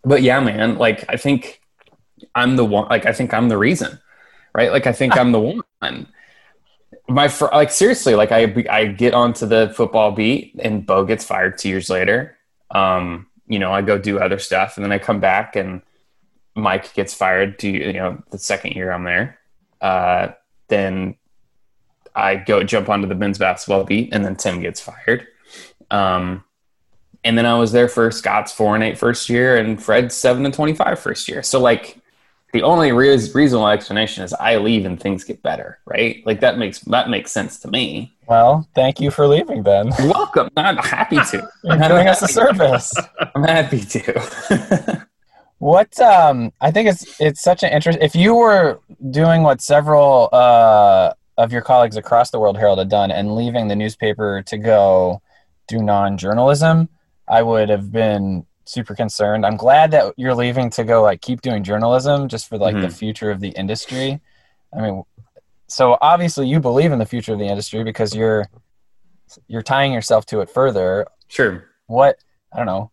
but 0.04 0.22
yeah, 0.22 0.40
man. 0.40 0.78
Like 0.78 1.06
I 1.10 1.18
think 1.18 1.61
I'm 2.36 2.56
the 2.56 2.66
one. 2.66 2.88
Like 2.90 3.06
I 3.06 3.14
think 3.14 3.34
I'm 3.34 3.50
the 3.50 3.58
reason, 3.58 4.00
right? 4.54 4.72
Like 4.72 4.88
I 4.88 4.94
think 4.94 5.18
I'm 5.18 5.32
the 5.32 5.40
one. 5.40 6.08
My 7.08 7.28
fr- 7.28 7.54
like 7.54 7.72
seriously, 7.72 8.16
like 8.16 8.32
I 8.32 8.54
I 8.70 8.86
get 8.86 9.14
onto 9.14 9.46
the 9.46 9.74
football 9.76 10.12
beat, 10.12 10.56
and 10.60 10.86
Bo 10.86 11.06
gets 11.06 11.26
fired 11.26 11.58
two 11.58 11.70
years 11.70 11.90
later. 11.90 12.38
Um, 12.70 13.28
you 13.48 13.60
know, 13.60 13.72
I 13.72 13.82
go 13.82 13.98
do 13.98 14.20
other 14.20 14.40
stuff, 14.40 14.78
and 14.78 14.84
then 14.84 14.92
I 14.92 15.00
come 15.00 15.20
back, 15.20 15.56
and 15.56 15.82
Mike 16.56 16.94
gets 16.94 17.14
fired. 17.14 17.60
To 17.60 17.70
you 17.70 17.94
know, 17.94 18.24
the 18.32 18.38
second 18.38 18.74
year 18.74 18.92
I'm 18.92 19.04
there. 19.04 19.40
Uh, 19.82 20.30
then 20.68 21.16
I 22.16 22.36
go 22.36 22.64
jump 22.64 22.90
onto 22.90 23.08
the 23.08 23.16
men's 23.16 23.38
basketball 23.38 23.84
beat, 23.84 24.14
and 24.14 24.24
then 24.24 24.36
Tim 24.36 24.62
gets 24.62 24.80
fired. 24.80 25.28
Um, 25.90 26.44
and 27.24 27.38
then 27.38 27.46
I 27.46 27.58
was 27.58 27.72
there 27.72 27.88
for 27.88 28.10
Scott's 28.12 28.52
four 28.52 28.76
and 28.76 28.84
eight 28.84 28.98
first 28.98 29.30
year, 29.30 29.58
and 29.58 29.82
Fred's 29.82 30.16
seven 30.16 30.46
and 30.46 30.54
25 30.54 31.00
first 31.00 31.28
year. 31.28 31.44
So 31.44 31.60
like, 31.60 32.01
the 32.54 32.64
only 32.64 32.92
re- 32.92 33.18
reasonable 33.34 33.68
explanation 33.68 34.24
is 34.24 34.34
I 34.34 34.58
leave 34.58 34.86
and 34.86 35.00
things 35.00 35.24
get 35.24 35.42
better, 35.42 35.80
right? 35.86 36.22
Like 36.26 36.40
that 36.42 36.58
makes 36.58 36.80
that 36.82 37.10
makes 37.10 37.32
sense 37.32 37.60
to 37.62 37.68
me. 37.70 38.12
well, 38.28 38.68
thank 38.76 39.00
you 39.00 39.12
for 39.12 39.28
leaving, 39.28 39.64
Ben. 39.64 39.92
You're 40.00 40.10
welcome. 40.14 40.50
I'm 40.58 40.78
happy 40.78 41.18
to. 41.18 41.50
You're 41.64 41.78
doing 41.78 42.08
us 42.08 42.22
a 42.22 42.28
service. 42.28 42.94
I'm 43.36 43.44
happy 43.44 43.80
to. 43.82 45.08
What 45.60 46.00
um 46.02 46.52
I 46.60 46.72
think 46.72 46.90
it's 46.90 47.22
it's 47.22 47.40
such 47.40 47.62
an 47.62 47.72
interest 47.72 48.00
if 48.02 48.16
you 48.16 48.34
were 48.34 48.80
doing 49.12 49.44
what 49.44 49.62
several 49.62 50.28
uh 50.34 51.14
of 51.38 51.52
your 51.52 51.62
colleagues 51.62 51.98
across 51.98 52.32
the 52.32 52.40
World 52.40 52.58
Herald 52.58 52.80
had 52.80 52.90
done 52.90 53.12
and 53.12 53.36
leaving 53.36 53.68
the 53.68 53.76
newspaper 53.76 54.42
to 54.48 54.58
go 54.58 55.22
do 55.68 55.78
non-journalism, 55.84 56.90
I 57.28 57.44
would 57.44 57.70
have 57.70 57.92
been 57.92 58.48
super 58.72 58.96
concerned. 58.96 59.46
I'm 59.46 59.58
glad 59.58 59.92
that 59.92 60.14
you're 60.18 60.34
leaving 60.36 60.70
to 60.72 60.84
go 60.84 61.02
like 61.02 61.22
keep 61.22 61.42
doing 61.42 61.64
journalism 61.64 62.28
just 62.30 62.48
for 62.48 62.58
like 62.58 62.80
the 62.80 62.88
Mhm. 62.88 62.94
future 62.94 63.30
of 63.32 63.40
the 63.42 63.50
industry. 63.50 64.20
I 64.76 64.82
mean 64.82 65.04
so 65.68 65.98
obviously 66.02 66.48
you 66.48 66.60
believe 66.60 66.92
in 66.92 67.00
the 67.00 67.06
future 67.06 67.34
of 67.34 67.40
the 67.40 67.46
industry 67.46 67.84
because 67.84 68.16
you're 68.16 68.48
you're 69.48 69.62
tying 69.62 69.94
yourself 69.94 70.26
to 70.28 70.42
it 70.42 70.50
further. 70.50 71.06
sure. 71.28 71.66
What 71.88 72.18
I 72.54 72.58
don't 72.58 72.66
know. 72.66 72.92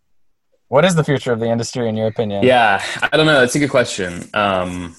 What 0.69 0.85
is 0.85 0.95
the 0.95 1.03
future 1.05 1.33
of 1.33 1.41
the 1.41 1.47
industry 1.49 1.89
in 1.89 1.97
your 1.97 2.09
opinion? 2.09 2.45
Yeah, 2.45 2.83
I 3.11 3.17
don't 3.17 3.27
know. 3.27 3.41
That's 3.41 3.55
a 3.55 3.59
good 3.59 3.71
question. 3.71 4.29
Um, 4.35 4.95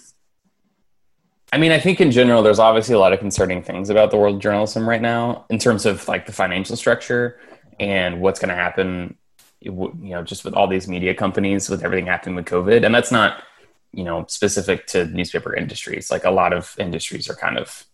I 1.53 1.57
mean, 1.57 1.71
I 1.71 1.79
think 1.79 2.01
in 2.01 2.11
general, 2.11 2.41
there's 2.43 2.59
obviously 2.59 2.95
a 2.95 2.99
lot 2.99 3.13
of 3.13 3.19
concerning 3.19 3.61
things 3.63 3.89
about 3.89 4.11
the 4.11 4.17
world 4.17 4.35
of 4.35 4.41
journalism 4.41 4.87
right 4.89 5.01
now 5.01 5.45
in 5.49 5.57
terms 5.59 5.85
of 5.85 6.07
like 6.07 6.25
the 6.25 6.31
financial 6.33 6.75
structure 6.75 7.39
and 7.79 8.19
what's 8.19 8.39
going 8.39 8.49
to 8.49 8.55
happen, 8.55 9.15
you 9.61 9.91
know, 10.01 10.23
just 10.23 10.45
with 10.45 10.53
all 10.53 10.67
these 10.67 10.87
media 10.87 11.13
companies, 11.13 11.69
with 11.69 11.83
everything 11.83 12.07
happening 12.07 12.35
with 12.35 12.45
COVID. 12.45 12.85
And 12.85 12.93
that's 12.93 13.11
not, 13.11 13.43
you 13.91 14.03
know, 14.03 14.25
specific 14.27 14.87
to 14.87 15.05
newspaper 15.05 15.53
industries. 15.53 16.09
Like 16.09 16.23
a 16.23 16.31
lot 16.31 16.53
of 16.53 16.75
industries 16.79 17.29
are 17.29 17.35
kind 17.35 17.57
of 17.57 17.85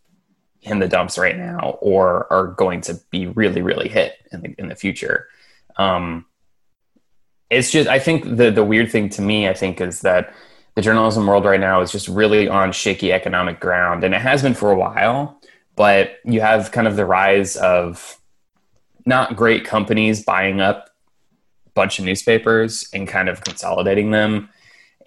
in 0.62 0.80
the 0.80 0.88
dumps 0.88 1.18
right 1.18 1.38
now 1.38 1.78
or 1.82 2.32
are 2.32 2.48
going 2.48 2.82
to 2.82 3.00
be 3.12 3.28
really, 3.28 3.62
really 3.62 3.88
hit 3.88 4.14
in 4.32 4.42
the, 4.42 4.56
in 4.58 4.68
the 4.70 4.76
future. 4.76 5.28
Um, 5.78 6.26
it's 7.50 7.72
just 7.72 7.88
i 7.88 8.00
think 8.00 8.24
the 8.38 8.52
the 8.52 8.64
weird 8.64 8.92
thing 8.92 9.10
to 9.10 9.22
me 9.22 9.48
i 9.48 9.54
think 9.54 9.80
is 9.80 10.02
that 10.02 10.34
the 10.76 10.82
journalism 10.82 11.26
world 11.26 11.46
right 11.46 11.60
now 11.60 11.82
is 11.82 11.92
just 11.92 12.08
really 12.08 12.48
on 12.48 12.72
shaky 12.72 13.12
economic 13.12 13.60
ground 13.60 14.04
and 14.04 14.14
it 14.14 14.22
has 14.22 14.42
been 14.42 14.54
for 14.54 14.72
a 14.72 14.78
while 14.78 15.40
but 15.76 16.18
you 16.24 16.42
have 16.42 16.72
kind 16.72 16.88
of 16.88 16.96
the 16.96 17.06
rise 17.06 17.56
of 17.56 18.20
not 19.06 19.36
great 19.36 19.66
companies 19.66 20.24
buying 20.24 20.60
up 20.60 20.90
bunch 21.76 22.00
of 22.00 22.06
newspapers 22.06 22.88
and 22.94 23.08
kind 23.08 23.30
of 23.30 23.42
consolidating 23.42 24.12
them. 24.12 24.50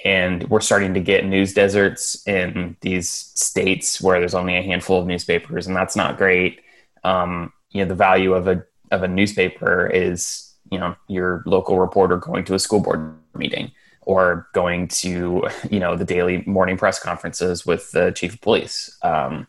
And 0.04 0.48
we're 0.48 0.60
starting 0.60 0.94
to 0.94 1.00
get 1.00 1.24
news 1.24 1.52
deserts 1.52 2.26
in 2.26 2.76
these 2.82 3.08
states 3.08 4.00
where 4.00 4.20
there's 4.20 4.34
only 4.34 4.56
a 4.56 4.62
handful 4.62 5.00
of 5.00 5.06
newspapers, 5.06 5.66
and 5.66 5.74
that's 5.74 5.96
not 5.96 6.16
great. 6.16 6.60
Um, 7.02 7.52
you 7.70 7.82
know, 7.82 7.88
the 7.88 7.96
value 7.96 8.34
of 8.34 8.46
a 8.46 8.64
of 8.90 9.02
a 9.02 9.08
newspaper 9.08 9.86
is 9.86 10.54
you 10.70 10.78
know 10.78 10.94
your 11.08 11.42
local 11.46 11.78
reporter 11.78 12.16
going 12.16 12.44
to 12.44 12.54
a 12.54 12.58
school 12.58 12.80
board 12.80 13.16
meeting 13.34 13.72
or 14.02 14.48
going 14.54 14.88
to 14.88 15.44
you 15.70 15.80
know 15.80 15.96
the 15.96 16.04
daily 16.04 16.42
morning 16.46 16.76
press 16.76 16.98
conferences 16.98 17.66
with 17.66 17.90
the 17.92 18.10
chief 18.12 18.34
of 18.34 18.40
police 18.40 18.96
um, 19.02 19.46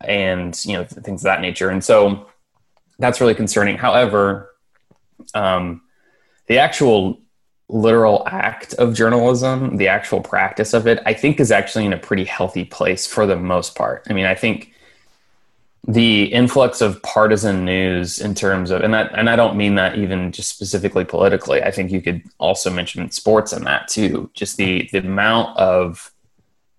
and 0.00 0.64
you 0.64 0.74
know 0.74 0.84
things 0.84 1.20
of 1.20 1.24
that 1.24 1.40
nature 1.40 1.70
and 1.70 1.84
so 1.84 2.28
that's 2.98 3.20
really 3.20 3.34
concerning 3.34 3.76
however 3.76 4.50
um, 5.34 5.80
the 6.52 6.58
actual 6.58 7.18
literal 7.70 8.22
act 8.26 8.74
of 8.74 8.92
journalism 8.92 9.78
the 9.78 9.88
actual 9.88 10.20
practice 10.20 10.74
of 10.74 10.86
it 10.86 10.98
i 11.06 11.14
think 11.14 11.40
is 11.40 11.50
actually 11.50 11.86
in 11.86 11.94
a 11.94 11.98
pretty 11.98 12.24
healthy 12.24 12.64
place 12.64 13.06
for 13.06 13.24
the 13.24 13.36
most 13.36 13.74
part 13.74 14.06
i 14.10 14.12
mean 14.12 14.26
i 14.26 14.34
think 14.34 14.72
the 15.88 16.24
influx 16.24 16.82
of 16.82 17.02
partisan 17.02 17.64
news 17.64 18.20
in 18.20 18.34
terms 18.34 18.70
of 18.70 18.82
and 18.82 18.94
that 18.94 19.10
and 19.18 19.28
I 19.28 19.34
don't 19.34 19.56
mean 19.56 19.74
that 19.74 19.98
even 19.98 20.30
just 20.30 20.48
specifically 20.50 21.04
politically. 21.04 21.60
I 21.60 21.72
think 21.72 21.90
you 21.90 22.00
could 22.00 22.22
also 22.38 22.70
mention 22.70 23.10
sports 23.10 23.52
in 23.52 23.64
that 23.64 23.88
too. 23.88 24.30
Just 24.32 24.58
the 24.58 24.88
the 24.92 24.98
amount 24.98 25.56
of 25.58 26.12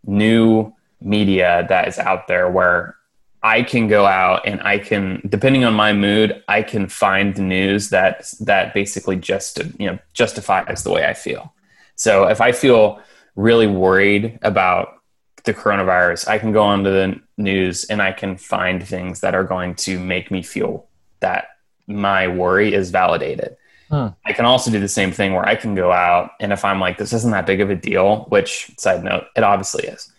new 0.05 0.73
media 1.01 1.65
that 1.67 1.89
is 1.89 1.99
out 1.99 2.29
there 2.29 2.49
where 2.49 2.95
I 3.43 3.61
can 3.61 3.87
go 3.87 4.05
out 4.05 4.47
and 4.47 4.61
I 4.61 4.79
can 4.79 5.21
depending 5.27 5.65
on 5.65 5.73
my 5.73 5.91
mood, 5.91 6.41
I 6.47 6.63
can 6.63 6.87
find 6.87 7.35
the 7.35 7.41
news 7.41 7.89
that 7.89 8.31
that 8.39 8.73
basically 8.73 9.17
just 9.17 9.59
you 9.77 9.87
know 9.87 9.99
justifies 10.13 10.83
the 10.83 10.91
way 10.91 11.05
I 11.05 11.13
feel. 11.13 11.53
So 11.95 12.25
if 12.27 12.39
I 12.39 12.53
feel 12.53 13.01
really 13.35 13.67
worried 13.67 14.39
about 14.41 14.95
the 15.43 15.53
coronavirus, 15.53 16.27
I 16.27 16.37
can 16.37 16.53
go 16.53 16.63
onto 16.63 16.89
the 16.89 17.19
news 17.37 17.83
and 17.85 18.01
I 18.01 18.13
can 18.13 18.37
find 18.37 18.85
things 18.85 19.19
that 19.19 19.35
are 19.35 19.43
going 19.43 19.75
to 19.75 19.99
make 19.99 20.31
me 20.31 20.41
feel 20.41 20.87
that 21.19 21.47
my 21.85 22.29
worry 22.29 22.73
is 22.73 22.91
validated. 22.91 23.57
Hmm. 23.89 24.07
I 24.25 24.31
can 24.31 24.45
also 24.45 24.71
do 24.71 24.79
the 24.79 24.87
same 24.87 25.11
thing 25.11 25.33
where 25.33 25.45
I 25.45 25.55
can 25.55 25.75
go 25.75 25.91
out 25.91 26.31
and 26.39 26.53
if 26.53 26.63
I'm 26.63 26.79
like, 26.79 26.97
this 26.97 27.11
isn't 27.11 27.31
that 27.31 27.45
big 27.45 27.59
of 27.59 27.69
a 27.69 27.75
deal, 27.75 28.25
which 28.29 28.71
side 28.77 29.03
note, 29.03 29.25
it 29.35 29.43
obviously 29.43 29.85
is. 29.85 30.12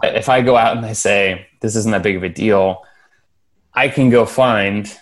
But 0.00 0.16
if 0.16 0.28
I 0.28 0.42
go 0.42 0.56
out 0.56 0.76
and 0.76 0.86
I 0.86 0.92
say, 0.92 1.46
this 1.60 1.76
isn't 1.76 1.92
that 1.92 2.02
big 2.02 2.16
of 2.16 2.22
a 2.22 2.28
deal, 2.28 2.84
I 3.74 3.88
can 3.88 4.10
go 4.10 4.26
find 4.26 4.92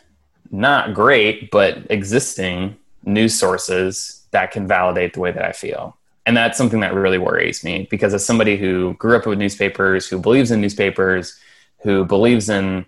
not 0.51 0.95
great, 0.95 1.51
but 1.51 1.79
existing 1.91 2.77
news 3.05 3.39
sources 3.39 4.27
that 4.31 4.51
can 4.51 4.67
validate 4.67 5.15
the 5.15 5.21
way 5.21 5.33
that 5.33 5.45
I 5.45 5.53
feel. 5.53 5.97
And 6.27 6.37
that's 6.37 6.59
something 6.59 6.81
that 6.81 6.95
really 6.95 7.19
worries 7.19 7.65
me 7.65 7.89
because 7.91 8.15
as 8.15 8.25
somebody 8.25 8.57
who 8.57 8.95
grew 8.95 9.17
up 9.17 9.27
with 9.27 9.39
newspapers 9.39 10.07
who 10.07 10.19
believes 10.19 10.51
in 10.51 10.61
newspapers 10.61 11.39
who 11.83 12.05
believes 12.05 12.49
in 12.49 12.85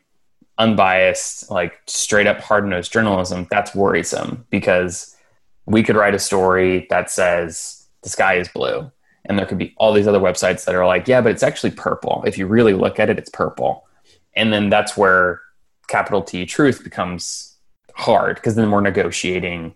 unbiased 0.58 1.50
like 1.50 1.80
straight 1.86 2.26
up 2.26 2.40
hard-nosed 2.40 2.92
journalism 2.92 3.48
that's 3.50 3.74
worrisome 3.74 4.46
because 4.50 5.16
we 5.64 5.82
could 5.82 5.96
write 5.96 6.14
a 6.14 6.18
story 6.18 6.86
that 6.90 7.10
says 7.10 7.86
the 8.02 8.10
sky 8.10 8.34
is 8.34 8.48
blue 8.48 8.92
and 9.24 9.38
there 9.38 9.46
could 9.46 9.58
be 9.58 9.74
all 9.76 9.92
these 9.92 10.08
other 10.08 10.18
websites 10.18 10.64
that 10.64 10.74
are 10.74 10.86
like 10.86 11.08
yeah 11.08 11.20
but 11.20 11.32
it's 11.32 11.42
actually 11.42 11.70
purple. 11.70 12.22
If 12.26 12.38
you 12.38 12.46
really 12.46 12.74
look 12.74 12.98
at 12.98 13.10
it 13.10 13.18
it's 13.18 13.30
purple. 13.30 13.86
And 14.34 14.52
then 14.52 14.70
that's 14.70 14.96
where 14.96 15.40
capital 15.88 16.22
t 16.22 16.46
truth 16.46 16.82
becomes 16.82 17.56
hard 17.94 18.36
because 18.36 18.54
then 18.54 18.70
we're 18.70 18.80
negotiating 18.80 19.74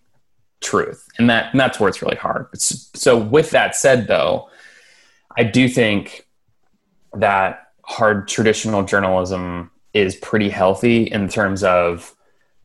truth. 0.60 1.06
And 1.18 1.28
that 1.30 1.52
and 1.52 1.60
that's 1.60 1.78
where 1.78 1.88
it's 1.88 2.02
really 2.02 2.16
hard. 2.16 2.48
So 2.58 3.16
with 3.16 3.50
that 3.50 3.76
said 3.76 4.06
though 4.06 4.48
i 5.36 5.44
do 5.44 5.68
think 5.68 6.26
that 7.14 7.68
hard 7.82 8.26
traditional 8.28 8.82
journalism 8.82 9.70
is 9.94 10.16
pretty 10.16 10.48
healthy 10.48 11.04
in 11.04 11.28
terms 11.28 11.62
of 11.62 12.14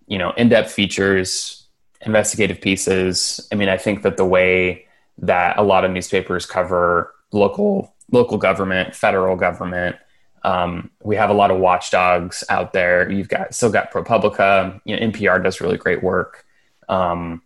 you 0.07 0.17
know 0.17 0.31
in-depth 0.31 0.71
features 0.71 1.67
investigative 2.03 2.59
pieces. 2.59 3.47
I 3.51 3.55
mean 3.55 3.69
i 3.69 3.77
think 3.77 4.01
that 4.01 4.17
the 4.17 4.25
way 4.25 4.87
that 5.17 5.57
a 5.57 5.63
lot 5.63 5.85
of 5.85 5.91
newspapers 5.91 6.45
cover 6.45 7.13
local 7.31 7.95
local 8.11 8.37
government 8.37 8.95
federal 8.95 9.35
government 9.35 9.95
um, 10.43 10.89
we 11.03 11.15
have 11.15 11.29
a 11.29 11.33
lot 11.33 11.51
of 11.51 11.59
watchdogs 11.59 12.43
out 12.49 12.73
there 12.73 13.09
you've 13.11 13.29
got 13.29 13.53
still 13.53 13.71
got 13.71 13.91
propublica 13.91 14.79
you 14.85 14.95
know 14.95 15.11
npr 15.11 15.43
does 15.43 15.61
really 15.61 15.77
great 15.77 16.01
work 16.03 16.45
um, 16.89 17.41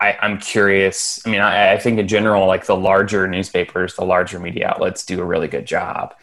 I, 0.00 0.18
am 0.20 0.38
curious. 0.38 1.20
I 1.24 1.30
mean, 1.30 1.40
I, 1.40 1.72
I, 1.72 1.78
think 1.78 1.98
in 1.98 2.08
general, 2.08 2.46
like 2.46 2.66
the 2.66 2.76
larger 2.76 3.26
newspapers, 3.26 3.94
the 3.94 4.04
larger 4.04 4.38
media 4.38 4.68
outlets 4.68 5.06
do 5.06 5.20
a 5.20 5.24
really 5.24 5.48
good 5.48 5.66
job. 5.66 6.14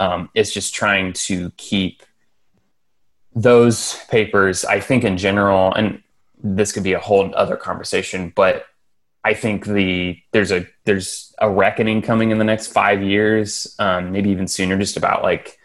Um, 0.00 0.30
it's 0.34 0.52
just 0.52 0.74
trying 0.74 1.12
to 1.12 1.50
keep 1.56 2.02
those 3.34 3.96
papers, 4.08 4.64
I 4.64 4.80
think 4.80 5.04
in 5.04 5.16
general, 5.16 5.72
and 5.74 6.02
this 6.42 6.72
could 6.72 6.82
be 6.82 6.94
a 6.94 7.00
whole 7.00 7.32
other 7.34 7.56
conversation, 7.56 8.32
but 8.34 8.64
I 9.24 9.34
think 9.34 9.66
the 9.66 10.18
there's 10.32 10.52
a 10.52 10.66
there's 10.84 11.34
a 11.38 11.50
reckoning 11.50 12.02
coming 12.02 12.30
in 12.30 12.38
the 12.38 12.44
next 12.44 12.68
five 12.68 13.02
years, 13.02 13.74
um, 13.78 14.12
maybe 14.12 14.30
even 14.30 14.48
sooner, 14.48 14.78
just 14.78 14.96
about 14.96 15.22
like 15.22 15.58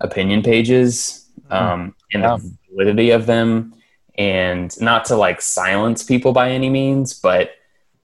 opinion 0.00 0.42
pages 0.42 1.28
mm-hmm. 1.40 1.52
um, 1.52 1.94
and 2.12 2.22
yeah. 2.22 2.36
the 2.36 2.56
validity 2.70 3.10
of 3.10 3.26
them 3.26 3.74
and 4.16 4.80
not 4.80 5.06
to 5.06 5.16
like 5.16 5.40
silence 5.40 6.02
people 6.02 6.32
by 6.32 6.50
any 6.50 6.70
means, 6.70 7.14
but 7.14 7.52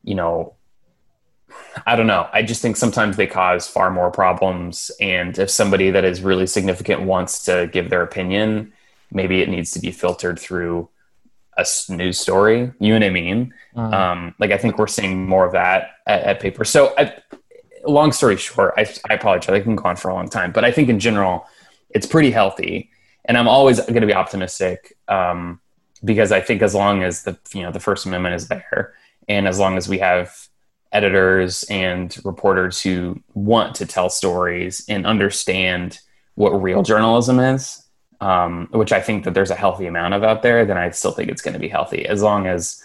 you 0.03 0.15
know, 0.15 0.55
I 1.87 1.97
don't 1.97 2.07
know. 2.07 2.29
I 2.33 2.43
just 2.43 2.63
think 2.63 2.77
sometimes 2.77 3.17
they 3.17 3.27
cause 3.27 3.67
far 3.69 3.91
more 3.91 4.11
problems. 4.11 4.91
And 5.01 5.39
if 5.39 5.51
somebody 5.51 5.91
that 5.91 6.05
is 6.05 6.21
really 6.23 6.47
significant 6.47 7.03
wants 7.03 7.45
to 7.45 7.69
give 7.73 7.91
their 7.91 8.03
opinion, 8.03 8.73
maybe 9.13 9.41
it 9.41 9.49
needs 9.49 9.71
to 9.73 9.81
be 9.81 9.91
filtered 9.91 10.39
through 10.39 10.89
a 11.57 11.67
news 11.89 12.19
story. 12.19 12.73
You 12.79 12.89
know 12.89 12.95
what 12.95 13.05
I 13.05 13.11
mean? 13.11 13.55
Mm. 13.77 13.93
Um, 13.93 14.35
like 14.39 14.51
I 14.51 14.59
think 14.59 14.79
we're 14.79 14.87
seeing 14.87 15.27
more 15.27 15.47
of 15.47 15.53
that 15.53 15.93
at, 16.07 16.23
at 16.23 16.41
paper. 16.41 16.65
So, 16.65 16.95
I, 16.97 17.15
long 17.85 18.13
story 18.13 18.37
short, 18.37 18.75
I, 18.77 18.87
I 19.09 19.15
apologize. 19.15 19.55
I 19.55 19.61
can 19.61 19.77
go 19.77 19.85
on 19.85 19.97
for 19.97 20.11
a 20.11 20.15
long 20.15 20.29
time, 20.29 20.53
but 20.53 20.65
I 20.65 20.73
think 20.73 20.89
in 20.89 21.01
general, 21.01 21.47
it's 21.91 22.07
pretty 22.07 22.31
healthy. 22.31 22.91
And 23.25 23.37
I'm 23.37 23.49
always 23.49 23.81
going 23.81 24.01
to 24.01 24.07
be 24.07 24.15
optimistic. 24.15 24.97
Um, 25.09 25.61
because 26.05 26.33
I 26.33 26.41
think 26.41 26.63
as 26.63 26.75
long 26.75 27.03
as 27.03 27.23
the 27.25 27.39
you 27.53 27.63
know 27.63 27.71
the 27.71 27.81
First 27.81 28.07
Amendment 28.07 28.35
is 28.35 28.49
there, 28.49 28.95
and 29.29 29.47
as 29.47 29.59
long 29.59 29.77
as 29.77 29.89
we 29.89 29.99
have 29.99 30.35
editors 30.93 31.65
and 31.65 32.17
reporters 32.25 32.81
who 32.81 33.23
want 33.35 33.77
to 33.77 33.87
tell 33.87 34.11
stories 34.11 34.85
and 34.89 35.07
understand 35.07 36.01
what 36.35 36.51
real 36.51 36.83
journalism 36.83 37.39
is, 37.39 37.85
um, 38.21 38.69
which 38.73 38.93
I 38.93 39.01
think 39.01 39.25
that 39.25 39.35
there's 39.35 39.51
a 39.51 39.57
healthy 39.57 39.87
amount 39.87 40.15
of 40.15 40.23
out 40.23 40.43
there, 40.43 40.65
then 40.65 40.77
I 40.77 40.91
still 40.91 41.13
think 41.13 41.31
it's 41.31 41.43
going 41.43 41.55
to 41.55 41.61
be 41.61 41.69
healthy 41.69 42.07
as 42.07 42.23
long 42.23 42.47
as 42.47 42.83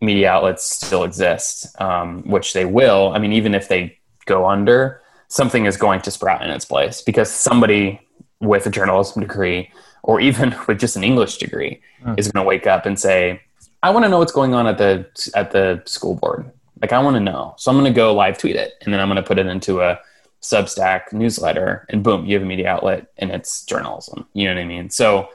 media 0.00 0.30
outlets 0.30 0.64
still 0.64 1.04
exist, 1.04 1.80
um, 1.80 2.22
which 2.22 2.52
they 2.52 2.64
will. 2.64 3.12
I 3.14 3.18
mean, 3.18 3.32
even 3.32 3.54
if 3.54 3.68
they 3.68 3.98
go 4.26 4.46
under, 4.46 5.02
something 5.28 5.64
is 5.66 5.76
going 5.76 6.00
to 6.02 6.10
sprout 6.10 6.42
in 6.42 6.50
its 6.50 6.64
place 6.64 7.02
because 7.02 7.30
somebody 7.30 8.00
with 8.40 8.66
a 8.66 8.70
journalism 8.70 9.22
degree 9.22 9.70
or 10.02 10.20
even 10.28 10.54
with 10.66 10.78
just 10.78 10.96
an 10.96 11.04
English 11.04 11.38
degree, 11.38 11.80
mm. 12.02 12.18
is 12.18 12.30
going 12.30 12.44
to 12.44 12.48
wake 12.48 12.66
up 12.66 12.86
and 12.86 12.98
say, 12.98 13.40
"I 13.82 13.90
want 13.90 14.04
to 14.04 14.08
know 14.08 14.18
what's 14.18 14.32
going 14.32 14.54
on 14.54 14.66
at 14.66 14.78
the 14.78 15.06
at 15.34 15.50
the 15.50 15.82
school 15.86 16.14
board. 16.14 16.50
Like, 16.80 16.92
I 16.92 17.00
want 17.00 17.14
to 17.16 17.20
know. 17.20 17.54
So 17.58 17.70
I'm 17.70 17.76
going 17.76 17.92
to 17.92 17.96
go 17.96 18.14
live 18.14 18.38
tweet 18.38 18.56
it, 18.56 18.74
and 18.82 18.92
then 18.92 19.00
I'm 19.00 19.08
going 19.08 19.16
to 19.16 19.22
put 19.22 19.38
it 19.38 19.46
into 19.46 19.80
a 19.80 19.98
Substack 20.42 21.12
newsletter, 21.12 21.86
and 21.88 22.02
boom, 22.02 22.24
you 22.26 22.34
have 22.34 22.42
a 22.42 22.46
media 22.46 22.68
outlet, 22.68 23.08
and 23.18 23.30
it's 23.30 23.64
journalism. 23.64 24.26
You 24.34 24.46
know 24.46 24.54
what 24.54 24.60
I 24.60 24.66
mean? 24.66 24.90
So 24.90 25.30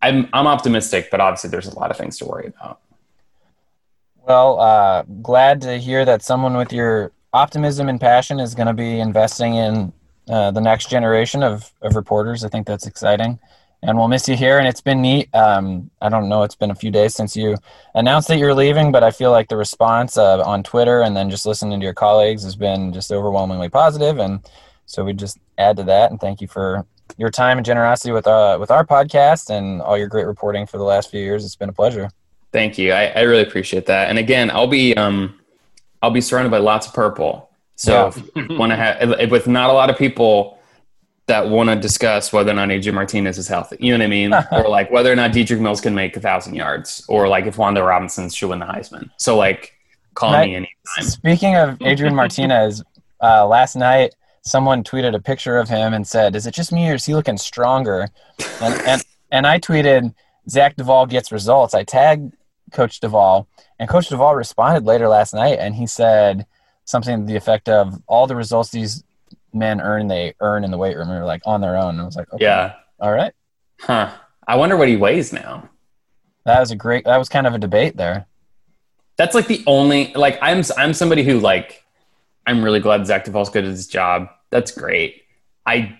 I'm 0.00 0.28
I'm 0.32 0.46
optimistic, 0.46 1.10
but 1.10 1.20
obviously 1.20 1.50
there's 1.50 1.66
a 1.66 1.78
lot 1.78 1.90
of 1.90 1.96
things 1.96 2.18
to 2.18 2.24
worry 2.24 2.46
about. 2.46 2.80
Well, 4.26 4.60
uh, 4.60 5.02
glad 5.22 5.60
to 5.62 5.78
hear 5.78 6.04
that 6.04 6.22
someone 6.22 6.56
with 6.56 6.72
your 6.72 7.10
optimism 7.32 7.88
and 7.88 8.00
passion 8.00 8.38
is 8.38 8.54
going 8.54 8.68
to 8.68 8.74
be 8.74 9.00
investing 9.00 9.54
in 9.56 9.92
uh, 10.28 10.52
the 10.52 10.60
next 10.60 10.88
generation 10.88 11.42
of, 11.42 11.72
of 11.82 11.96
reporters. 11.96 12.44
I 12.44 12.48
think 12.48 12.66
that's 12.66 12.86
exciting 12.86 13.40
and 13.82 13.98
we'll 13.98 14.08
miss 14.08 14.28
you 14.28 14.36
here. 14.36 14.58
And 14.58 14.68
it's 14.68 14.80
been 14.80 15.02
neat. 15.02 15.34
Um, 15.34 15.90
I 16.00 16.08
don't 16.08 16.28
know, 16.28 16.42
it's 16.42 16.54
been 16.54 16.70
a 16.70 16.74
few 16.74 16.90
days 16.90 17.14
since 17.14 17.36
you 17.36 17.56
announced 17.94 18.28
that 18.28 18.38
you're 18.38 18.54
leaving, 18.54 18.92
but 18.92 19.02
I 19.02 19.10
feel 19.10 19.30
like 19.30 19.48
the 19.48 19.56
response 19.56 20.16
uh, 20.16 20.42
on 20.42 20.62
Twitter 20.62 21.02
and 21.02 21.16
then 21.16 21.30
just 21.30 21.46
listening 21.46 21.80
to 21.80 21.84
your 21.84 21.94
colleagues 21.94 22.44
has 22.44 22.56
been 22.56 22.92
just 22.92 23.10
overwhelmingly 23.10 23.68
positive. 23.68 24.18
And 24.18 24.40
so 24.86 25.04
we 25.04 25.12
just 25.12 25.38
add 25.58 25.76
to 25.78 25.82
that. 25.84 26.10
And 26.10 26.20
thank 26.20 26.40
you 26.40 26.48
for 26.48 26.86
your 27.18 27.30
time 27.30 27.58
and 27.58 27.64
generosity 27.64 28.12
with 28.12 28.26
uh, 28.26 28.56
with 28.58 28.70
our 28.70 28.86
podcast 28.86 29.50
and 29.50 29.82
all 29.82 29.98
your 29.98 30.08
great 30.08 30.26
reporting 30.26 30.66
for 30.66 30.78
the 30.78 30.84
last 30.84 31.10
few 31.10 31.20
years. 31.20 31.44
It's 31.44 31.56
been 31.56 31.68
a 31.68 31.72
pleasure. 31.72 32.10
Thank 32.52 32.78
you. 32.78 32.92
I, 32.92 33.06
I 33.06 33.20
really 33.22 33.42
appreciate 33.42 33.86
that. 33.86 34.08
And 34.08 34.18
again, 34.18 34.50
I'll 34.50 34.66
be 34.66 34.96
um, 34.96 35.38
I'll 36.00 36.10
be 36.10 36.20
surrounded 36.20 36.50
by 36.50 36.58
lots 36.58 36.86
of 36.86 36.94
purple. 36.94 37.50
So 37.76 38.12
yeah. 38.36 38.46
want 38.56 38.70
to 38.70 38.76
have 38.76 39.30
with 39.30 39.46
not 39.46 39.70
a 39.70 39.72
lot 39.72 39.90
of 39.90 39.96
people 39.96 40.58
that 41.26 41.48
want 41.48 41.68
to 41.70 41.76
discuss 41.76 42.32
whether 42.32 42.50
or 42.50 42.54
not 42.54 42.68
AJ 42.68 42.92
Martinez 42.94 43.38
is 43.38 43.48
healthy. 43.48 43.76
You 43.80 43.92
know 43.92 43.98
what 43.98 44.06
I 44.06 44.08
mean? 44.08 44.34
or 44.52 44.68
like 44.68 44.90
whether 44.90 45.12
or 45.12 45.16
not 45.16 45.32
Dedrick 45.32 45.60
Mills 45.60 45.80
can 45.80 45.94
make 45.94 46.16
a 46.16 46.20
thousand 46.20 46.54
yards, 46.54 47.04
or 47.08 47.28
like 47.28 47.46
if 47.46 47.56
Wan'Dale 47.56 47.86
Robinson 47.86 48.28
should 48.28 48.48
win 48.48 48.58
the 48.58 48.66
Heisman. 48.66 49.10
So 49.18 49.36
like 49.36 49.74
Call 50.14 50.32
Right. 50.32 50.48
me 50.48 50.56
anytime. 50.56 51.04
Speaking 51.04 51.56
of 51.56 51.80
Adrian 51.80 52.14
Martinez, 52.14 52.82
uh, 53.22 53.46
last 53.46 53.76
night 53.76 54.14
someone 54.44 54.82
tweeted 54.82 55.14
a 55.14 55.20
picture 55.20 55.56
of 55.58 55.68
him 55.68 55.94
and 55.94 56.06
said, 56.06 56.34
"Is 56.36 56.46
it 56.46 56.54
just 56.54 56.72
me 56.72 56.90
or 56.90 56.94
is 56.94 57.04
he 57.06 57.14
looking 57.14 57.38
stronger?" 57.38 58.08
And 58.60 58.74
and, 58.86 59.04
and 59.30 59.46
I 59.46 59.58
tweeted, 59.58 60.12
"Zach 60.50 60.76
Duval 60.76 61.06
gets 61.06 61.32
results." 61.32 61.72
I 61.74 61.84
tagged 61.84 62.34
Coach 62.72 63.00
Duval, 63.00 63.48
and 63.78 63.88
Coach 63.88 64.08
Duval 64.08 64.34
responded 64.34 64.84
later 64.84 65.08
last 65.08 65.32
night, 65.32 65.58
and 65.60 65.74
he 65.74 65.86
said 65.86 66.46
something 66.84 67.20
to 67.20 67.26
the 67.26 67.36
effect 67.36 67.68
of, 67.68 68.02
"All 68.06 68.26
the 68.26 68.36
results 68.36 68.70
these 68.70 69.04
men 69.52 69.80
earn, 69.80 70.08
they 70.08 70.34
earn 70.40 70.64
in 70.64 70.70
the 70.70 70.78
weight 70.78 70.96
room, 70.96 71.10
or 71.10 71.24
like 71.24 71.42
on 71.46 71.60
their 71.60 71.76
own." 71.76 71.90
And 71.90 72.00
I 72.00 72.04
was 72.04 72.16
like, 72.16 72.32
okay, 72.32 72.44
Yeah. 72.44 72.74
all 73.00 73.12
right." 73.12 73.32
Huh. 73.80 74.10
I 74.46 74.56
wonder 74.56 74.76
what 74.76 74.88
he 74.88 74.96
weighs 74.96 75.32
now. 75.32 75.68
That 76.44 76.58
was 76.60 76.70
a 76.70 76.76
great. 76.76 77.04
That 77.04 77.16
was 77.18 77.28
kind 77.28 77.46
of 77.46 77.54
a 77.54 77.58
debate 77.58 77.96
there. 77.96 78.26
That's 79.16 79.34
like 79.34 79.46
the 79.46 79.62
only 79.66 80.12
like 80.14 80.38
I'm 80.42 80.62
I'm 80.76 80.94
somebody 80.94 81.22
who 81.22 81.38
like 81.38 81.84
I'm 82.46 82.62
really 82.64 82.80
glad 82.80 83.06
Zach 83.06 83.24
Duval's 83.24 83.50
good 83.50 83.64
at 83.64 83.70
his 83.70 83.86
job. 83.86 84.28
That's 84.50 84.72
great. 84.72 85.22
I 85.64 85.96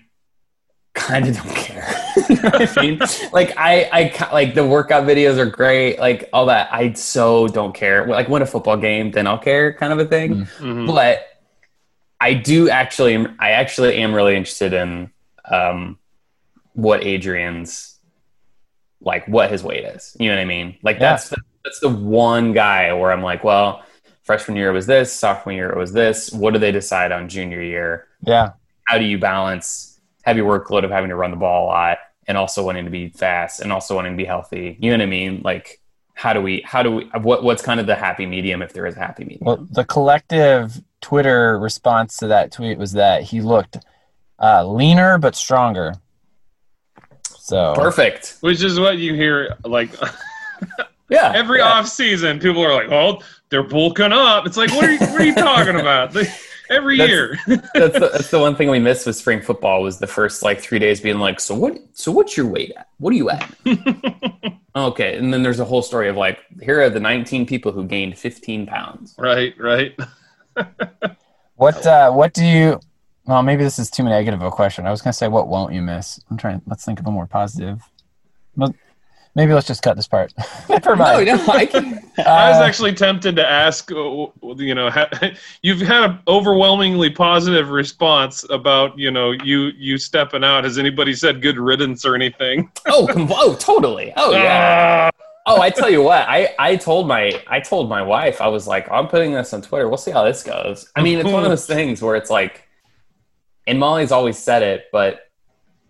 kind 0.93 1.27
of 1.27 1.35
don't 1.37 1.55
care. 1.55 1.87
You 2.29 2.35
know 2.41 2.51
I 2.53 2.81
mean, 2.81 2.99
like 3.33 3.53
I 3.57 3.89
I 3.91 4.29
like 4.31 4.53
the 4.53 4.65
workout 4.65 5.05
videos 5.05 5.37
are 5.37 5.45
great, 5.47 5.99
like 5.99 6.29
all 6.31 6.45
that. 6.45 6.69
I 6.71 6.93
so 6.93 7.47
don't 7.47 7.73
care. 7.73 8.05
Like 8.07 8.29
win 8.29 8.41
a 8.41 8.45
football 8.45 8.77
game, 8.77 9.11
then 9.11 9.25
I'll 9.27 9.39
care, 9.39 9.73
kind 9.73 9.91
of 9.91 9.99
a 9.99 10.05
thing. 10.05 10.45
Mhm. 10.59 10.85
But 10.87 11.25
I 12.23 12.33
do 12.35 12.69
actually, 12.69 13.17
I 13.37 13.51
actually 13.51 13.97
am 13.97 14.13
really 14.13 14.35
interested 14.37 14.71
in 14.73 15.11
um, 15.43 15.97
what 16.73 17.03
Adrian's 17.03 17.99
like, 19.01 19.27
what 19.27 19.51
his 19.51 19.61
weight 19.61 19.83
is. 19.83 20.15
You 20.19 20.29
know 20.29 20.35
what 20.35 20.41
I 20.41 20.45
mean? 20.45 20.77
Like 20.83 20.95
Yeah. 20.95 21.11
that's 21.11 21.27
the, 21.29 21.37
that's 21.65 21.79
the 21.79 21.89
one 21.89 22.53
guy 22.53 22.93
where 22.93 23.11
I'm 23.11 23.21
like, 23.21 23.43
well, 23.43 23.83
freshman 24.23 24.55
year 24.55 24.69
it 24.69 24.73
was 24.73 24.87
this, 24.87 25.11
sophomore 25.11 25.53
year 25.53 25.69
it 25.69 25.77
was 25.77 25.91
this. 25.91 26.31
What 26.31 26.53
do 26.53 26.59
they 26.59 26.71
decide 26.71 27.11
on 27.11 27.27
junior 27.27 27.61
year? 27.61 28.07
Yeah, 28.25 28.51
How 28.85 28.97
do 28.97 29.03
you 29.03 29.17
balance 29.19 29.99
heavy 30.23 30.39
workload 30.39 30.85
of 30.85 30.91
having 30.91 31.09
to 31.09 31.15
run 31.17 31.31
the 31.31 31.37
ball 31.37 31.65
a 31.65 31.67
lot 31.67 31.97
and 32.25 32.37
also 32.37 32.65
wanting 32.65 32.85
to 32.85 32.91
be 32.91 33.09
fast 33.09 33.59
and 33.59 33.73
also 33.73 33.95
wanting 33.95 34.13
to 34.13 34.17
be 34.17 34.23
healthy? 34.25 34.77
You 34.79 34.91
know 34.91 34.97
what 34.97 35.03
I 35.03 35.07
mean? 35.07 35.41
Like, 35.43 35.81
how 36.13 36.33
do 36.33 36.41
we? 36.41 36.61
How 36.65 36.83
do 36.83 36.91
we? 36.91 37.03
What 37.21 37.43
What's 37.43 37.61
kind 37.61 37.79
of 37.79 37.87
the 37.87 37.95
happy 37.95 38.25
medium 38.25 38.61
if 38.61 38.73
there 38.73 38.85
is 38.85 38.95
a 38.95 38.99
happy 38.99 39.23
medium? 39.23 39.45
Well, 39.45 39.67
the 39.71 39.83
collective 39.85 40.81
Twitter 41.01 41.59
response 41.59 42.17
to 42.17 42.27
that 42.27 42.51
tweet 42.51 42.77
was 42.77 42.93
that 42.93 43.23
he 43.23 43.41
looked 43.41 43.77
uh, 44.39 44.65
leaner 44.65 45.17
but 45.17 45.35
stronger. 45.35 45.95
So 47.37 47.73
Perfect. 47.75 48.37
Which 48.41 48.63
is 48.63 48.79
what 48.79 48.97
you 48.97 49.13
hear 49.15 49.57
like 49.65 49.89
Yeah. 51.09 51.33
every 51.35 51.59
yeah. 51.59 51.65
off 51.65 51.87
season. 51.87 52.39
People 52.39 52.63
are 52.63 52.73
like, 52.73 52.91
"Oh, 52.91 53.21
they're 53.49 53.63
bulking 53.63 54.13
up." 54.13 54.45
It's 54.47 54.57
like, 54.57 54.71
what 54.73 54.85
are 54.85 54.91
you, 54.91 54.99
what 54.99 55.21
are 55.21 55.25
you 55.25 55.35
talking 55.35 55.79
about? 55.79 56.15
They- 56.69 56.75
every 56.75 56.97
That's- 56.97 57.09
year. 57.09 57.37
that's 57.73 57.93
the, 57.99 58.09
that's 58.13 58.31
the 58.31 58.39
one 58.39 58.55
thing 58.55 58.69
we 58.69 58.79
missed 58.79 59.05
with 59.05 59.15
spring 59.15 59.41
football 59.41 59.81
was 59.81 59.99
the 59.99 60.07
first 60.07 60.43
like 60.43 60.59
three 60.59 60.79
days 60.79 60.99
being 61.01 61.19
like, 61.19 61.39
so 61.39 61.55
what? 61.55 61.77
So 61.93 62.11
what's 62.11 62.35
your 62.37 62.47
weight 62.47 62.71
at? 62.77 62.87
What 62.97 63.11
are 63.11 63.17
you 63.17 63.29
at? 63.29 63.53
okay, 64.75 65.17
and 65.17 65.33
then 65.33 65.43
there's 65.43 65.59
a 65.59 65.65
whole 65.65 65.81
story 65.81 66.09
of 66.09 66.15
like, 66.15 66.39
here 66.61 66.81
are 66.81 66.89
the 66.89 66.99
19 66.99 67.45
people 67.45 67.71
who 67.71 67.85
gained 67.85 68.17
15 68.17 68.65
pounds. 68.67 69.15
right, 69.17 69.53
right. 69.59 69.97
what 71.55 71.85
uh, 71.85 72.11
what 72.11 72.33
do 72.33 72.45
you? 72.45 72.79
Well, 73.25 73.41
maybe 73.41 73.63
this 73.63 73.79
is 73.79 73.89
too 73.89 74.03
negative 74.03 74.41
of 74.41 74.47
a 74.47 74.51
question. 74.51 74.85
I 74.85 74.91
was 74.91 75.01
gonna 75.01 75.13
say, 75.13 75.27
what 75.27 75.47
won't 75.47 75.73
you 75.73 75.81
miss? 75.81 76.19
I'm 76.29 76.37
trying. 76.37 76.61
Let's 76.67 76.85
think 76.85 76.99
of 76.99 77.07
a 77.07 77.11
more 77.11 77.25
positive. 77.25 77.81
Well, 78.55 78.73
maybe 79.35 79.53
let's 79.53 79.67
just 79.67 79.81
cut 79.81 79.95
this 79.95 80.07
part. 80.07 80.33
Never 80.69 80.95
No, 80.95 81.03
mind. 81.03 81.25
no, 81.27 81.45
I 81.47 81.65
can. 81.65 81.85
I 82.17 82.49
was 82.51 82.57
Uh, 82.59 82.63
actually 82.63 82.93
tempted 82.93 83.35
to 83.37 83.47
ask, 83.49 83.91
uh, 83.91 84.27
you 84.57 84.75
know, 84.75 84.89
ha- 84.89 85.09
you've 85.61 85.81
had 85.81 86.03
an 86.09 86.19
overwhelmingly 86.27 87.09
positive 87.09 87.69
response 87.69 88.45
about, 88.49 88.97
you 88.97 89.11
know, 89.11 89.31
you 89.31 89.71
you 89.77 89.97
stepping 89.97 90.43
out. 90.43 90.63
Has 90.63 90.77
anybody 90.77 91.13
said 91.13 91.41
good 91.41 91.57
riddance 91.57 92.05
or 92.05 92.15
anything? 92.15 92.71
Oh, 92.87 93.07
oh, 93.31 93.55
totally. 93.55 94.13
Oh 94.17 94.31
yeah. 94.31 95.09
Ah, 95.15 95.19
Oh, 95.45 95.59
I 95.59 95.69
tell 95.71 95.89
you 95.89 96.01
what, 96.01 96.25
I, 96.29 96.55
I 96.57 96.77
told 96.77 97.05
my 97.05 97.41
I 97.47 97.59
told 97.59 97.89
my 97.89 98.01
wife 98.01 98.39
I 98.39 98.47
was 98.47 98.65
like 98.65 98.89
I'm 98.89 99.09
putting 99.09 99.33
this 99.33 99.53
on 99.53 99.61
Twitter. 99.61 99.89
We'll 99.89 99.97
see 99.97 100.11
how 100.11 100.23
this 100.23 100.41
goes. 100.41 100.89
I 100.95 101.01
mean, 101.03 101.19
it's 101.19 101.29
one 101.29 101.43
of 101.43 101.49
those 101.49 101.65
things 101.67 102.01
where 102.01 102.15
it's 102.15 102.29
like, 102.29 102.65
and 103.67 103.77
Molly's 103.77 104.13
always 104.13 104.37
said 104.37 104.63
it, 104.63 104.85
but 104.93 105.29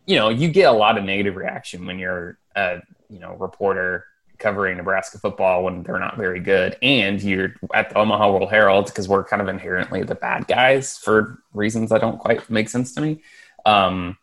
you 0.07 0.15
know, 0.15 0.29
you 0.29 0.47
get 0.49 0.63
a 0.63 0.71
lot 0.71 0.97
of 0.97 1.03
negative 1.03 1.35
reaction 1.35 1.85
when 1.85 1.99
you're 1.99 2.39
a 2.55 2.77
you 3.13 3.19
know 3.19 3.35
reporter 3.35 4.05
covering 4.39 4.75
Nebraska 4.77 5.19
football 5.19 5.63
when 5.63 5.83
they're 5.83 5.99
not 5.99 6.17
very 6.17 6.39
good, 6.39 6.75
and 6.81 7.21
you're 7.21 7.55
at 7.73 7.91
the 7.91 7.97
Omaha 7.97 8.31
World 8.31 8.49
Herald 8.49 8.87
because 8.87 9.07
we're 9.07 9.23
kind 9.23 9.41
of 9.41 9.47
inherently 9.47 10.03
the 10.03 10.15
bad 10.15 10.47
guys 10.47 10.97
for 10.97 11.39
reasons 11.53 11.91
that 11.91 12.01
don't 12.01 12.19
quite 12.19 12.49
make 12.49 12.67
sense 12.67 12.93
to 12.95 13.01
me. 13.01 13.21
Um, 13.65 14.17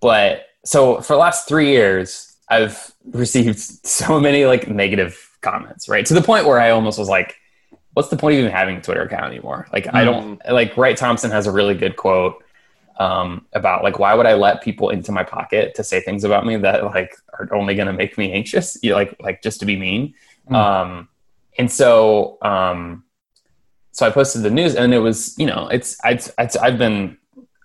but 0.00 0.46
so 0.64 1.00
for 1.00 1.14
the 1.14 1.18
last 1.18 1.48
three 1.48 1.70
years, 1.70 2.36
I've 2.48 2.92
received 3.12 3.58
so 3.58 4.20
many 4.20 4.44
like 4.44 4.68
negative 4.68 5.30
comments, 5.40 5.88
right? 5.88 6.04
To 6.06 6.14
the 6.14 6.22
point 6.22 6.46
where 6.46 6.60
I 6.60 6.70
almost 6.70 6.98
was 6.98 7.08
like, 7.08 7.36
what's 7.94 8.08
the 8.08 8.16
point 8.16 8.34
of 8.34 8.40
even 8.40 8.52
having 8.52 8.76
a 8.76 8.80
Twitter 8.80 9.02
account 9.02 9.26
anymore? 9.26 9.68
Like, 9.72 9.92
I 9.92 10.04
don't 10.04 10.40
like 10.50 10.76
Wright 10.76 10.96
Thompson 10.96 11.30
has 11.30 11.46
a 11.46 11.52
really 11.52 11.74
good 11.74 11.96
quote 11.96 12.42
um, 12.98 13.46
about 13.52 13.82
like, 13.82 13.98
why 13.98 14.14
would 14.14 14.26
I 14.26 14.34
let 14.34 14.62
people 14.62 14.90
into 14.90 15.12
my 15.12 15.24
pocket 15.24 15.74
to 15.76 15.84
say 15.84 16.00
things 16.00 16.24
about 16.24 16.46
me 16.46 16.56
that 16.56 16.84
like 16.84 17.16
are 17.50 17.54
only 17.54 17.74
going 17.74 17.86
to 17.86 17.92
make 17.92 18.16
me 18.18 18.32
anxious? 18.32 18.78
You 18.82 18.90
know, 18.90 18.96
like, 18.96 19.16
like 19.20 19.42
just 19.42 19.60
to 19.60 19.66
be 19.66 19.76
mean. 19.76 20.14
Mm. 20.50 20.54
Um, 20.54 21.08
and 21.58 21.70
so, 21.70 22.38
um, 22.42 23.04
so 23.92 24.06
I 24.06 24.10
posted 24.10 24.42
the 24.42 24.50
news 24.50 24.74
and 24.74 24.94
it 24.94 24.98
was, 24.98 25.38
you 25.38 25.46
know, 25.46 25.68
it's, 25.68 25.98
I've 26.04 26.78
been 26.78 27.18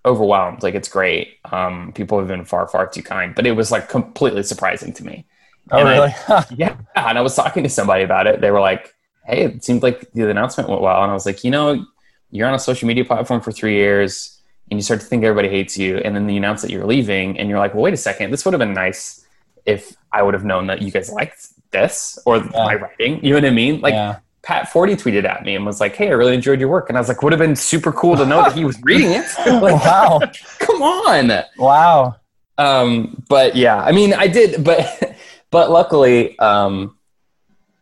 overwhelmed. 0.06 0.64
Like 0.64 0.76
it's 0.76 0.90
great. 0.90 1.38
Um, 1.52 1.92
people 1.94 2.20
have 2.20 2.28
been 2.28 2.46
far, 2.46 2.68
far 2.68 2.88
too 2.88 3.04
kind, 3.04 3.34
but 3.36 3.46
it 3.46 3.54
was 3.54 3.72
like 3.72 3.90
completely 3.90 4.44
surprising 4.44 4.94
to 4.94 5.06
me. 5.06 5.26
oh, 5.72 5.80
and 5.80 5.88
I- 5.88 5.94
really? 5.94 6.44
Yeah. 6.58 6.78
And 6.96 7.18
I 7.18 7.22
was 7.22 7.36
talking 7.36 7.64
to 7.64 7.70
somebody 7.70 8.04
about 8.04 8.28
it. 8.28 8.42
They 8.42 8.52
were 8.52 8.62
like, 8.62 8.94
Hey, 9.26 9.44
it 9.44 9.64
seemed 9.64 9.84
like 9.84 10.12
the 10.14 10.30
announcement 10.30 10.70
went 10.70 10.82
well. 10.82 11.02
And 11.04 11.12
I 11.12 11.14
was 11.14 11.26
like, 11.26 11.44
you 11.44 11.52
know, 11.52 11.86
you're 12.32 12.48
on 12.48 12.54
a 12.54 12.60
social 12.60 12.88
media 12.88 13.04
platform 13.06 13.42
for 13.42 13.52
three 13.52 13.76
years 13.76 14.42
and 14.70 14.78
you 14.78 14.82
start 14.82 15.02
to 15.02 15.06
think 15.06 15.24
everybody 15.24 15.50
hates 15.50 15.78
you. 15.78 15.98
And 15.98 16.16
then 16.16 16.28
you 16.30 16.38
announce 16.38 16.62
that 16.62 16.72
you're 16.72 16.86
leaving 16.86 17.38
and 17.40 17.50
you're 17.50 17.60
like, 17.60 17.74
well, 17.74 17.84
wait 17.84 17.94
a 17.94 17.98
second. 17.98 18.32
This 18.32 18.46
would 18.46 18.54
have 18.54 18.60
been 18.60 18.74
nice 18.74 19.26
if 19.68 19.96
I 20.12 20.24
would 20.24 20.34
have 20.34 20.46
known 20.46 20.68
that 20.68 20.82
you 20.82 20.90
guys 20.90 21.12
liked 21.12 21.50
this 21.72 22.18
or 22.26 22.40
my 22.40 22.76
writing. 22.76 23.24
You 23.24 23.32
know 23.32 23.36
what 23.36 23.46
I 23.46 23.52
mean? 23.52 23.82
Like 23.82 23.94
yeah. 23.94 24.20
Pat 24.42 24.70
Forde 24.70 24.92
tweeted 24.92 25.26
at 25.26 25.44
me 25.44 25.56
and 25.56 25.66
was 25.66 25.82
like, 25.82 25.96
"Hey, 25.96 26.08
I 26.08 26.12
really 26.12 26.34
enjoyed 26.34 26.60
your 26.60 26.70
work," 26.70 26.90
and 26.90 26.98
I 26.98 27.02
was 27.02 27.10
like, 27.10 27.22
"Would 27.22 27.34
have 27.34 27.40
been 27.40 27.56
super 27.56 27.92
cool 27.92 28.16
to 28.16 28.26
know 28.26 28.42
that 28.44 28.54
he 28.54 28.64
was 28.64 28.82
reading 28.82 29.12
it." 29.12 29.26
like, 29.62 29.84
Wow. 29.84 30.22
come 30.60 30.82
on. 30.82 31.44
Wow. 31.58 32.16
Um, 32.58 33.24
but 33.30 33.56
yeah, 33.56 33.78
I 33.78 33.92
mean, 33.92 34.14
I 34.14 34.28
did, 34.28 34.64
but 34.64 35.16
but 35.52 35.70
luckily, 35.70 36.40
um, 36.40 36.98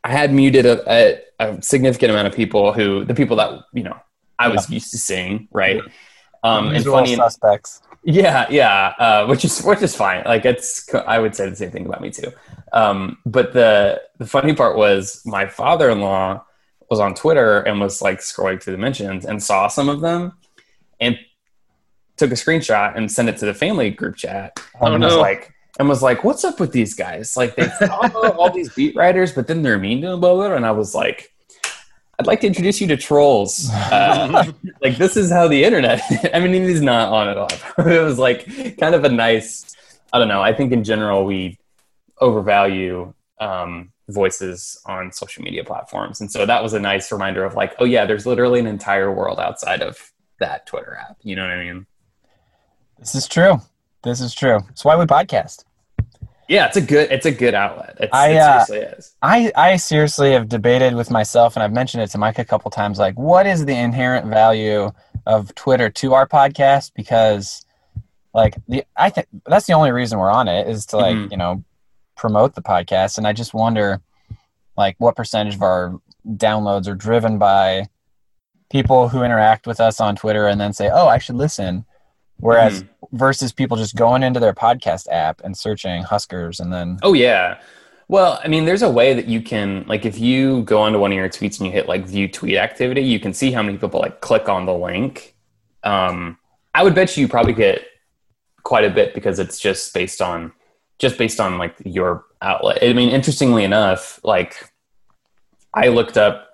I 0.04 0.12
had 0.12 0.34
muted 0.34 0.66
a, 0.66 0.92
a, 0.92 1.22
a 1.40 1.62
significant 1.62 2.12
amount 2.12 2.28
of 2.28 2.34
people 2.34 2.74
who 2.74 3.06
the 3.06 3.14
people 3.14 3.38
that 3.38 3.62
you 3.74 3.84
know 3.84 3.98
I 4.40 4.48
was 4.50 4.70
used 4.70 4.92
to 4.92 4.98
seeing, 4.98 5.48
right? 5.52 5.82
Um, 6.44 6.70
and 6.70 6.84
funny, 6.84 7.16
suspects. 7.16 7.82
Yeah, 8.06 8.46
yeah, 8.52 8.94
uh, 9.00 9.26
which 9.26 9.44
is 9.44 9.64
which 9.64 9.82
is 9.82 9.96
fine. 9.96 10.24
Like 10.26 10.46
it's, 10.46 10.94
I 10.94 11.18
would 11.18 11.36
say 11.36 11.50
the 11.50 11.56
same 11.56 11.72
thing 11.72 11.88
about 11.88 12.02
me 12.02 12.12
too. 12.12 12.32
Um, 12.72 13.18
but 13.26 13.52
the 13.52 14.00
the 14.20 14.28
funny 14.28 14.54
part 14.54 14.78
was 14.78 15.24
my 15.26 15.48
father 15.48 15.90
in 15.90 16.02
law 16.02 16.46
was 16.90 17.00
on 17.00 17.16
Twitter 17.16 17.62
and 17.62 17.82
was 17.82 18.04
like 18.04 18.20
scrolling 18.20 18.62
through 18.62 18.74
the 18.74 18.80
mentions 18.80 19.26
and 19.26 19.42
saw 19.42 19.68
some 19.68 19.90
of 19.90 20.02
them 20.02 20.34
and 21.00 21.18
took 22.16 22.30
a 22.30 22.36
screenshot 22.36 22.96
and 22.96 23.12
sent 23.12 23.28
it 23.28 23.38
to 23.38 23.46
the 23.46 23.56
family 23.56 23.90
group 23.90 24.16
chat 24.16 24.60
Oh, 24.80 24.94
and 24.94 25.04
was 25.04 25.16
like 25.16 25.52
and 25.80 25.90
was 25.90 26.04
like, 26.04 26.24
"What's 26.24 26.44
up 26.44 26.60
with 26.60 26.72
these 26.72 26.94
guys? 26.94 27.36
Like 27.36 27.56
they 27.56 27.68
follow 27.88 28.30
all 28.38 28.52
these 28.52 28.74
beat 28.74 28.96
writers, 28.96 29.32
but 29.32 29.48
then 29.48 29.64
they're 29.64 29.80
mean 29.80 30.02
to 30.02 30.10
them, 30.10 30.20
blah, 30.20 30.36
blah, 30.36 30.48
blah." 30.48 30.56
And 30.56 30.66
I 30.66 30.72
was 30.72 30.94
like, 30.94 31.34
"I'd 32.20 32.28
like 32.28 32.42
to 32.42 32.48
introduce 32.48 32.82
you 32.82 32.88
to 32.88 32.98
trolls. 32.98 33.70
Uh, 33.96 34.52
like 34.82 34.98
this 34.98 35.16
is 35.16 35.32
how 35.32 35.48
the 35.48 35.64
internet. 35.64 36.02
I 36.34 36.40
mean, 36.40 36.54
he's 36.64 36.82
not 36.82 37.10
on 37.14 37.30
it 37.30 37.38
all. 37.38 37.50
It 37.86 38.02
was 38.02 38.18
like 38.18 38.46
kind 38.78 38.96
of 38.96 39.04
a 39.04 39.10
nice. 39.10 39.76
I 40.12 40.20
don't 40.20 40.28
know. 40.28 40.42
I 40.42 40.54
think 40.54 40.72
in 40.72 40.84
general 40.84 41.26
we 41.26 41.58
overvalue 42.20 43.14
um, 43.40 43.92
voices 44.10 44.80
on 44.86 45.12
social 45.12 45.44
media 45.44 45.64
platforms, 45.64 46.22
and 46.22 46.32
so 46.32 46.46
that 46.46 46.64
was 46.64 46.74
a 46.74 46.80
nice 46.80 47.12
reminder 47.12 47.44
of 47.44 47.56
like, 47.56 47.76
oh 47.80 47.86
yeah, 47.86 48.06
there's 48.06 48.26
literally 48.26 48.60
an 48.60 48.68
entire 48.68 49.12
world 49.12 49.40
outside 49.40 49.82
of 49.82 50.12
that 50.40 50.66
Twitter 50.66 50.96
app. 50.96 51.18
You 51.22 51.36
know 51.36 51.44
what 51.44 51.52
I 51.52 51.64
mean? 51.64 51.86
This 53.00 53.16
is 53.16 53.28
true. 53.28 53.62
This 54.04 54.22
is 54.22 54.34
true. 54.34 54.60
That's 54.68 54.86
why 54.86 54.96
we 54.96 55.06
podcast. 55.06 55.64
Yeah, 56.48 56.68
it's 56.68 56.78
a 56.78 56.82
good. 56.82 57.12
It's 57.12 57.26
a 57.26 57.32
good 57.32 57.54
outlet. 57.54 57.98
It's, 58.00 58.14
I, 58.14 58.30
it 58.30 58.38
uh, 58.38 58.64
seriously 58.66 58.98
is. 58.98 59.16
I, 59.22 59.52
I 59.56 59.76
seriously 59.78 60.32
have 60.34 60.48
debated 60.48 60.94
with 60.94 61.10
myself, 61.10 61.56
and 61.56 61.64
I've 61.64 61.74
mentioned 61.74 62.04
it 62.04 62.12
to 62.12 62.18
Mike 62.18 62.38
a 62.38 62.46
couple 62.46 62.70
times. 62.70 63.00
Like, 63.00 63.18
what 63.18 63.48
is 63.48 63.66
the 63.66 63.76
inherent 63.76 64.28
value 64.28 64.92
of 65.26 65.54
Twitter 65.56 65.90
to 65.90 66.14
our 66.14 66.28
podcast? 66.28 66.92
Because, 66.96 67.66
like, 68.34 68.56
the 68.68 68.84
I 68.96 69.10
think 69.10 69.28
that's 69.48 69.66
the 69.66 69.74
only 69.74 69.92
reason 69.92 70.20
we're 70.20 70.30
on 70.30 70.48
it 70.48 70.68
is 70.68 70.86
to 70.88 70.98
like 70.98 71.16
Mhm. 71.16 71.32
you 71.32 71.38
know 71.38 71.64
promote 72.16 72.54
the 72.54 72.62
podcast, 72.62 73.18
and 73.18 73.26
I 73.26 73.34
just 73.34 73.54
wonder, 73.54 74.02
like, 74.78 74.96
what 75.00 75.16
percentage 75.16 75.56
of 75.56 75.64
our 75.64 76.00
downloads 76.28 76.88
are 76.88 76.96
driven 76.96 77.38
by 77.40 77.88
people 78.72 79.10
who 79.10 79.24
interact 79.24 79.66
with 79.68 79.80
us 79.80 80.00
on 80.00 80.16
Twitter 80.16 80.48
and 80.48 80.62
then 80.62 80.74
say, 80.74 80.90
"Oh, 80.94 81.08
I 81.08 81.18
should 81.18 81.36
listen," 81.36 81.86
whereas 82.38 82.84
versus 83.12 83.52
people 83.52 83.78
just 83.78 83.96
going 83.96 84.24
into 84.24 84.40
their 84.40 84.54
podcast 84.54 85.08
app 85.12 85.42
and 85.44 85.58
searching 85.58 86.04
Huskers 86.04 86.60
and 86.60 86.72
then 86.72 87.00
Oh 87.04 87.14
yeah. 87.14 87.60
Well, 88.08 88.40
I 88.44 88.48
mean, 88.48 88.66
there's 88.66 88.84
a 88.84 88.90
way 88.90 89.14
that 89.14 89.28
you 89.28 89.42
can 89.42 89.86
like 89.88 90.06
if 90.06 90.20
you 90.20 90.64
go 90.64 90.82
onto 90.82 91.00
one 91.00 91.12
of 91.12 91.16
your 91.16 91.30
tweets 91.30 91.60
and 91.60 91.68
you 91.68 91.72
hit 91.72 91.88
like 91.88 92.06
view 92.06 92.28
tweet 92.28 92.56
activity, 92.56 93.02
you 93.02 93.20
can 93.20 93.34
see 93.34 93.52
how 93.52 93.64
many 93.64 93.78
people 93.78 94.00
like 94.00 94.22
click 94.22 94.48
on 94.48 94.66
the 94.66 94.74
link. 94.74 95.36
Um, 95.84 96.38
I 96.74 96.84
would 96.84 96.94
bet 96.94 97.16
you, 97.16 97.22
you 97.22 97.28
probably 97.28 97.54
get 97.54 97.86
quite 98.64 98.84
a 98.84 98.90
bit 98.90 99.14
because 99.14 99.40
it's 99.40 99.60
just 99.60 99.94
based 99.94 100.22
on 100.22 100.52
just 101.00 101.18
based 101.18 101.40
on 101.40 101.58
like 101.58 101.76
your 101.84 102.26
outlet. 102.42 102.80
I 102.82 102.94
mean, 102.94 103.10
interestingly 103.10 103.64
enough, 103.64 104.20
like 104.24 104.72
I 105.74 105.88
looked 105.88 106.18
up 106.18 106.50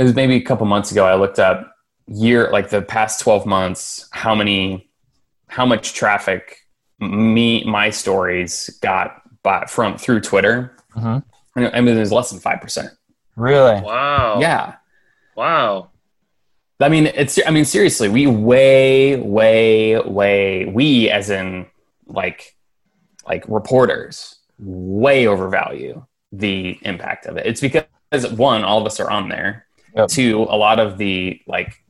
it 0.00 0.04
was 0.04 0.14
maybe 0.14 0.36
a 0.36 0.40
couple 0.40 0.64
months 0.64 0.90
ago. 0.90 1.04
I 1.04 1.14
looked 1.14 1.38
up 1.38 1.76
year 2.12 2.50
like 2.50 2.68
the 2.70 2.82
past 2.82 3.20
12 3.20 3.46
months 3.46 4.08
how 4.10 4.34
many 4.34 4.90
how 5.46 5.64
much 5.64 5.94
traffic 5.94 6.58
me 6.98 7.64
my 7.64 7.88
stories 7.90 8.68
got 8.82 9.22
by, 9.42 9.64
from 9.66 9.96
through 9.96 10.20
Twitter. 10.20 10.76
Mhm. 10.94 11.22
And 11.56 11.70
I 11.74 11.80
mean, 11.80 11.96
it 11.96 12.00
was 12.00 12.12
less 12.12 12.30
than 12.30 12.40
five 12.40 12.60
percent. 12.60 12.90
really 13.36 13.80
Wow. 13.80 14.38
Yeah, 14.40 14.74
Wow. 15.36 15.90
I 16.80 16.88
mean, 16.88 17.06
it's. 17.06 17.38
I 17.46 17.50
mean, 17.50 17.64
seriously, 17.64 18.08
we 18.08 18.26
way, 18.26 19.16
way, 19.16 19.98
way. 20.00 20.64
We, 20.64 21.10
as 21.10 21.28
in, 21.28 21.66
like, 22.06 22.56
like 23.26 23.44
reporters, 23.48 24.36
way 24.58 25.26
overvalue 25.26 26.04
the 26.32 26.78
impact 26.82 27.26
of 27.26 27.36
it. 27.36 27.46
It's 27.46 27.60
because 27.60 27.84
one, 28.32 28.64
all 28.64 28.80
of 28.80 28.86
us 28.86 28.98
are 28.98 29.10
on 29.10 29.28
there. 29.28 29.66
Yep. 29.94 30.08
Two, 30.08 30.46
a 30.48 30.56
lot 30.56 30.78
of 30.78 30.96
the 30.96 31.40
like 31.46 31.82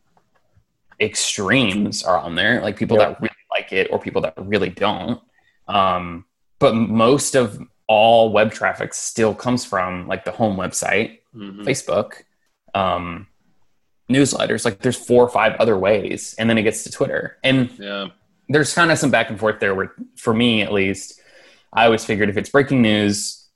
extremes 1.01 2.03
are 2.03 2.19
on 2.19 2.35
there, 2.35 2.61
like 2.61 2.77
people 2.77 2.99
Yep. 2.99 3.09
that 3.09 3.21
really 3.21 3.35
like 3.51 3.73
it 3.73 3.89
or 3.91 3.99
people 3.99 4.23
that 4.23 4.35
really 4.37 4.69
don't. 4.69 5.21
Um, 5.69 6.25
but 6.59 6.75
most 6.75 7.35
of 7.35 7.59
all 7.87 8.33
web 8.33 8.53
traffic 8.53 8.93
still 8.95 9.35
comes 9.35 9.65
from 9.65 10.07
like 10.07 10.25
the 10.25 10.31
home 10.31 10.57
website 10.57 11.19
Mhm. 11.35 11.65
Facebook, 11.65 12.23
um, 12.75 13.27
newsletters. 14.11 14.65
Like 14.65 14.81
there's 14.81 14.97
four 14.97 15.25
or 15.25 15.29
five 15.29 15.55
other 15.61 15.79
ways, 15.79 16.35
and 16.39 16.49
then 16.51 16.59
it 16.59 16.63
gets 16.63 16.83
to 16.85 16.91
Twitter. 16.91 17.39
And 17.45 17.71
Yeah. 17.79 18.09
there's 18.49 18.75
kind 18.75 18.91
of 18.91 18.99
some 18.99 19.11
back 19.11 19.31
and 19.31 19.39
forth 19.39 19.61
there. 19.61 19.75
Where 19.75 19.93
for 20.17 20.35
me, 20.35 20.63
at 20.63 20.73
least, 20.73 21.21
I 21.73 21.85
always 21.85 22.05
figured 22.05 22.29
if 22.29 22.37
it's 22.37 22.51
breaking 22.51 22.83
news, 22.83 23.49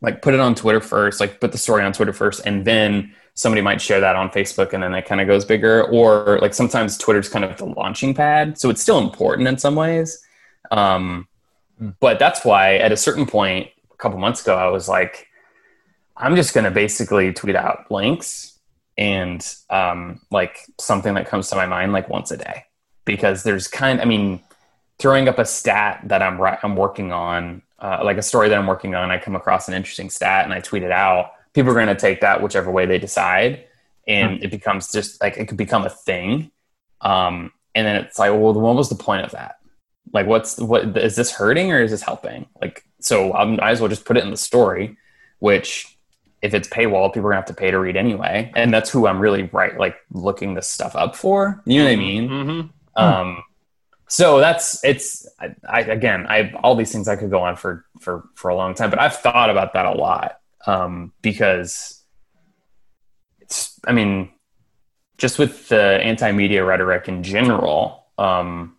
like 0.00 0.22
put 0.22 0.34
it 0.34 0.40
on 0.40 0.54
Twitter 0.54 0.80
first, 0.80 1.20
like 1.20 1.40
put 1.40 1.52
the 1.52 1.58
story 1.58 1.82
on 1.82 1.92
Twitter 1.92 2.12
first, 2.12 2.42
and 2.46 2.64
then 2.64 3.14
somebody 3.36 3.62
might 3.62 3.80
share 3.80 4.00
that 4.00 4.16
on 4.16 4.28
Facebook, 4.30 4.72
and 4.72 4.82
then 4.82 4.92
it 4.94 5.06
kind 5.06 5.20
of 5.20 5.28
goes 5.28 5.44
bigger. 5.44 5.84
Or 5.84 6.38
like 6.42 6.52
sometimes 6.52 6.98
Twitter's 6.98 7.28
kind 7.28 7.44
of 7.44 7.56
the 7.56 7.66
launching 7.66 8.12
pad, 8.12 8.58
so 8.58 8.68
it's 8.68 8.82
still 8.82 8.98
important 8.98 9.46
in 9.46 9.56
some 9.56 9.76
ways. 9.76 10.18
Um, 10.70 11.28
Hmm. 11.78 11.90
but 12.00 12.18
that's 12.18 12.44
why 12.44 12.76
at 12.76 12.92
a 12.92 12.96
certain 12.96 13.26
point, 13.26 13.68
a 13.92 13.96
couple 13.96 14.18
months 14.18 14.42
ago, 14.42 14.56
I 14.56 14.68
was 14.68 14.88
like, 14.88 15.28
I'm 16.16 16.36
just 16.36 16.54
going 16.54 16.64
to 16.64 16.70
basically 16.70 17.32
tweet 17.32 17.56
out 17.56 17.90
links 17.90 18.58
and 18.96 19.46
um, 19.68 20.20
like 20.30 20.58
something 20.80 21.14
that 21.14 21.26
comes 21.26 21.50
to 21.50 21.56
my 21.56 21.66
mind 21.66 21.92
like 21.92 22.08
once 22.08 22.30
a 22.30 22.38
day 22.38 22.64
because 23.04 23.42
there's 23.42 23.68
kind 23.68 24.00
I 24.00 24.06
mean 24.06 24.40
throwing 24.98 25.28
up 25.28 25.38
a 25.38 25.44
stat 25.44 26.00
that 26.04 26.22
I'm 26.22 26.40
I'm 26.40 26.76
working 26.76 27.12
on 27.12 27.60
uh, 27.78 28.00
like 28.02 28.16
a 28.16 28.22
story 28.22 28.48
that 28.48 28.58
I'm 28.58 28.66
working 28.66 28.94
on 28.94 29.10
I 29.10 29.18
come 29.18 29.36
across 29.36 29.68
an 29.68 29.74
interesting 29.74 30.08
stat 30.08 30.44
and 30.46 30.54
I 30.54 30.60
tweet 30.60 30.82
it 30.82 30.90
out 30.90 31.32
people 31.56 31.70
are 31.70 31.74
going 31.74 31.86
to 31.86 31.96
take 31.96 32.20
that 32.20 32.42
whichever 32.42 32.70
way 32.70 32.84
they 32.84 32.98
decide 32.98 33.64
and 34.06 34.44
it 34.44 34.50
becomes 34.50 34.92
just 34.92 35.20
like 35.22 35.38
it 35.38 35.48
could 35.48 35.56
become 35.56 35.86
a 35.86 35.90
thing 35.90 36.50
um, 37.00 37.50
and 37.74 37.86
then 37.86 37.96
it's 37.96 38.18
like 38.18 38.30
well 38.30 38.52
what 38.52 38.76
was 38.76 38.90
the 38.90 38.94
point 38.94 39.24
of 39.24 39.30
that 39.32 39.56
like 40.12 40.26
what's 40.26 40.58
what 40.58 40.96
is 40.98 41.16
this 41.16 41.32
hurting 41.32 41.72
or 41.72 41.80
is 41.80 41.90
this 41.90 42.02
helping 42.02 42.46
like 42.60 42.84
so 43.00 43.32
I 43.32 43.44
might 43.46 43.70
as 43.70 43.80
well 43.80 43.88
just 43.88 44.04
put 44.04 44.18
it 44.18 44.22
in 44.22 44.30
the 44.30 44.36
story 44.36 44.98
which 45.38 45.96
if 46.42 46.52
it's 46.54 46.68
paywall, 46.68 47.12
people 47.12 47.28
are 47.28 47.32
gonna 47.32 47.36
have 47.36 47.46
to 47.46 47.54
pay 47.54 47.70
to 47.70 47.78
read 47.78 47.96
anyway, 47.96 48.52
and 48.54 48.72
that's 48.72 48.90
who 48.90 49.06
I'm 49.06 49.18
really 49.18 49.44
right 49.52 49.76
like 49.78 49.96
looking 50.12 50.54
this 50.54 50.68
stuff 50.68 50.94
up 50.94 51.16
for. 51.16 51.62
You 51.64 51.80
know 51.80 51.86
what 51.86 51.92
I 51.92 51.96
mean? 51.96 52.28
Mhm. 52.28 52.70
Um, 52.94 53.42
so 54.06 54.38
that's 54.38 54.84
it's. 54.84 55.26
I, 55.40 55.54
I 55.68 55.80
again, 55.80 56.26
I 56.28 56.52
all 56.62 56.76
these 56.76 56.92
things 56.92 57.08
I 57.08 57.16
could 57.16 57.30
go 57.30 57.40
on 57.42 57.56
for 57.56 57.84
for 58.00 58.28
for 58.34 58.50
a 58.50 58.54
long 58.54 58.74
time, 58.74 58.90
but 58.90 59.00
I've 59.00 59.16
thought 59.16 59.50
about 59.50 59.72
that 59.72 59.86
a 59.86 59.92
lot 59.92 60.38
um, 60.66 61.12
because 61.22 62.04
it's. 63.40 63.78
I 63.86 63.92
mean, 63.92 64.30
just 65.18 65.38
with 65.38 65.68
the 65.68 65.80
anti-media 65.80 66.64
rhetoric 66.64 67.08
in 67.08 67.22
general, 67.22 68.06
um, 68.18 68.76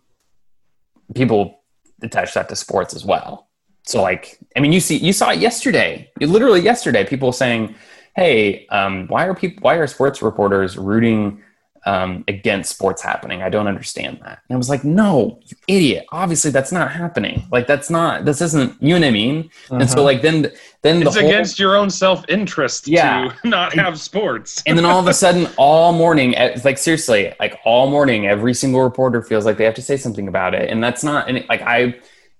people 1.14 1.62
attach 2.02 2.34
that 2.34 2.48
to 2.48 2.56
sports 2.56 2.94
as 2.94 3.04
well. 3.04 3.48
So 3.84 4.02
like, 4.02 4.38
I 4.54 4.60
mean, 4.60 4.72
you 4.72 4.80
see, 4.80 4.96
you 4.96 5.12
saw 5.12 5.30
it 5.30 5.38
yesterday. 5.38 6.10
Literally 6.20 6.60
yesterday, 6.60 7.04
people 7.04 7.32
saying, 7.32 7.74
"Hey, 8.14 8.66
um, 8.68 9.06
why 9.08 9.26
are 9.26 9.34
people? 9.34 9.60
Why 9.62 9.76
are 9.76 9.86
sports 9.86 10.20
reporters 10.22 10.76
rooting 10.76 11.42
um, 11.88 12.24
against 12.28 12.70
sports 12.76 13.00
happening? 13.02 13.42
I 13.42 13.48
don't 13.48 13.66
understand 13.74 14.18
that." 14.24 14.38
And 14.48 14.54
I 14.54 14.56
was 14.56 14.68
like, 14.68 14.84
"No, 14.84 15.40
you 15.46 15.56
idiot! 15.66 16.06
Obviously, 16.12 16.50
that's 16.50 16.72
not 16.72 16.90
happening. 16.92 17.36
Like, 17.50 17.66
that's 17.66 17.88
not. 17.90 18.24
This 18.24 18.40
isn't. 18.40 18.80
You 18.82 18.90
know 18.94 19.00
what 19.00 19.08
I 19.08 19.10
mean?" 19.10 19.50
And 19.70 19.88
so, 19.88 20.04
like, 20.04 20.20
then, 20.22 20.52
then 20.82 21.00
the 21.00 21.06
It's 21.06 21.16
whole, 21.16 21.28
against 21.28 21.58
your 21.58 21.76
own 21.76 21.90
self-interest 21.90 22.88
Yeah. 22.88 23.32
to 23.42 23.48
not 23.56 23.72
have 23.74 23.98
sports. 23.98 24.62
and 24.66 24.76
then 24.76 24.84
all 24.84 25.00
of 25.00 25.06
a 25.08 25.14
sudden, 25.14 25.48
all 25.56 25.92
morning, 25.92 26.34
like 26.64 26.78
seriously, 26.78 27.32
like 27.40 27.58
all 27.64 27.90
morning, 27.90 28.26
every 28.26 28.54
single 28.54 28.82
reporter 28.82 29.22
feels 29.22 29.44
like 29.46 29.56
they 29.56 29.64
have 29.64 29.74
to 29.74 29.82
say 29.82 29.96
something 29.96 30.28
about 30.28 30.54
it, 30.54 30.70
and 30.70 30.82
that's 30.84 31.02
not. 31.02 31.28
And 31.28 31.44
like 31.48 31.62
I 31.62 31.94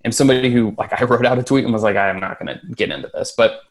am 0.05 0.11
somebody 0.11 0.51
who, 0.51 0.75
like, 0.77 0.93
I 0.99 1.03
wrote 1.09 1.25
out 1.25 1.39
a 1.39 1.43
tweet 1.43 1.63
and 1.65 1.73
was 1.73 1.83
like, 1.83 1.95
I 1.95 2.09
am 2.09 2.19
not 2.19 2.39
going 2.39 2.57
to 2.57 2.65
get 2.75 2.91
into 2.91 3.09
this, 3.13 3.33
but 3.35 3.61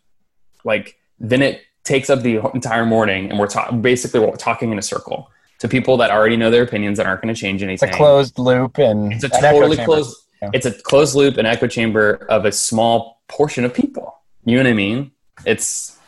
like 0.65 0.97
then 1.21 1.41
it 1.43 1.63
takes 1.85 2.11
up 2.11 2.21
the 2.23 2.37
entire 2.53 2.85
morning, 2.85 3.31
and 3.31 3.39
we're 3.39 3.47
ta- 3.47 3.71
basically 3.73 4.21
we're 4.21 4.37
talking 4.37 4.73
in 4.73 4.79
a 4.79 4.83
circle 4.83 5.31
to 5.59 5.69
people 5.69 5.97
that 5.99 6.11
already 6.11 6.37
know 6.37 6.51
their 6.51 6.63
opinions 6.63 6.99
that 6.99 7.07
aren't 7.07 7.23
going 7.23 7.35
to 7.35 7.41
change 7.41 7.63
anything. 7.63 7.89
it's 7.89 7.95
a 7.95 7.99
closed 7.99 8.39
loop 8.39 8.79
and 8.79 9.13
It's 9.13 9.25
a 9.25 9.27
an 9.35 9.41
totally 9.43 9.77
chamber. 9.77 9.93
closed. 9.93 10.17
Yeah. 10.41 10.51
It's 10.53 10.67
a 10.67 10.73
closed 10.73 11.17
loop, 11.17 11.37
and 11.37 11.47
echo 11.49 11.67
chamber 11.67 12.27
of 12.29 12.45
a 12.45 12.53
small 12.53 13.21
portion 13.27 13.65
of 13.65 13.75
people. 13.75 14.15
You 14.45 14.57
know 14.57 14.63
what 14.63 14.71
I 14.71 14.75
mean? 14.75 15.11
It's 15.45 15.99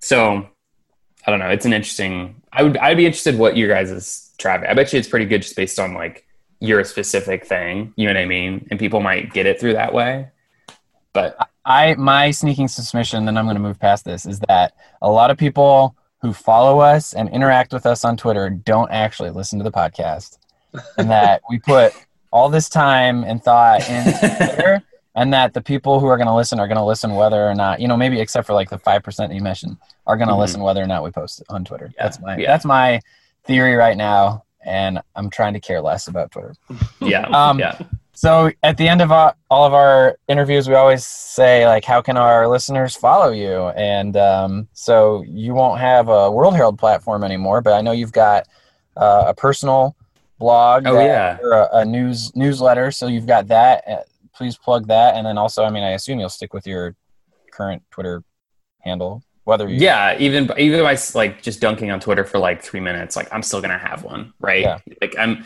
so. 0.00 0.46
I 1.26 1.30
don't 1.30 1.38
know. 1.38 1.48
It's 1.48 1.64
an 1.64 1.72
interesting. 1.72 2.42
I 2.52 2.62
would. 2.64 2.76
I'd 2.76 2.96
be 2.98 3.06
interested 3.06 3.38
what 3.38 3.56
your 3.56 3.68
guys' 3.68 3.90
is 3.90 4.30
traffic. 4.38 4.68
I 4.68 4.74
bet 4.74 4.92
you 4.92 4.98
it's 4.98 5.08
pretty 5.08 5.24
good 5.24 5.40
just 5.42 5.56
based 5.56 5.78
on 5.80 5.94
like 5.94 6.26
your 6.60 6.84
specific 6.84 7.46
thing. 7.46 7.94
You 7.96 8.06
know 8.06 8.14
what 8.14 8.20
I 8.20 8.26
mean? 8.26 8.66
And 8.70 8.78
people 8.78 9.00
might 9.00 9.32
get 9.32 9.46
it 9.46 9.58
through 9.58 9.72
that 9.72 9.94
way. 9.94 10.28
But 11.14 11.36
I 11.64 11.94
my 11.94 12.30
sneaking 12.30 12.68
suspicion, 12.68 13.24
then 13.24 13.36
I'm 13.38 13.46
going 13.46 13.56
to 13.56 13.62
move 13.62 13.78
past 13.80 14.04
this, 14.04 14.26
is 14.26 14.40
that 14.48 14.74
a 15.00 15.10
lot 15.10 15.30
of 15.30 15.38
people 15.38 15.96
who 16.22 16.32
follow 16.32 16.78
us 16.78 17.12
and 17.12 17.28
interact 17.28 17.72
with 17.72 17.84
us 17.84 18.04
on 18.04 18.16
Twitter 18.16 18.48
don't 18.48 18.90
actually 18.90 19.30
listen 19.30 19.58
to 19.58 19.64
the 19.64 19.72
podcast, 19.72 20.38
and 20.96 21.10
that 21.10 21.42
we 21.50 21.58
put 21.58 21.92
all 22.30 22.48
this 22.48 22.68
time 22.68 23.24
and 23.24 23.42
thought 23.42 23.86
in 23.90 24.04
Twitter, 24.18 24.82
and 25.14 25.32
that 25.34 25.52
the 25.52 25.60
people 25.60 26.00
who 26.00 26.06
are 26.06 26.16
going 26.16 26.28
to 26.28 26.34
listen 26.34 26.58
are 26.60 26.68
going 26.68 26.78
to 26.78 26.84
listen 26.84 27.14
whether 27.14 27.46
or 27.46 27.54
not 27.54 27.80
you 27.80 27.88
know 27.88 27.96
maybe 27.96 28.20
except 28.20 28.46
for 28.46 28.54
like 28.54 28.70
the 28.70 28.78
five 28.78 29.02
percent 29.02 29.32
you 29.34 29.42
mentioned 29.42 29.76
are 30.06 30.16
going 30.16 30.28
to 30.28 30.34
Mhm. 30.34 30.38
listen 30.38 30.60
whether 30.62 30.82
or 30.82 30.86
not 30.86 31.02
we 31.04 31.10
post 31.10 31.40
it 31.40 31.46
on 31.50 31.64
Twitter. 31.64 31.92
Yeah, 31.96 32.02
That's 32.04 32.20
my 32.20 32.36
yeah. 32.36 32.46
that's 32.46 32.64
my 32.64 33.00
theory 33.44 33.74
right 33.74 33.96
now, 33.96 34.44
and 34.64 35.00
I'm 35.16 35.28
trying 35.28 35.54
to 35.54 35.60
care 35.60 35.80
less 35.82 36.06
about 36.06 36.30
Twitter. 36.30 36.54
yeah, 37.00 37.26
Um, 37.26 37.58
yeah. 37.58 37.76
So 38.22 38.52
at 38.62 38.76
the 38.76 38.86
end 38.88 39.00
of 39.02 39.10
all 39.10 39.34
of 39.66 39.74
our 39.74 40.16
interviews, 40.28 40.68
we 40.68 40.76
always 40.76 41.04
say 41.04 41.66
like, 41.66 41.84
"How 41.84 42.00
can 42.00 42.16
our 42.16 42.46
listeners 42.46 42.94
follow 42.94 43.32
you?" 43.32 43.70
And 43.70 44.16
um, 44.16 44.68
so 44.74 45.24
you 45.26 45.54
won't 45.54 45.80
have 45.80 46.08
a 46.08 46.30
World 46.30 46.54
Herald 46.54 46.78
platform 46.78 47.24
anymore, 47.24 47.62
but 47.62 47.72
I 47.72 47.80
know 47.80 47.90
you've 47.90 48.12
got 48.12 48.46
uh, 48.96 49.24
a 49.26 49.34
personal 49.34 49.96
blog, 50.38 50.86
Oh, 50.86 51.00
yeah. 51.04 51.38
or 51.42 51.50
a, 51.50 51.78
a 51.78 51.84
news 51.84 52.30
newsletter. 52.36 52.92
So 52.92 53.08
you've 53.08 53.26
got 53.26 53.48
that. 53.48 53.82
Uh, 53.88 53.96
Please 54.32 54.56
plug 54.56 54.86
that, 54.86 55.16
and 55.16 55.26
then 55.26 55.36
also, 55.36 55.64
I 55.64 55.70
mean, 55.70 55.82
I 55.82 55.90
assume 55.90 56.18
you'll 56.20 56.28
stick 56.28 56.54
with 56.54 56.64
your 56.66 56.94
current 57.52 57.82
Twitter 57.90 58.22
handle, 58.82 59.22
whether 59.44 59.68
you 59.68 59.78
yeah 59.78 60.16
even 60.18 60.48
even 60.56 60.80
by 60.84 60.96
like 61.16 61.42
just 61.42 61.60
dunking 61.60 61.90
on 61.90 61.98
twitter 61.98 62.24
for 62.24 62.38
like 62.38 62.62
three 62.62 62.78
minutes 62.80 63.16
like 63.16 63.28
i'm 63.32 63.42
still 63.42 63.60
gonna 63.60 63.76
have 63.78 64.04
one 64.04 64.32
right 64.40 64.62
Yeah. 64.62 64.78
like 65.00 65.14
i'm 65.18 65.44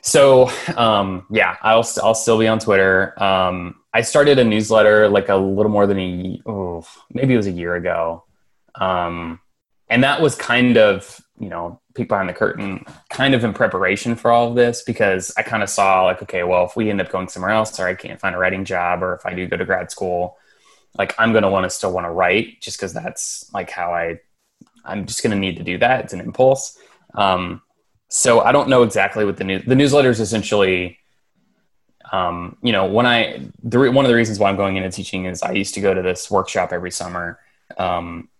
so 0.00 0.50
um 0.76 1.26
yeah 1.30 1.56
i'll 1.62 1.86
i'll 2.02 2.14
still 2.14 2.38
be 2.38 2.48
on 2.48 2.58
twitter. 2.58 3.20
Um 3.22 3.76
i 3.92 4.00
started 4.00 4.38
a 4.38 4.44
newsletter 4.44 5.08
like 5.08 5.28
a 5.28 5.36
little 5.36 5.72
more 5.72 5.86
than 5.86 5.98
a 5.98 6.42
oh 6.46 6.86
maybe 7.12 7.34
it 7.34 7.36
was 7.36 7.46
a 7.46 7.52
year 7.52 7.74
ago. 7.74 8.24
Um 8.74 9.40
and 9.88 10.04
that 10.04 10.20
was 10.20 10.34
kind 10.34 10.76
of 10.76 11.20
you 11.38 11.48
know 11.48 11.80
peek 11.94 12.08
behind 12.08 12.28
the 12.28 12.34
curtain 12.34 12.84
kind 13.08 13.34
of 13.34 13.44
in 13.44 13.52
preparation 13.52 14.14
for 14.14 14.30
all 14.30 14.48
of 14.48 14.54
this 14.54 14.82
because 14.82 15.32
i 15.36 15.42
kind 15.42 15.62
of 15.62 15.70
saw 15.70 16.04
like 16.04 16.22
okay 16.22 16.42
well 16.42 16.64
if 16.64 16.76
we 16.76 16.90
end 16.90 17.00
up 17.00 17.10
going 17.10 17.28
somewhere 17.28 17.50
else 17.50 17.78
or 17.78 17.86
i 17.86 17.94
can't 17.94 18.20
find 18.20 18.34
a 18.34 18.38
writing 18.38 18.64
job 18.64 19.02
or 19.02 19.14
if 19.14 19.24
i 19.24 19.32
do 19.32 19.46
go 19.46 19.56
to 19.56 19.64
grad 19.64 19.90
school 19.90 20.36
like 20.96 21.14
i'm 21.18 21.32
going 21.32 21.42
to 21.42 21.50
want 21.50 21.64
to 21.64 21.70
still 21.70 21.92
want 21.92 22.04
to 22.04 22.10
write 22.10 22.60
just 22.60 22.76
because 22.76 22.92
that's 22.92 23.50
like 23.54 23.70
how 23.70 23.92
i 23.92 24.18
i'm 24.88 25.06
just 25.06 25.22
going 25.22 25.30
to 25.30 25.38
need 25.38 25.56
to 25.56 25.62
do 25.62 25.78
that. 25.78 26.04
It's 26.04 26.12
an 26.12 26.20
impulse. 26.20 26.78
Um, 27.14 27.62
so 28.08 28.40
I 28.40 28.52
don't 28.52 28.68
know 28.68 28.82
exactly 28.82 29.24
what 29.24 29.36
the 29.36 29.44
news 29.44 29.64
the 29.64 29.76
newsletter 29.76 30.10
is 30.10 30.20
essentially. 30.20 30.98
Um, 32.10 32.56
you 32.62 32.72
know, 32.72 32.86
when 32.86 33.04
I 33.04 33.50
the 33.62 33.78
re- 33.78 33.90
one 33.90 34.06
of 34.06 34.08
the 34.08 34.14
reasons 34.14 34.38
why 34.38 34.48
I'm 34.48 34.56
going 34.56 34.76
into 34.76 34.90
teaching 34.90 35.26
is 35.26 35.42
I 35.42 35.52
used 35.52 35.74
to 35.74 35.82
go 35.82 35.92
to 35.92 36.00
this 36.00 36.30
workshop 36.30 36.72
every 36.72 36.90
summer, 36.90 37.38
um, 37.76 38.30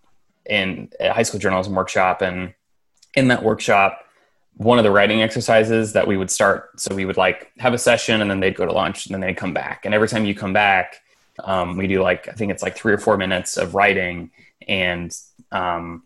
in 0.47 0.91
a 0.99 1.13
high 1.13 1.23
school 1.23 1.39
journalism 1.39 1.75
workshop, 1.75 2.23
and 2.23 2.55
in 3.15 3.29
that 3.29 3.43
workshop, 3.43 4.07
one 4.57 4.79
of 4.79 4.85
the 4.85 4.91
writing 4.91 5.21
exercises 5.21 5.93
that 5.93 6.07
we 6.07 6.17
would 6.17 6.31
start. 6.31 6.81
So 6.81 6.95
we 6.95 7.05
would 7.05 7.19
like 7.19 7.53
have 7.59 7.75
a 7.75 7.79
session, 7.79 8.23
and 8.23 8.31
then 8.31 8.41
they'd 8.41 8.57
go 8.57 8.65
to 8.65 8.73
lunch, 8.73 9.05
and 9.05 9.13
then 9.13 9.21
they'd 9.21 9.37
come 9.37 9.53
back, 9.53 9.85
and 9.85 9.95
every 9.95 10.09
time 10.09 10.25
you 10.25 10.35
come 10.35 10.55
back, 10.55 11.03
um, 11.45 11.77
we 11.77 11.87
do 11.87 12.01
like 12.03 12.27
I 12.27 12.33
think 12.33 12.51
it's 12.51 12.63
like 12.63 12.75
three 12.75 12.95
or 12.95 12.99
four 12.99 13.19
minutes 13.19 13.59
of 13.59 13.75
writing, 13.75 14.31
and 14.67 15.15
um, 15.53 16.05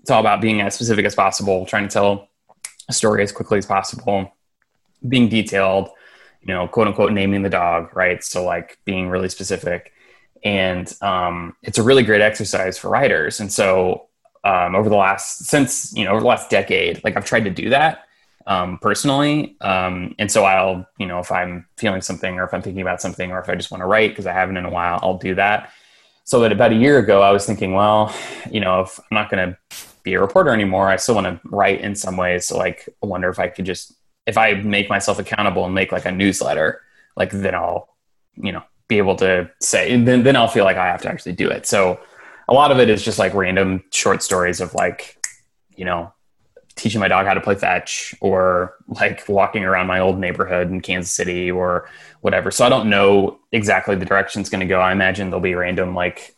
it's 0.00 0.10
all 0.10 0.20
about 0.20 0.40
being 0.40 0.62
as 0.62 0.74
specific 0.74 1.04
as 1.04 1.14
possible, 1.14 1.66
trying 1.66 1.86
to 1.86 1.92
tell 1.92 2.30
a 2.88 2.92
story 2.92 3.22
as 3.22 3.32
quickly 3.32 3.58
as 3.58 3.66
possible, 3.66 4.32
being 5.08 5.28
detailed, 5.28 5.88
you 6.40 6.54
know, 6.54 6.68
quote 6.68 6.86
unquote, 6.86 7.12
naming 7.12 7.42
the 7.42 7.50
dog, 7.50 7.94
right? 7.94 8.22
So, 8.22 8.44
like 8.44 8.78
being 8.84 9.08
really 9.08 9.28
specific. 9.28 9.92
And 10.44 10.92
um, 11.02 11.56
it's 11.62 11.78
a 11.78 11.82
really 11.82 12.02
great 12.02 12.20
exercise 12.20 12.78
for 12.78 12.88
writers. 12.88 13.40
And 13.40 13.52
so, 13.52 14.08
um, 14.44 14.76
over 14.76 14.88
the 14.88 14.96
last, 14.96 15.46
since, 15.46 15.92
you 15.96 16.04
know, 16.04 16.12
over 16.12 16.20
the 16.20 16.26
last 16.26 16.50
decade, 16.50 17.02
like 17.02 17.16
I've 17.16 17.24
tried 17.24 17.44
to 17.44 17.50
do 17.50 17.70
that 17.70 18.06
um, 18.46 18.78
personally. 18.78 19.56
Um, 19.60 20.14
and 20.18 20.30
so 20.30 20.44
I'll, 20.44 20.86
you 20.98 21.06
know, 21.06 21.18
if 21.18 21.32
I'm 21.32 21.66
feeling 21.76 22.00
something 22.00 22.38
or 22.38 22.44
if 22.44 22.54
I'm 22.54 22.62
thinking 22.62 22.82
about 22.82 23.02
something 23.02 23.32
or 23.32 23.40
if 23.40 23.48
I 23.48 23.56
just 23.56 23.70
want 23.70 23.82
to 23.82 23.86
write 23.86 24.10
because 24.10 24.26
I 24.26 24.32
haven't 24.32 24.56
in 24.56 24.64
a 24.64 24.70
while, 24.70 25.00
I'll 25.02 25.18
do 25.18 25.34
that. 25.34 25.72
So 26.24 26.40
that 26.40 26.52
about 26.52 26.72
a 26.72 26.76
year 26.76 26.98
ago, 26.98 27.22
I 27.22 27.30
was 27.30 27.46
thinking, 27.46 27.72
well, 27.72 28.14
you 28.50 28.60
know, 28.60 28.80
if 28.80 28.98
I'm 28.98 29.14
not 29.14 29.30
going 29.30 29.48
to 29.48 29.58
be 30.06 30.14
a 30.14 30.20
reporter 30.20 30.52
anymore. 30.52 30.88
I 30.88 30.96
still 30.96 31.16
want 31.16 31.26
to 31.26 31.40
write 31.48 31.80
in 31.80 31.96
some 31.96 32.16
ways. 32.16 32.46
So 32.46 32.56
like, 32.56 32.88
I 33.02 33.06
wonder 33.06 33.28
if 33.28 33.40
I 33.40 33.48
could 33.48 33.66
just, 33.66 33.92
if 34.24 34.38
I 34.38 34.54
make 34.54 34.88
myself 34.88 35.18
accountable 35.18 35.66
and 35.66 35.74
make 35.74 35.90
like 35.90 36.06
a 36.06 36.12
newsletter, 36.12 36.80
like 37.16 37.32
then 37.32 37.56
I'll, 37.56 37.88
you 38.36 38.52
know, 38.52 38.62
be 38.86 38.98
able 38.98 39.16
to 39.16 39.50
say, 39.60 40.00
then, 40.00 40.22
then 40.22 40.36
I'll 40.36 40.46
feel 40.46 40.64
like 40.64 40.76
I 40.76 40.86
have 40.86 41.02
to 41.02 41.08
actually 41.08 41.32
do 41.32 41.50
it. 41.50 41.66
So 41.66 41.98
a 42.48 42.54
lot 42.54 42.70
of 42.70 42.78
it 42.78 42.88
is 42.88 43.02
just 43.02 43.18
like 43.18 43.34
random 43.34 43.82
short 43.90 44.22
stories 44.22 44.60
of 44.60 44.72
like, 44.74 45.18
you 45.76 45.84
know, 45.84 46.12
teaching 46.76 47.00
my 47.00 47.08
dog 47.08 47.26
how 47.26 47.34
to 47.34 47.40
play 47.40 47.56
fetch 47.56 48.14
or 48.20 48.74
like 48.86 49.28
walking 49.28 49.64
around 49.64 49.88
my 49.88 49.98
old 49.98 50.20
neighborhood 50.20 50.70
in 50.70 50.80
Kansas 50.80 51.12
City 51.12 51.50
or 51.50 51.88
whatever. 52.20 52.52
So 52.52 52.64
I 52.64 52.68
don't 52.68 52.88
know 52.88 53.40
exactly 53.50 53.96
the 53.96 54.04
direction 54.04 54.40
it's 54.40 54.50
going 54.50 54.60
to 54.60 54.66
go. 54.66 54.78
I 54.78 54.92
imagine 54.92 55.30
there'll 55.30 55.40
be 55.40 55.54
random 55.54 55.96
like 55.96 56.36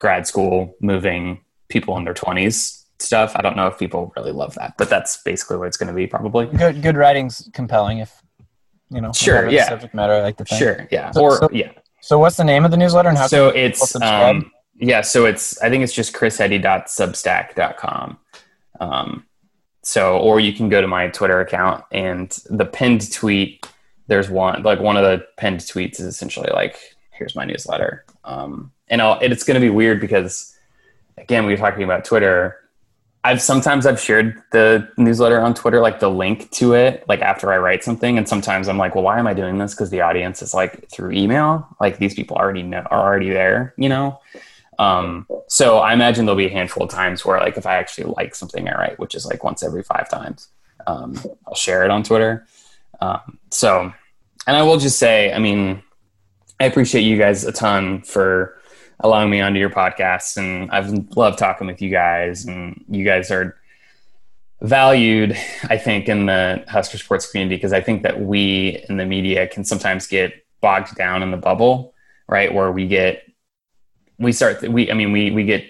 grad 0.00 0.26
school 0.26 0.74
moving 0.80 1.43
people 1.74 1.98
in 1.98 2.04
their 2.04 2.14
20s 2.14 2.84
stuff. 2.98 3.32
I 3.36 3.42
don't 3.42 3.54
know 3.56 3.66
if 3.66 3.78
people 3.78 4.10
really 4.16 4.32
love 4.32 4.54
that, 4.54 4.72
but 4.78 4.88
that's 4.88 5.22
basically 5.22 5.58
what 5.58 5.68
it's 5.68 5.76
going 5.76 5.88
to 5.88 5.94
be 5.94 6.06
probably. 6.06 6.46
Good 6.46 6.80
good 6.80 6.96
writing's 6.96 7.50
compelling 7.52 7.98
if 7.98 8.22
you 8.90 9.02
know. 9.02 9.12
Sure, 9.12 9.50
yeah. 9.50 9.68
Subject 9.68 9.92
matter 9.92 10.14
I 10.14 10.22
like 10.22 10.38
think. 10.38 10.48
Sure, 10.48 10.88
yeah. 10.90 11.10
So- 11.10 11.20
or 11.20 11.36
so- 11.36 11.50
yeah. 11.52 11.72
So 12.00 12.18
what's 12.18 12.36
the 12.36 12.44
name 12.44 12.64
of 12.64 12.70
the 12.70 12.76
newsletter 12.76 13.08
and 13.08 13.18
how 13.18 13.26
so 13.26 13.48
it's 13.48 13.96
um, 13.96 14.52
yeah 14.76 15.00
so 15.00 15.24
it's 15.24 15.58
i 15.62 15.70
think 15.70 15.82
it's 15.82 15.94
just 15.94 16.12
chrisheady.substack.com 16.12 18.18
um, 18.80 19.24
so 19.82 20.18
or 20.18 20.38
you 20.38 20.52
can 20.52 20.68
go 20.68 20.82
to 20.82 20.86
my 20.86 21.08
twitter 21.08 21.40
account 21.40 21.82
and 21.92 22.38
the 22.50 22.66
pinned 22.66 23.10
tweet 23.10 23.66
there's 24.06 24.28
one 24.28 24.62
like 24.62 24.80
one 24.80 24.98
of 24.98 25.02
the 25.02 25.24
pinned 25.38 25.60
tweets 25.60 25.92
is 25.92 26.00
essentially 26.06 26.50
like 26.52 26.78
here's 27.10 27.34
my 27.34 27.46
newsletter 27.46 28.04
um, 28.24 28.70
and 28.88 29.00
I'll, 29.00 29.18
and 29.20 29.32
it's 29.32 29.44
going 29.44 29.54
to 29.54 29.60
be 29.60 29.70
weird 29.70 30.00
because 30.00 30.53
again 31.18 31.46
we 31.46 31.52
were 31.52 31.58
talking 31.58 31.82
about 31.82 32.04
twitter 32.04 32.56
I've 33.24 33.40
sometimes 33.40 33.86
I've 33.86 33.98
shared 33.98 34.40
the 34.52 34.86
newsletter 34.98 35.40
on 35.40 35.54
Twitter, 35.54 35.80
like 35.80 35.98
the 35.98 36.10
link 36.10 36.50
to 36.52 36.74
it, 36.74 37.04
like 37.08 37.22
after 37.22 37.50
I 37.50 37.56
write 37.56 37.82
something, 37.82 38.18
and 38.18 38.28
sometimes 38.28 38.68
I'm 38.68 38.76
like, 38.76 38.94
well, 38.94 39.02
why 39.02 39.18
am 39.18 39.26
I 39.26 39.32
doing 39.32 39.56
this? 39.56 39.72
Because 39.72 39.88
the 39.88 40.02
audience 40.02 40.42
is 40.42 40.52
like 40.52 40.90
through 40.90 41.12
email, 41.12 41.66
like 41.80 41.96
these 41.96 42.12
people 42.12 42.36
already 42.36 42.62
know 42.62 42.82
are 42.90 43.02
already 43.02 43.30
there, 43.30 43.72
you 43.78 43.88
know. 43.88 44.20
Um, 44.78 45.26
so 45.48 45.78
I 45.78 45.94
imagine 45.94 46.26
there'll 46.26 46.36
be 46.36 46.46
a 46.46 46.50
handful 46.50 46.82
of 46.82 46.90
times 46.90 47.24
where, 47.24 47.38
like, 47.38 47.56
if 47.56 47.64
I 47.64 47.76
actually 47.76 48.12
like 48.14 48.34
something 48.34 48.68
I 48.68 48.74
write, 48.74 48.98
which 48.98 49.14
is 49.14 49.24
like 49.24 49.42
once 49.42 49.62
every 49.62 49.82
five 49.82 50.10
times, 50.10 50.48
um, 50.86 51.18
I'll 51.46 51.54
share 51.54 51.82
it 51.82 51.90
on 51.90 52.02
Twitter. 52.02 52.46
Um, 53.00 53.38
so, 53.50 53.90
and 54.46 54.56
I 54.56 54.62
will 54.64 54.78
just 54.78 54.98
say, 54.98 55.32
I 55.32 55.38
mean, 55.38 55.82
I 56.60 56.66
appreciate 56.66 57.02
you 57.02 57.16
guys 57.16 57.44
a 57.44 57.52
ton 57.52 58.02
for 58.02 58.58
allowing 59.00 59.30
me 59.30 59.40
onto 59.40 59.58
your 59.58 59.70
podcast 59.70 60.36
and 60.36 60.70
I've 60.70 60.90
loved 61.16 61.38
talking 61.38 61.66
with 61.66 61.82
you 61.82 61.90
guys 61.90 62.44
and 62.44 62.84
you 62.88 63.04
guys 63.04 63.30
are 63.30 63.56
valued 64.60 65.36
I 65.64 65.76
think 65.76 66.08
in 66.08 66.26
the 66.26 66.64
Husker 66.68 66.98
sports 66.98 67.30
community 67.30 67.56
because 67.56 67.72
I 67.72 67.80
think 67.80 68.02
that 68.02 68.20
we 68.20 68.84
in 68.88 68.96
the 68.96 69.04
media 69.04 69.46
can 69.46 69.64
sometimes 69.64 70.06
get 70.06 70.46
bogged 70.60 70.94
down 70.94 71.22
in 71.22 71.30
the 71.30 71.36
bubble 71.36 71.94
right? 72.28 72.52
Where 72.52 72.70
we 72.70 72.86
get 72.86 73.22
we 74.18 74.32
start 74.32 74.62
we 74.62 74.90
I 74.90 74.94
mean 74.94 75.12
we 75.12 75.30
we 75.30 75.44
get 75.44 75.64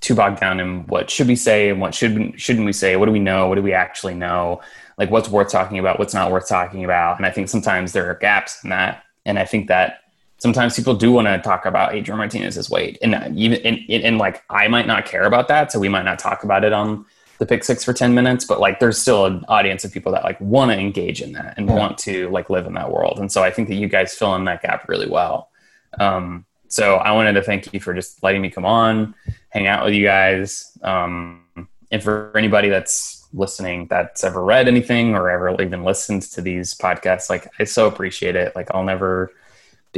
too 0.00 0.14
bogged 0.14 0.40
down 0.40 0.60
in 0.60 0.86
what 0.86 1.10
should 1.10 1.26
we 1.26 1.36
say 1.36 1.70
and 1.70 1.80
what 1.80 1.94
should 1.94 2.40
shouldn't 2.40 2.66
we 2.66 2.72
say? 2.72 2.96
What 2.96 3.06
do 3.06 3.12
we 3.12 3.18
know? 3.18 3.48
What 3.48 3.56
do 3.56 3.62
we 3.62 3.72
actually 3.72 4.14
know? 4.14 4.60
Like 4.96 5.10
what's 5.10 5.28
worth 5.28 5.50
talking 5.50 5.78
about? 5.78 5.98
What's 5.98 6.14
not 6.14 6.30
worth 6.30 6.48
talking 6.48 6.84
about? 6.84 7.16
And 7.16 7.26
I 7.26 7.30
think 7.30 7.48
sometimes 7.48 7.92
there 7.92 8.10
are 8.10 8.14
gaps 8.14 8.62
in 8.64 8.70
that. 8.70 9.04
And 9.24 9.38
I 9.38 9.44
think 9.44 9.68
that 9.68 10.00
sometimes 10.38 10.76
people 10.76 10.94
do 10.94 11.12
want 11.12 11.26
to 11.26 11.38
talk 11.38 11.66
about 11.66 11.94
Adrian 11.94 12.18
Martinez's 12.18 12.70
weight, 12.70 12.98
and 13.02 13.14
uh, 13.14 13.28
even 13.34 13.60
and, 13.66 13.78
and, 13.88 14.04
and, 14.04 14.18
like 14.18 14.42
I 14.48 14.68
might 14.68 14.86
not 14.86 15.04
care 15.04 15.24
about 15.24 15.48
that, 15.48 15.70
so 15.72 15.78
we 15.78 15.88
might 15.88 16.04
not 16.04 16.18
talk 16.18 16.44
about 16.44 16.64
it 16.64 16.72
on 16.72 17.04
the 17.38 17.46
pick 17.46 17.64
six 17.64 17.84
for 17.84 17.92
ten 17.92 18.14
minutes. 18.14 18.44
But 18.44 18.60
like, 18.60 18.80
there's 18.80 18.98
still 18.98 19.26
an 19.26 19.44
audience 19.48 19.84
of 19.84 19.92
people 19.92 20.12
that 20.12 20.24
like 20.24 20.40
want 20.40 20.70
to 20.70 20.78
engage 20.78 21.20
in 21.22 21.32
that 21.32 21.54
and 21.56 21.68
Yeah. 21.68 21.74
want 21.74 21.98
to 21.98 22.28
like 22.30 22.50
live 22.50 22.66
in 22.66 22.74
that 22.74 22.90
world, 22.90 23.18
and 23.18 23.30
so 23.30 23.42
I 23.42 23.50
think 23.50 23.68
that 23.68 23.74
you 23.74 23.88
guys 23.88 24.14
fill 24.14 24.34
in 24.36 24.44
that 24.44 24.62
gap 24.62 24.88
really 24.88 25.08
well. 25.08 25.50
Um, 25.98 26.44
so 26.68 26.96
I 26.96 27.12
wanted 27.12 27.32
to 27.32 27.42
thank 27.42 27.72
you 27.72 27.80
for 27.80 27.94
just 27.94 28.22
letting 28.22 28.42
me 28.42 28.50
come 28.50 28.64
on, 28.64 29.14
hang 29.48 29.66
out 29.66 29.84
with 29.84 29.94
you 29.94 30.04
guys, 30.04 30.76
um, 30.82 31.42
and 31.90 32.02
for 32.02 32.36
anybody 32.36 32.68
that's 32.68 33.26
listening 33.32 33.86
that's 33.88 34.24
ever 34.24 34.42
read 34.42 34.68
anything 34.68 35.14
or 35.14 35.28
ever 35.28 35.60
even 35.60 35.84
listened 35.84 36.22
to 36.22 36.40
these 36.40 36.72
podcasts 36.74 37.28
like 37.28 37.46
i 37.58 37.64
so 37.64 37.86
appreciate 37.86 38.34
it 38.34 38.56
like 38.56 38.68
i'll 38.74 38.84
never 38.84 39.30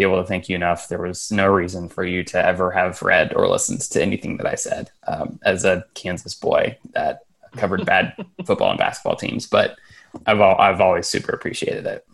be 0.00 0.06
able 0.06 0.22
to 0.22 0.26
thank 0.26 0.48
you 0.48 0.56
enough. 0.56 0.88
There 0.88 1.02
was 1.02 1.30
no 1.30 1.46
reason 1.46 1.86
for 1.90 2.04
you 2.04 2.24
to 2.24 2.42
ever 2.42 2.70
have 2.70 3.02
read 3.02 3.34
or 3.34 3.46
listened 3.46 3.82
to 3.82 4.02
anything 4.02 4.38
that 4.38 4.46
I 4.46 4.54
said 4.54 4.90
um, 5.06 5.38
as 5.44 5.66
a 5.66 5.84
Kansas 5.92 6.34
boy 6.34 6.78
that 6.94 7.20
covered 7.52 7.84
bad 7.84 8.14
football 8.46 8.70
and 8.70 8.78
basketball 8.78 9.16
teams. 9.16 9.46
But 9.46 9.76
I've 10.24 10.40
al- 10.40 10.58
I've 10.58 10.80
always 10.80 11.06
super 11.06 11.32
appreciated 11.32 11.84
it. 11.84 12.06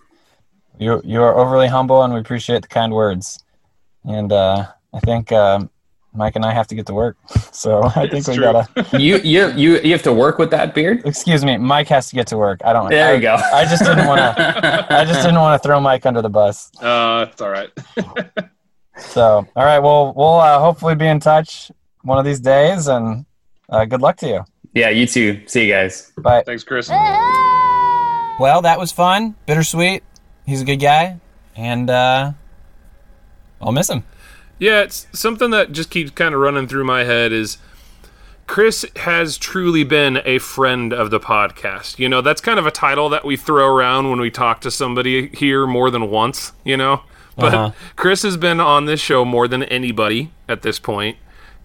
You 0.78 1.00
you 1.04 1.22
are 1.22 1.36
overly 1.36 1.68
humble, 1.68 2.02
and 2.02 2.12
we 2.12 2.18
appreciate 2.18 2.62
the 2.62 2.68
kind 2.68 2.92
words. 2.92 3.38
And 4.04 4.32
uh, 4.32 4.66
I 4.92 5.00
think 5.00 5.30
um, 5.30 5.70
Mike 6.16 6.36
and 6.36 6.44
I 6.44 6.52
have 6.52 6.66
to 6.68 6.74
get 6.74 6.86
to 6.86 6.94
work, 6.94 7.16
so 7.52 7.82
I 7.84 8.08
think 8.08 8.14
It's 8.14 8.28
we 8.28 8.34
true. 8.36 8.44
gotta. 8.44 8.86
You 8.98 9.18
you 9.18 9.48
you 9.52 9.80
you 9.80 9.92
have 9.92 10.02
to 10.02 10.12
work 10.12 10.38
with 10.38 10.50
that 10.50 10.74
beard. 10.74 11.02
Excuse 11.04 11.44
me, 11.44 11.56
Mike 11.58 11.88
has 11.88 12.08
to 12.10 12.14
get 12.16 12.26
to 12.28 12.36
work. 12.36 12.60
I 12.64 12.72
don't. 12.72 12.90
There 12.90 13.08
I, 13.10 13.12
you 13.14 13.20
go. 13.20 13.34
I 13.34 13.64
just 13.64 13.84
didn't 13.84 14.06
want 14.06 14.18
to. 14.20 14.86
I 14.94 15.04
just 15.04 15.20
didn't 15.22 15.40
want 15.40 15.60
to 15.62 15.66
throw 15.66 15.80
Mike 15.80 16.06
under 16.06 16.22
the 16.22 16.30
bus. 16.30 16.70
Uh, 16.80 17.26
it's 17.30 17.40
all 17.42 17.50
right. 17.50 17.70
So, 18.98 19.46
all 19.54 19.64
right. 19.66 19.78
Well, 19.78 20.14
we'll 20.16 20.40
uh, 20.40 20.58
hopefully 20.58 20.94
be 20.94 21.06
in 21.06 21.20
touch 21.20 21.70
one 22.00 22.16
of 22.18 22.24
these 22.24 22.40
days, 22.40 22.86
and 22.88 23.26
uh, 23.68 23.84
good 23.84 24.00
luck 24.00 24.16
to 24.18 24.26
you. 24.26 24.44
Yeah, 24.72 24.88
you 24.88 25.06
too. 25.06 25.42
See 25.46 25.66
you 25.66 25.72
guys. 25.72 26.12
Bye. 26.16 26.42
Thanks, 26.46 26.64
Chris. 26.64 26.88
Well, 26.88 28.62
that 28.62 28.78
was 28.78 28.92
fun. 28.92 29.34
Bittersweet. 29.46 30.02
He's 30.46 30.62
a 30.62 30.64
good 30.64 30.80
guy, 30.80 31.20
and 31.56 31.90
uh, 31.90 32.32
I'll 33.60 33.72
miss 33.72 33.90
him. 33.90 34.02
Yeah, 34.58 34.80
it's 34.82 35.06
something 35.12 35.50
that 35.50 35.72
just 35.72 35.90
keeps 35.90 36.10
kind 36.10 36.34
of 36.34 36.40
running 36.40 36.66
through 36.66 36.84
my 36.84 37.04
head 37.04 37.32
is 37.32 37.58
Chris 38.46 38.86
has 38.96 39.36
truly 39.36 39.84
been 39.84 40.20
a 40.24 40.38
friend 40.38 40.92
of 40.92 41.10
the 41.10 41.20
podcast. 41.20 41.98
You 41.98 42.08
know, 42.08 42.20
that's 42.22 42.40
kind 42.40 42.58
of 42.58 42.66
a 42.66 42.70
title 42.70 43.08
that 43.10 43.24
we 43.24 43.36
throw 43.36 43.74
around 43.74 44.08
when 44.08 44.20
we 44.20 44.30
talk 44.30 44.60
to 44.62 44.70
somebody 44.70 45.28
here 45.28 45.66
more 45.66 45.90
than 45.90 46.10
once, 46.10 46.52
you 46.64 46.76
know? 46.76 47.02
But 47.36 47.52
Uh-huh. 47.54 47.70
Chris 47.96 48.22
has 48.22 48.36
been 48.38 48.60
on 48.60 48.86
this 48.86 49.00
show 49.00 49.24
more 49.24 49.46
than 49.46 49.62
anybody 49.64 50.30
at 50.48 50.62
this 50.62 50.78
point, 50.78 51.18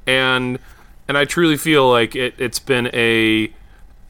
and 0.06 0.60
and 1.08 1.18
I 1.18 1.24
truly 1.26 1.56
feel 1.58 1.90
like 1.90 2.16
it, 2.16 2.34
it's 2.38 2.60
been 2.60 2.90
a 2.94 3.54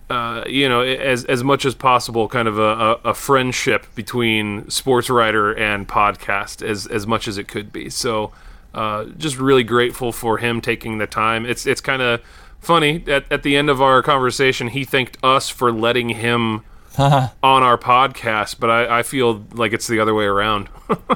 uh, 0.09 0.43
you 0.47 0.67
know, 0.67 0.82
as 0.82 1.23
as 1.25 1.43
much 1.43 1.63
as 1.65 1.75
possible, 1.75 2.27
kind 2.27 2.47
of 2.47 2.57
a, 2.57 2.61
a, 2.61 2.91
a 3.11 3.13
friendship 3.13 3.86
between 3.95 4.69
sports 4.69 5.09
writer 5.09 5.53
and 5.55 5.88
podcast, 5.88 6.67
as 6.67 6.88
as 6.88 7.05
much 7.05 7.27
as 7.27 7.38
it 7.38 7.47
could 7.47 7.71
be. 7.71 7.89
So, 7.91 8.32
uh, 8.74 9.05
just 9.17 9.38
really 9.38 9.63
grateful 9.63 10.11
for 10.11 10.38
him 10.38 10.61
taking 10.61 10.97
the 10.97 11.07
time. 11.07 11.45
It's 11.45 11.65
it's 11.65 11.82
kind 11.82 12.01
of 12.01 12.22
funny 12.59 13.03
at 13.07 13.32
at 13.32 13.43
the 13.43 13.57
end 13.57 13.69
of 13.69 13.82
our 13.82 14.01
conversation, 14.01 14.67
he 14.69 14.84
thanked 14.84 15.17
us 15.24 15.49
for 15.49 15.72
letting 15.72 16.09
him 16.09 16.63
on 16.97 17.32
our 17.41 17.78
podcast, 17.78 18.59
but 18.59 18.69
I, 18.69 18.99
I 18.99 19.03
feel 19.03 19.45
like 19.53 19.74
it's 19.74 19.88
the 19.88 19.99
other 19.99 20.13
way 20.13 20.26
around. 20.26 20.69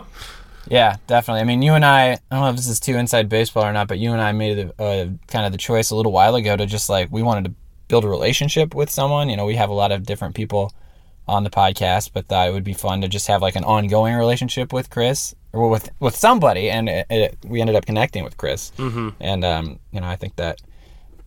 Yeah, 0.67 0.97
definitely. 1.07 1.41
I 1.41 1.43
mean, 1.43 1.61
you 1.61 1.73
and 1.73 1.85
I, 1.85 2.13
I 2.13 2.19
don't 2.31 2.41
know 2.41 2.49
if 2.49 2.55
this 2.55 2.67
is 2.67 2.79
too 2.79 2.95
inside 2.95 3.29
baseball 3.29 3.65
or 3.65 3.73
not, 3.73 3.87
but 3.87 3.99
you 3.99 4.11
and 4.13 4.21
I 4.21 4.31
made 4.31 4.57
a, 4.57 4.81
uh 4.81 5.09
kind 5.27 5.45
of 5.45 5.51
the 5.51 5.57
choice 5.57 5.91
a 5.91 5.95
little 5.95 6.11
while 6.11 6.35
ago 6.35 6.55
to 6.55 6.65
just 6.65 6.89
like, 6.89 7.11
we 7.11 7.21
wanted 7.21 7.45
to 7.45 7.53
build 7.87 8.03
a 8.03 8.09
relationship 8.09 8.73
with 8.73 8.89
someone. 8.89 9.29
You 9.29 9.37
know, 9.37 9.45
we 9.45 9.55
have 9.55 9.69
a 9.69 9.73
lot 9.73 9.91
of 9.91 10.05
different 10.05 10.35
people 10.35 10.73
on 11.27 11.43
the 11.43 11.49
podcast, 11.49 12.11
but 12.13 12.27
thought 12.27 12.47
it 12.47 12.51
would 12.51 12.63
be 12.63 12.73
fun 12.73 13.01
to 13.01 13.07
just 13.07 13.27
have 13.27 13.41
like 13.41 13.55
an 13.55 13.63
ongoing 13.63 14.15
relationship 14.15 14.73
with 14.73 14.89
Chris 14.89 15.35
or 15.55 15.69
with 15.69 15.89
with 15.99 16.15
somebody, 16.15 16.69
and 16.69 16.89
it, 16.89 17.07
it, 17.09 17.37
we 17.47 17.61
ended 17.61 17.75
up 17.75 17.85
connecting 17.85 18.23
with 18.23 18.37
Chris. 18.37 18.71
Mm-hmm. 18.77 19.09
And 19.19 19.45
um, 19.45 19.79
you 19.91 20.01
know, 20.01 20.07
I 20.07 20.15
think 20.15 20.35
that 20.35 20.59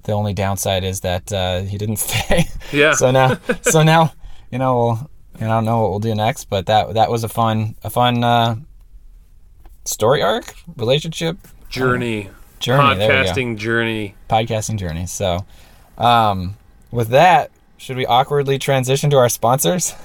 the 0.05 0.12
only 0.12 0.35
downside 0.35 0.85
is 0.85 1.01
that 1.01 1.33
uh, 1.33 1.61
he 1.62 1.79
didn't 1.79 1.97
stay. 2.09 2.45
Yeah. 2.72 2.93
so 2.93 3.11
now, 3.11 3.39
so 3.62 3.83
now, 3.83 4.12
you 4.51 4.59
know, 4.59 4.76
we'll, 4.76 5.09
I 5.41 5.47
don't 5.47 5.64
know 5.64 5.81
what 5.81 5.91
we'll 5.91 5.99
do 6.01 6.14
next, 6.14 6.45
but 6.51 6.66
that 6.66 6.95
that 6.95 7.11
was 7.11 7.24
a 7.24 7.29
fun 7.29 7.74
a 7.83 7.91
fun 7.91 8.22
uh, 8.22 8.57
story 9.85 10.22
arc, 10.22 10.55
relationship 10.76 11.37
Journey. 11.68 12.31
journey. 12.61 12.99
We 12.99 13.07
go 13.07 13.07
Podcasting 13.07 13.57
journey. 13.57 14.14
podcasting 14.29 14.79
journey. 14.79 15.07
So, 15.07 15.45
um, 15.97 16.57
with 16.91 17.09
that, 17.09 17.51
should 17.76 17.97
we 17.97 18.05
awkwardly 18.07 18.59
transition 18.59 19.11
to 19.11 19.16
our 19.16 19.29
sponsors? 19.29 19.95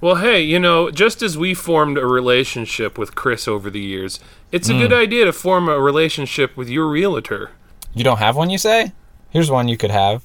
Well, 0.00 0.16
hey, 0.16 0.40
you 0.42 0.58
know, 0.58 0.90
just 0.90 1.22
as 1.22 1.36
we 1.38 1.54
formed 1.54 1.98
a 1.98 2.06
relationship 2.06 2.96
with 2.98 3.14
Chris 3.14 3.46
over 3.48 3.70
the 3.70 3.80
years, 3.80 4.20
it's 4.52 4.68
Hmm. 4.68 4.76
a 4.76 4.78
good 4.78 4.92
idea 4.92 5.24
to 5.26 5.32
form 5.32 5.68
a 5.68 5.78
relationship 5.80 6.56
with 6.56 6.68
your 6.68 6.88
realtor. 6.88 7.50
You 7.94 8.04
don't 8.04 8.18
have 8.18 8.36
one, 8.36 8.50
you 8.50 8.58
say? 8.58 8.92
Here's 9.30 9.50
one 9.50 9.68
you 9.68 9.76
could 9.76 9.90
have. 9.90 10.22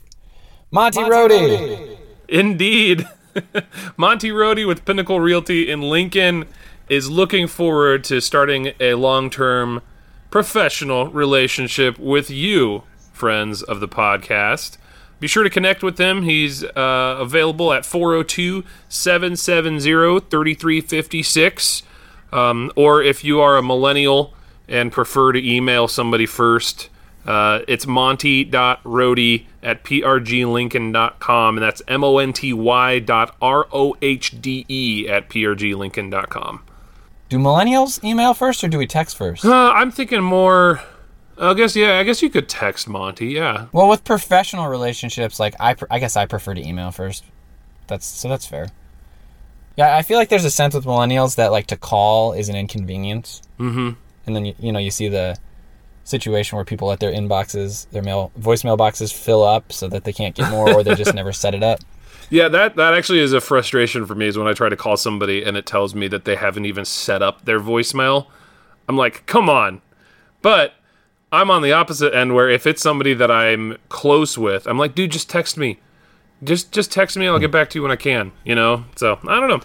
Monty, 0.71 1.01
Rohde. 1.01 1.97
Indeed. 2.27 3.07
Monty 3.97 4.29
Rohde 4.29 4.67
with 4.67 4.85
Pinnacle 4.85 5.19
Realty 5.19 5.69
in 5.69 5.81
Lincoln 5.81 6.45
is 6.89 7.09
looking 7.09 7.47
forward 7.47 8.03
to 8.05 8.19
starting 8.21 8.73
a 8.79 8.93
long 8.95 9.29
term 9.29 9.81
professional 10.31 11.07
relationship 11.07 11.97
with 11.97 12.29
you, 12.29 12.83
friends 13.13 13.61
of 13.61 13.79
the 13.79 13.87
podcast. 13.87 14.77
Be 15.19 15.27
sure 15.27 15.43
to 15.43 15.49
connect 15.49 15.81
with 15.81 15.97
him. 15.97 16.23
He's 16.23 16.63
uh, 16.63 17.17
available 17.19 17.71
at 17.73 17.85
402 17.85 18.63
770 18.89 20.19
3356. 20.29 21.83
Um, 22.31 22.71
or 22.75 23.01
if 23.01 23.23
you 23.23 23.39
are 23.39 23.57
a 23.57 23.63
millennial 23.63 24.33
and 24.67 24.91
prefer 24.91 25.31
to 25.31 25.47
email 25.49 25.87
somebody 25.87 26.25
first, 26.25 26.89
uh, 27.25 27.61
it's 27.67 27.87
monty.rohde 27.87 29.45
at 29.63 29.83
prglincoln.com, 29.83 31.57
and 31.57 31.63
that's 31.63 31.81
M 31.87 32.03
O 32.03 32.17
N 32.19 32.33
T 32.33 32.53
Y 32.53 32.99
dot 32.99 33.35
R 33.41 33.67
O 33.71 33.95
H 34.01 34.39
D 34.41 34.65
E 34.67 35.07
at 35.09 35.29
prglincoln.com. 35.29 36.61
Do 37.29 37.37
millennials 37.39 38.03
email 38.03 38.35
first 38.35 38.63
or 38.63 38.67
do 38.67 38.77
we 38.77 38.85
text 38.85 39.17
first? 39.17 39.43
Uh, 39.43 39.71
I'm 39.73 39.91
thinking 39.91 40.21
more. 40.21 40.81
I 41.37 41.53
guess, 41.53 41.75
yeah, 41.75 41.99
I 41.99 42.03
guess 42.03 42.21
you 42.21 42.29
could 42.29 42.47
text 42.47 42.87
Monty, 42.87 43.27
yeah. 43.27 43.67
Well, 43.71 43.89
with 43.89 44.03
professional 44.03 44.67
relationships, 44.67 45.39
like 45.39 45.55
I, 45.59 45.73
pr- 45.73 45.85
I 45.91 45.99
guess 45.99 46.15
I 46.15 46.25
prefer 46.25 46.53
to 46.53 46.65
email 46.65 46.91
first. 46.91 47.23
That's 47.87 48.05
so 48.05 48.29
that's 48.29 48.47
fair. 48.47 48.69
Yeah, 49.77 49.95
I 49.95 50.01
feel 50.01 50.17
like 50.17 50.29
there's 50.29 50.45
a 50.45 50.51
sense 50.51 50.73
with 50.73 50.85
millennials 50.85 51.35
that 51.35 51.51
like 51.51 51.67
to 51.67 51.77
call 51.77 52.33
is 52.33 52.49
an 52.49 52.55
inconvenience. 52.55 53.41
Mm-hmm. 53.59 53.91
And 54.25 54.35
then 54.35 54.45
you, 54.45 54.55
you 54.59 54.71
know 54.71 54.79
you 54.79 54.91
see 54.91 55.09
the 55.09 55.37
situation 56.05 56.55
where 56.55 56.65
people 56.65 56.87
let 56.87 56.99
their 56.99 57.11
inboxes, 57.11 57.89
their 57.89 58.01
mail 58.01 58.31
voicemail 58.39 58.77
boxes 58.77 59.11
fill 59.11 59.43
up 59.43 59.71
so 59.73 59.87
that 59.89 60.03
they 60.03 60.13
can't 60.13 60.35
get 60.35 60.49
more, 60.49 60.71
or 60.71 60.83
they 60.83 60.95
just 60.95 61.13
never 61.15 61.33
set 61.33 61.53
it 61.53 61.63
up. 61.63 61.79
Yeah, 62.29 62.47
that, 62.47 62.75
that 62.75 62.93
actually 62.93 63.19
is 63.19 63.33
a 63.33 63.41
frustration 63.41 64.05
for 64.05 64.15
me 64.15 64.27
is 64.27 64.37
when 64.37 64.47
I 64.47 64.53
try 64.53 64.69
to 64.69 64.75
call 64.75 64.97
somebody 64.97 65.43
and 65.43 65.55
it 65.55 65.65
tells 65.65 65.93
me 65.93 66.07
that 66.07 66.25
they 66.25 66.35
haven't 66.35 66.65
even 66.65 66.85
set 66.85 67.21
up 67.21 67.45
their 67.45 67.59
voicemail. 67.59 68.27
I'm 68.87 68.97
like, 68.97 69.25
come 69.25 69.49
on. 69.49 69.81
But 70.41 70.73
I'm 71.31 71.51
on 71.51 71.61
the 71.61 71.73
opposite 71.73 72.13
end 72.13 72.33
where 72.35 72.49
if 72.49 72.65
it's 72.65 72.81
somebody 72.81 73.13
that 73.13 73.31
I'm 73.31 73.77
close 73.89 74.37
with, 74.37 74.67
I'm 74.67 74.77
like, 74.77 74.95
dude, 74.95 75.11
just 75.11 75.29
text 75.29 75.57
me. 75.57 75.79
Just 76.43 76.71
just 76.71 76.91
text 76.91 77.17
me. 77.17 77.27
I'll 77.27 77.39
get 77.39 77.51
back 77.51 77.69
to 77.71 77.79
you 77.79 77.81
when 77.81 77.91
I 77.91 77.95
can. 77.95 78.31
You 78.43 78.55
know. 78.55 78.85
So 78.95 79.19
I 79.27 79.39
don't 79.39 79.49
know. 79.49 79.61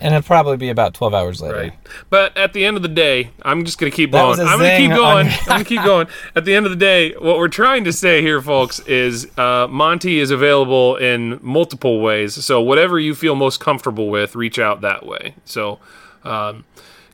And 0.00 0.14
it'll 0.14 0.26
probably 0.26 0.56
be 0.56 0.70
about 0.70 0.94
12 0.94 1.12
hours 1.12 1.42
later. 1.42 1.56
Right. 1.56 1.72
But 2.08 2.34
at 2.34 2.54
the 2.54 2.64
end 2.64 2.78
of 2.78 2.82
the 2.82 2.88
day, 2.88 3.32
I'm 3.42 3.66
just 3.66 3.78
gonna 3.78 3.90
keep 3.90 4.12
going. 4.12 4.40
I'm 4.40 4.58
gonna 4.58 4.76
keep 4.78 4.90
going. 4.90 5.28
I'm 5.28 5.46
gonna 5.46 5.64
keep 5.64 5.82
going. 5.84 6.08
At 6.34 6.46
the 6.46 6.54
end 6.54 6.64
of 6.64 6.70
the 6.70 6.76
day, 6.76 7.12
what 7.12 7.36
we're 7.36 7.48
trying 7.48 7.84
to 7.84 7.92
say 7.92 8.22
here, 8.22 8.40
folks, 8.40 8.80
is 8.80 9.26
uh, 9.38 9.66
Monty 9.68 10.18
is 10.18 10.30
available 10.30 10.96
in 10.96 11.38
multiple 11.42 12.00
ways. 12.00 12.42
So 12.42 12.62
whatever 12.62 12.98
you 12.98 13.14
feel 13.14 13.34
most 13.34 13.60
comfortable 13.60 14.08
with, 14.08 14.34
reach 14.34 14.58
out 14.58 14.80
that 14.80 15.04
way. 15.04 15.34
So 15.44 15.78
um, 16.24 16.64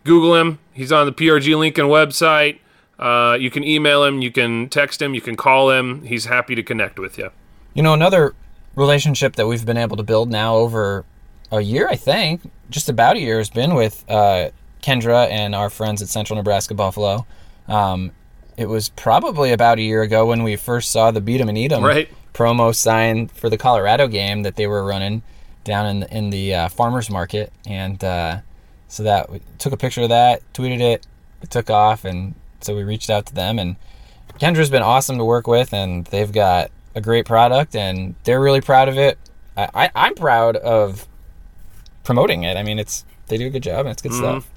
Google 0.05 0.37
him. 0.37 0.61
He's 0.73 0.93
on 0.93 1.07
the 1.07 1.13
PRG 1.13 1.59
Lincoln 1.59 1.87
website. 1.87 2.61
Uh, 2.99 3.37
you 3.39 3.51
can 3.51 3.63
email 3.65 4.05
him. 4.05 4.23
You 4.23 4.31
can 4.33 4.69
text 4.69 5.03
him. 5.03 5.15
You 5.15 5.21
can 5.21 5.37
call 5.37 5.71
him. 5.71 6.03
He's 6.05 6.25
happy 6.25 6.55
to 6.55 6.63
connect 6.63 6.99
with 6.99 7.19
you. 7.19 7.31
You 7.75 7.83
know, 7.83 7.93
another 7.95 8.35
relationship 8.75 9.37
that 9.37 9.47
we've 9.47 9.65
been 9.67 9.77
able 9.77 9.97
to 9.97 10.03
build 10.03 10.31
now 10.31 10.57
over 10.57 11.05
a 11.53 11.61
year, 11.61 11.89
I 11.89 11.97
think, 11.97 12.51
just 12.71 12.89
about 12.89 13.17
a 13.17 13.21
year, 13.21 13.39
has 13.39 13.51
been 13.51 13.75
with 13.75 14.05
uh, 14.09 14.51
Kendra 14.83 15.29
and 15.31 15.55
our 15.55 15.69
friends 15.71 16.01
at 16.03 16.09
Central 16.09 16.37
Nebraska 16.37 16.75
Buffalo. 16.75 17.27
Um, 17.69 18.13
it 18.57 18.69
was 18.69 18.89
probably 18.91 19.53
about 19.53 19.79
a 19.79 19.83
year 19.83 20.03
ago 20.03 20.25
when 20.27 20.43
we 20.43 20.57
first 20.57 20.91
saw 20.91 21.11
the 21.11 21.21
Beat 21.21 21.41
'em 21.41 21.49
and 21.51 21.59
Eat 21.59 21.73
'em 21.73 21.85
Right. 21.85 22.09
promo 22.33 22.75
sign 22.75 23.29
for 23.29 23.51
the 23.51 23.59
Colorado 23.59 24.09
game 24.09 24.43
that 24.43 24.57
they 24.57 24.67
were 24.67 24.85
running 24.85 25.23
down 25.65 25.87
in 25.87 26.03
in 26.05 26.31
the 26.31 26.55
uh, 26.55 26.69
farmers 26.69 27.11
market, 27.11 27.53
and 27.67 28.03
uh, 28.03 28.39
so 28.89 29.03
that 29.03 29.31
we 29.31 29.41
took 29.59 29.73
a 29.73 29.77
picture 29.77 30.03
of 30.03 30.09
that, 30.09 30.41
tweeted 30.55 30.81
it, 30.81 31.07
it 31.43 31.51
took 31.51 31.69
off, 31.71 32.05
and 32.05 32.35
so 32.67 32.77
we 32.77 32.83
reached 32.83 33.09
out 33.09 33.25
to 33.27 33.35
them. 33.35 33.59
And 33.59 33.77
Kendra's 34.39 34.69
been 34.71 34.83
awesome 34.83 35.17
to 35.19 35.25
work 35.25 35.47
with, 35.47 35.73
and 35.73 36.05
they've 36.07 36.31
got 36.31 36.71
a 36.95 37.01
great 37.01 37.25
product, 37.25 37.75
and 37.75 38.15
they're 38.25 38.41
really 38.41 38.61
proud 38.61 38.89
of 38.89 38.99
it. 38.99 39.19
I, 39.57 39.69
I, 39.75 39.91
I'm 39.95 40.15
proud 40.15 40.57
of 40.57 41.07
promoting 42.05 42.43
it. 42.43 42.57
I 42.57 42.63
mean, 42.63 42.79
it's 42.79 43.05
they 43.29 43.39
do 43.39 43.47
a 43.47 43.51
good 43.51 43.63
job, 43.63 43.81
and 43.87 43.89
it's 43.91 44.03
good 44.03 44.13
stuff. 44.15 44.49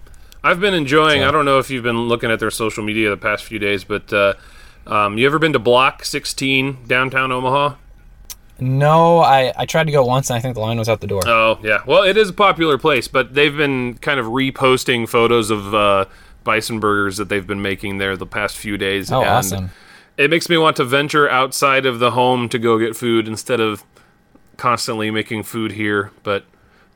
I've 0.43 0.60
been 0.60 0.74
enjoying. 0.74 1.22
So- 1.22 1.28
I 1.28 1.32
don't 1.32 1.45
know 1.45 1.60
if 1.60 1.70
you've 1.70 1.84
been 1.84 2.07
looking 2.07 2.32
at 2.32 2.39
their 2.39 2.51
social 2.51 2.84
media 2.84 3.10
the 3.10 3.18
past 3.18 3.43
few 3.45 3.60
days, 3.60 3.84
but 3.84 4.12
uh, 4.14 4.34
um, 4.88 5.18
you 5.18 5.26
ever 5.26 5.39
been 5.39 5.53
to 5.53 5.60
Block 5.60 6.03
16 6.05 6.86
downtown 6.88 7.32
Omaha? 7.32 7.76
No, 8.62 9.20
I, 9.20 9.53
I 9.57 9.66
tried 9.66 9.86
to 9.86 9.91
go 9.93 10.03
once, 10.03 10.30
and 10.30 10.36
I 10.38 10.41
think 10.41 10.55
the 10.55 10.60
line 10.62 10.78
was 10.78 10.89
out 10.89 10.99
the 10.99 11.07
door. 11.07 11.22
Oh 11.26 11.60
yeah, 11.64 11.82
well 11.86 12.03
it 12.03 12.18
is 12.18 12.30
a 12.30 12.34
popular 12.34 12.78
place, 12.78 13.07
but 13.07 13.34
they've 13.34 13.55
been 13.55 13.93
kind 13.99 14.20
of 14.20 14.26
reposting 14.28 15.07
photos 15.07 15.49
of 15.49 15.74
uh, 15.74 16.05
bison 16.43 16.79
burgers 16.79 17.17
that 17.17 17.29
they've 17.29 17.45
been 17.45 17.61
making 17.61 17.97
there 17.97 18.15
the 18.17 18.25
past 18.25 18.57
few 18.57 18.77
days. 18.77 19.11
oh, 19.11 19.21
and 19.21 19.29
awesome! 19.29 19.69
It 20.17 20.29
makes 20.29 20.49
me 20.49 20.57
want 20.57 20.75
to 20.77 20.83
venture 20.83 21.29
outside 21.29 21.85
of 21.85 21.99
the 21.99 22.11
home 22.11 22.49
to 22.49 22.59
go 22.59 22.77
get 22.77 22.95
food 22.95 23.27
instead 23.27 23.59
of 23.59 23.83
constantly 24.57 25.11
making 25.11 25.43
food 25.43 25.73
here. 25.73 26.11
But 26.23 26.45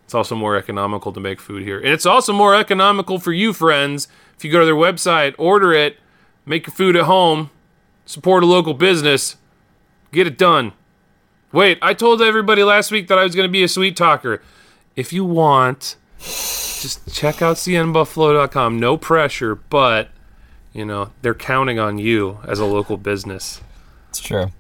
it's 0.03 0.13
also 0.13 0.35
more 0.35 0.55
economical 0.55 1.13
to 1.13 1.19
make 1.19 1.39
food 1.39 1.63
here, 1.63 1.77
and 1.77 1.89
it's 1.89 2.05
also 2.05 2.33
more 2.33 2.55
economical 2.55 3.19
for 3.19 3.31
you 3.31 3.53
friends 3.53 4.07
if 4.35 4.43
you 4.43 4.51
go 4.51 4.59
to 4.59 4.65
their 4.65 4.75
website, 4.75 5.35
order 5.37 5.73
it, 5.73 5.97
make 6.45 6.67
your 6.67 6.73
food 6.73 6.95
at 6.95 7.03
home, 7.03 7.49
support 8.05 8.43
a 8.43 8.45
local 8.45 8.73
business, 8.73 9.37
get 10.11 10.27
it 10.27 10.37
done. 10.37 10.73
Wait, 11.51 11.77
I 11.81 11.93
told 11.93 12.21
everybody 12.21 12.63
last 12.63 12.91
week 12.91 13.07
that 13.07 13.17
I 13.17 13.23
was 13.23 13.35
going 13.35 13.47
to 13.47 13.51
be 13.51 13.63
a 13.63 13.67
sweet 13.67 13.95
talker. 13.95 14.41
If 14.95 15.13
you 15.13 15.23
want, 15.23 15.95
just 16.24 17.13
check 17.13 17.41
out 17.41 17.57
cnbuffalo.com. 17.57 18.80
No 18.80 18.97
pressure, 18.97 19.55
but 19.55 20.09
you 20.74 20.86
know 20.86 21.11
they're 21.21 21.34
counting 21.34 21.80
on 21.80 21.97
you 21.97 22.39
as 22.45 22.59
a 22.59 22.65
local 22.65 22.97
business. 22.97 23.61
It's 24.09 24.19
true. 24.19 24.51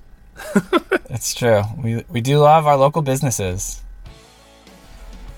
it's 1.09 1.33
true. 1.33 1.63
We 1.77 2.03
we 2.09 2.21
do 2.21 2.39
love 2.39 2.67
our 2.67 2.77
local 2.77 3.01
businesses. 3.01 3.81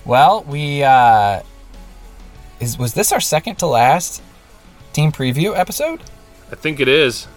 Well, 0.05 0.43
we 0.43 0.83
uh, 0.83 1.41
is 2.59 2.77
was 2.77 2.93
this 2.93 3.11
our 3.11 3.19
second 3.19 3.57
to 3.59 3.67
last 3.67 4.21
team 4.93 5.11
preview 5.11 5.57
episode? 5.57 6.01
I 6.51 6.55
think 6.55 6.79
it 6.79 6.87
is. 6.87 7.27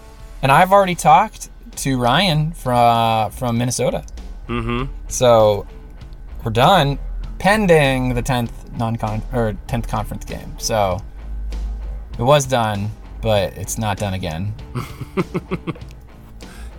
And 0.41 0.51
I've 0.51 0.71
already 0.71 0.95
talked 0.95 1.49
to 1.77 1.99
Ryan 1.99 2.51
from 2.51 3.31
from 3.31 3.57
Minnesota. 3.57 4.05
Mm-hmm. 4.47 4.91
So 5.07 5.67
we're 6.43 6.51
done, 6.51 6.99
pending 7.39 8.13
the 8.13 8.21
tenth 8.21 8.71
non-con 8.73 9.21
or 9.33 9.53
tenth 9.67 9.87
conference 9.87 10.25
game. 10.25 10.53
So 10.59 10.99
it 12.17 12.23
was 12.23 12.45
done, 12.45 12.89
but 13.21 13.53
it's 13.57 13.77
not 13.77 13.97
done 13.97 14.13
again. 14.13 14.53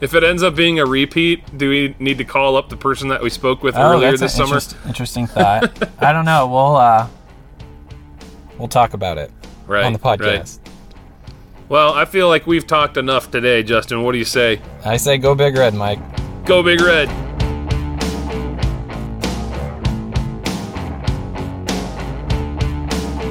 If 0.00 0.14
it 0.14 0.24
ends 0.24 0.42
up 0.42 0.54
being 0.56 0.78
a 0.78 0.86
repeat, 0.86 1.58
do 1.58 1.68
we 1.68 1.94
need 1.98 2.16
to 2.16 2.24
call 2.24 2.56
up 2.56 2.70
the 2.70 2.76
person 2.78 3.08
that 3.08 3.20
we 3.22 3.28
spoke 3.28 3.62
with 3.62 3.76
Oh, 3.76 3.92
earlier 3.92 4.16
this 4.16 4.32
summer? 4.34 4.46
interest- 4.54 4.74
interesting 4.86 5.26
thought. 5.26 5.70
I 6.02 6.14
don't 6.14 6.24
know. 6.24 6.46
We'll 6.46 6.76
uh, 6.76 7.06
we'll 8.58 8.68
talk 8.68 8.94
about 8.94 9.18
it 9.18 9.30
Right 9.66 9.84
on 9.84 9.92
the 9.92 9.98
right. 9.98 10.18
podcast. 10.18 10.58
Well, 11.68 11.92
I 11.92 12.06
feel 12.06 12.28
like 12.28 12.46
we've 12.46 12.66
talked 12.66 12.96
enough 12.96 13.30
today, 13.30 13.62
Justin. 13.62 14.02
What 14.02 14.12
do 14.12 14.18
you 14.18 14.24
say? 14.24 14.62
I 14.86 14.96
say 14.96 15.18
go 15.18 15.34
big 15.34 15.54
red, 15.54 15.74
Mike. 15.74 15.98
Go 16.46 16.62
Big 16.62 16.80
Red. 16.80 17.10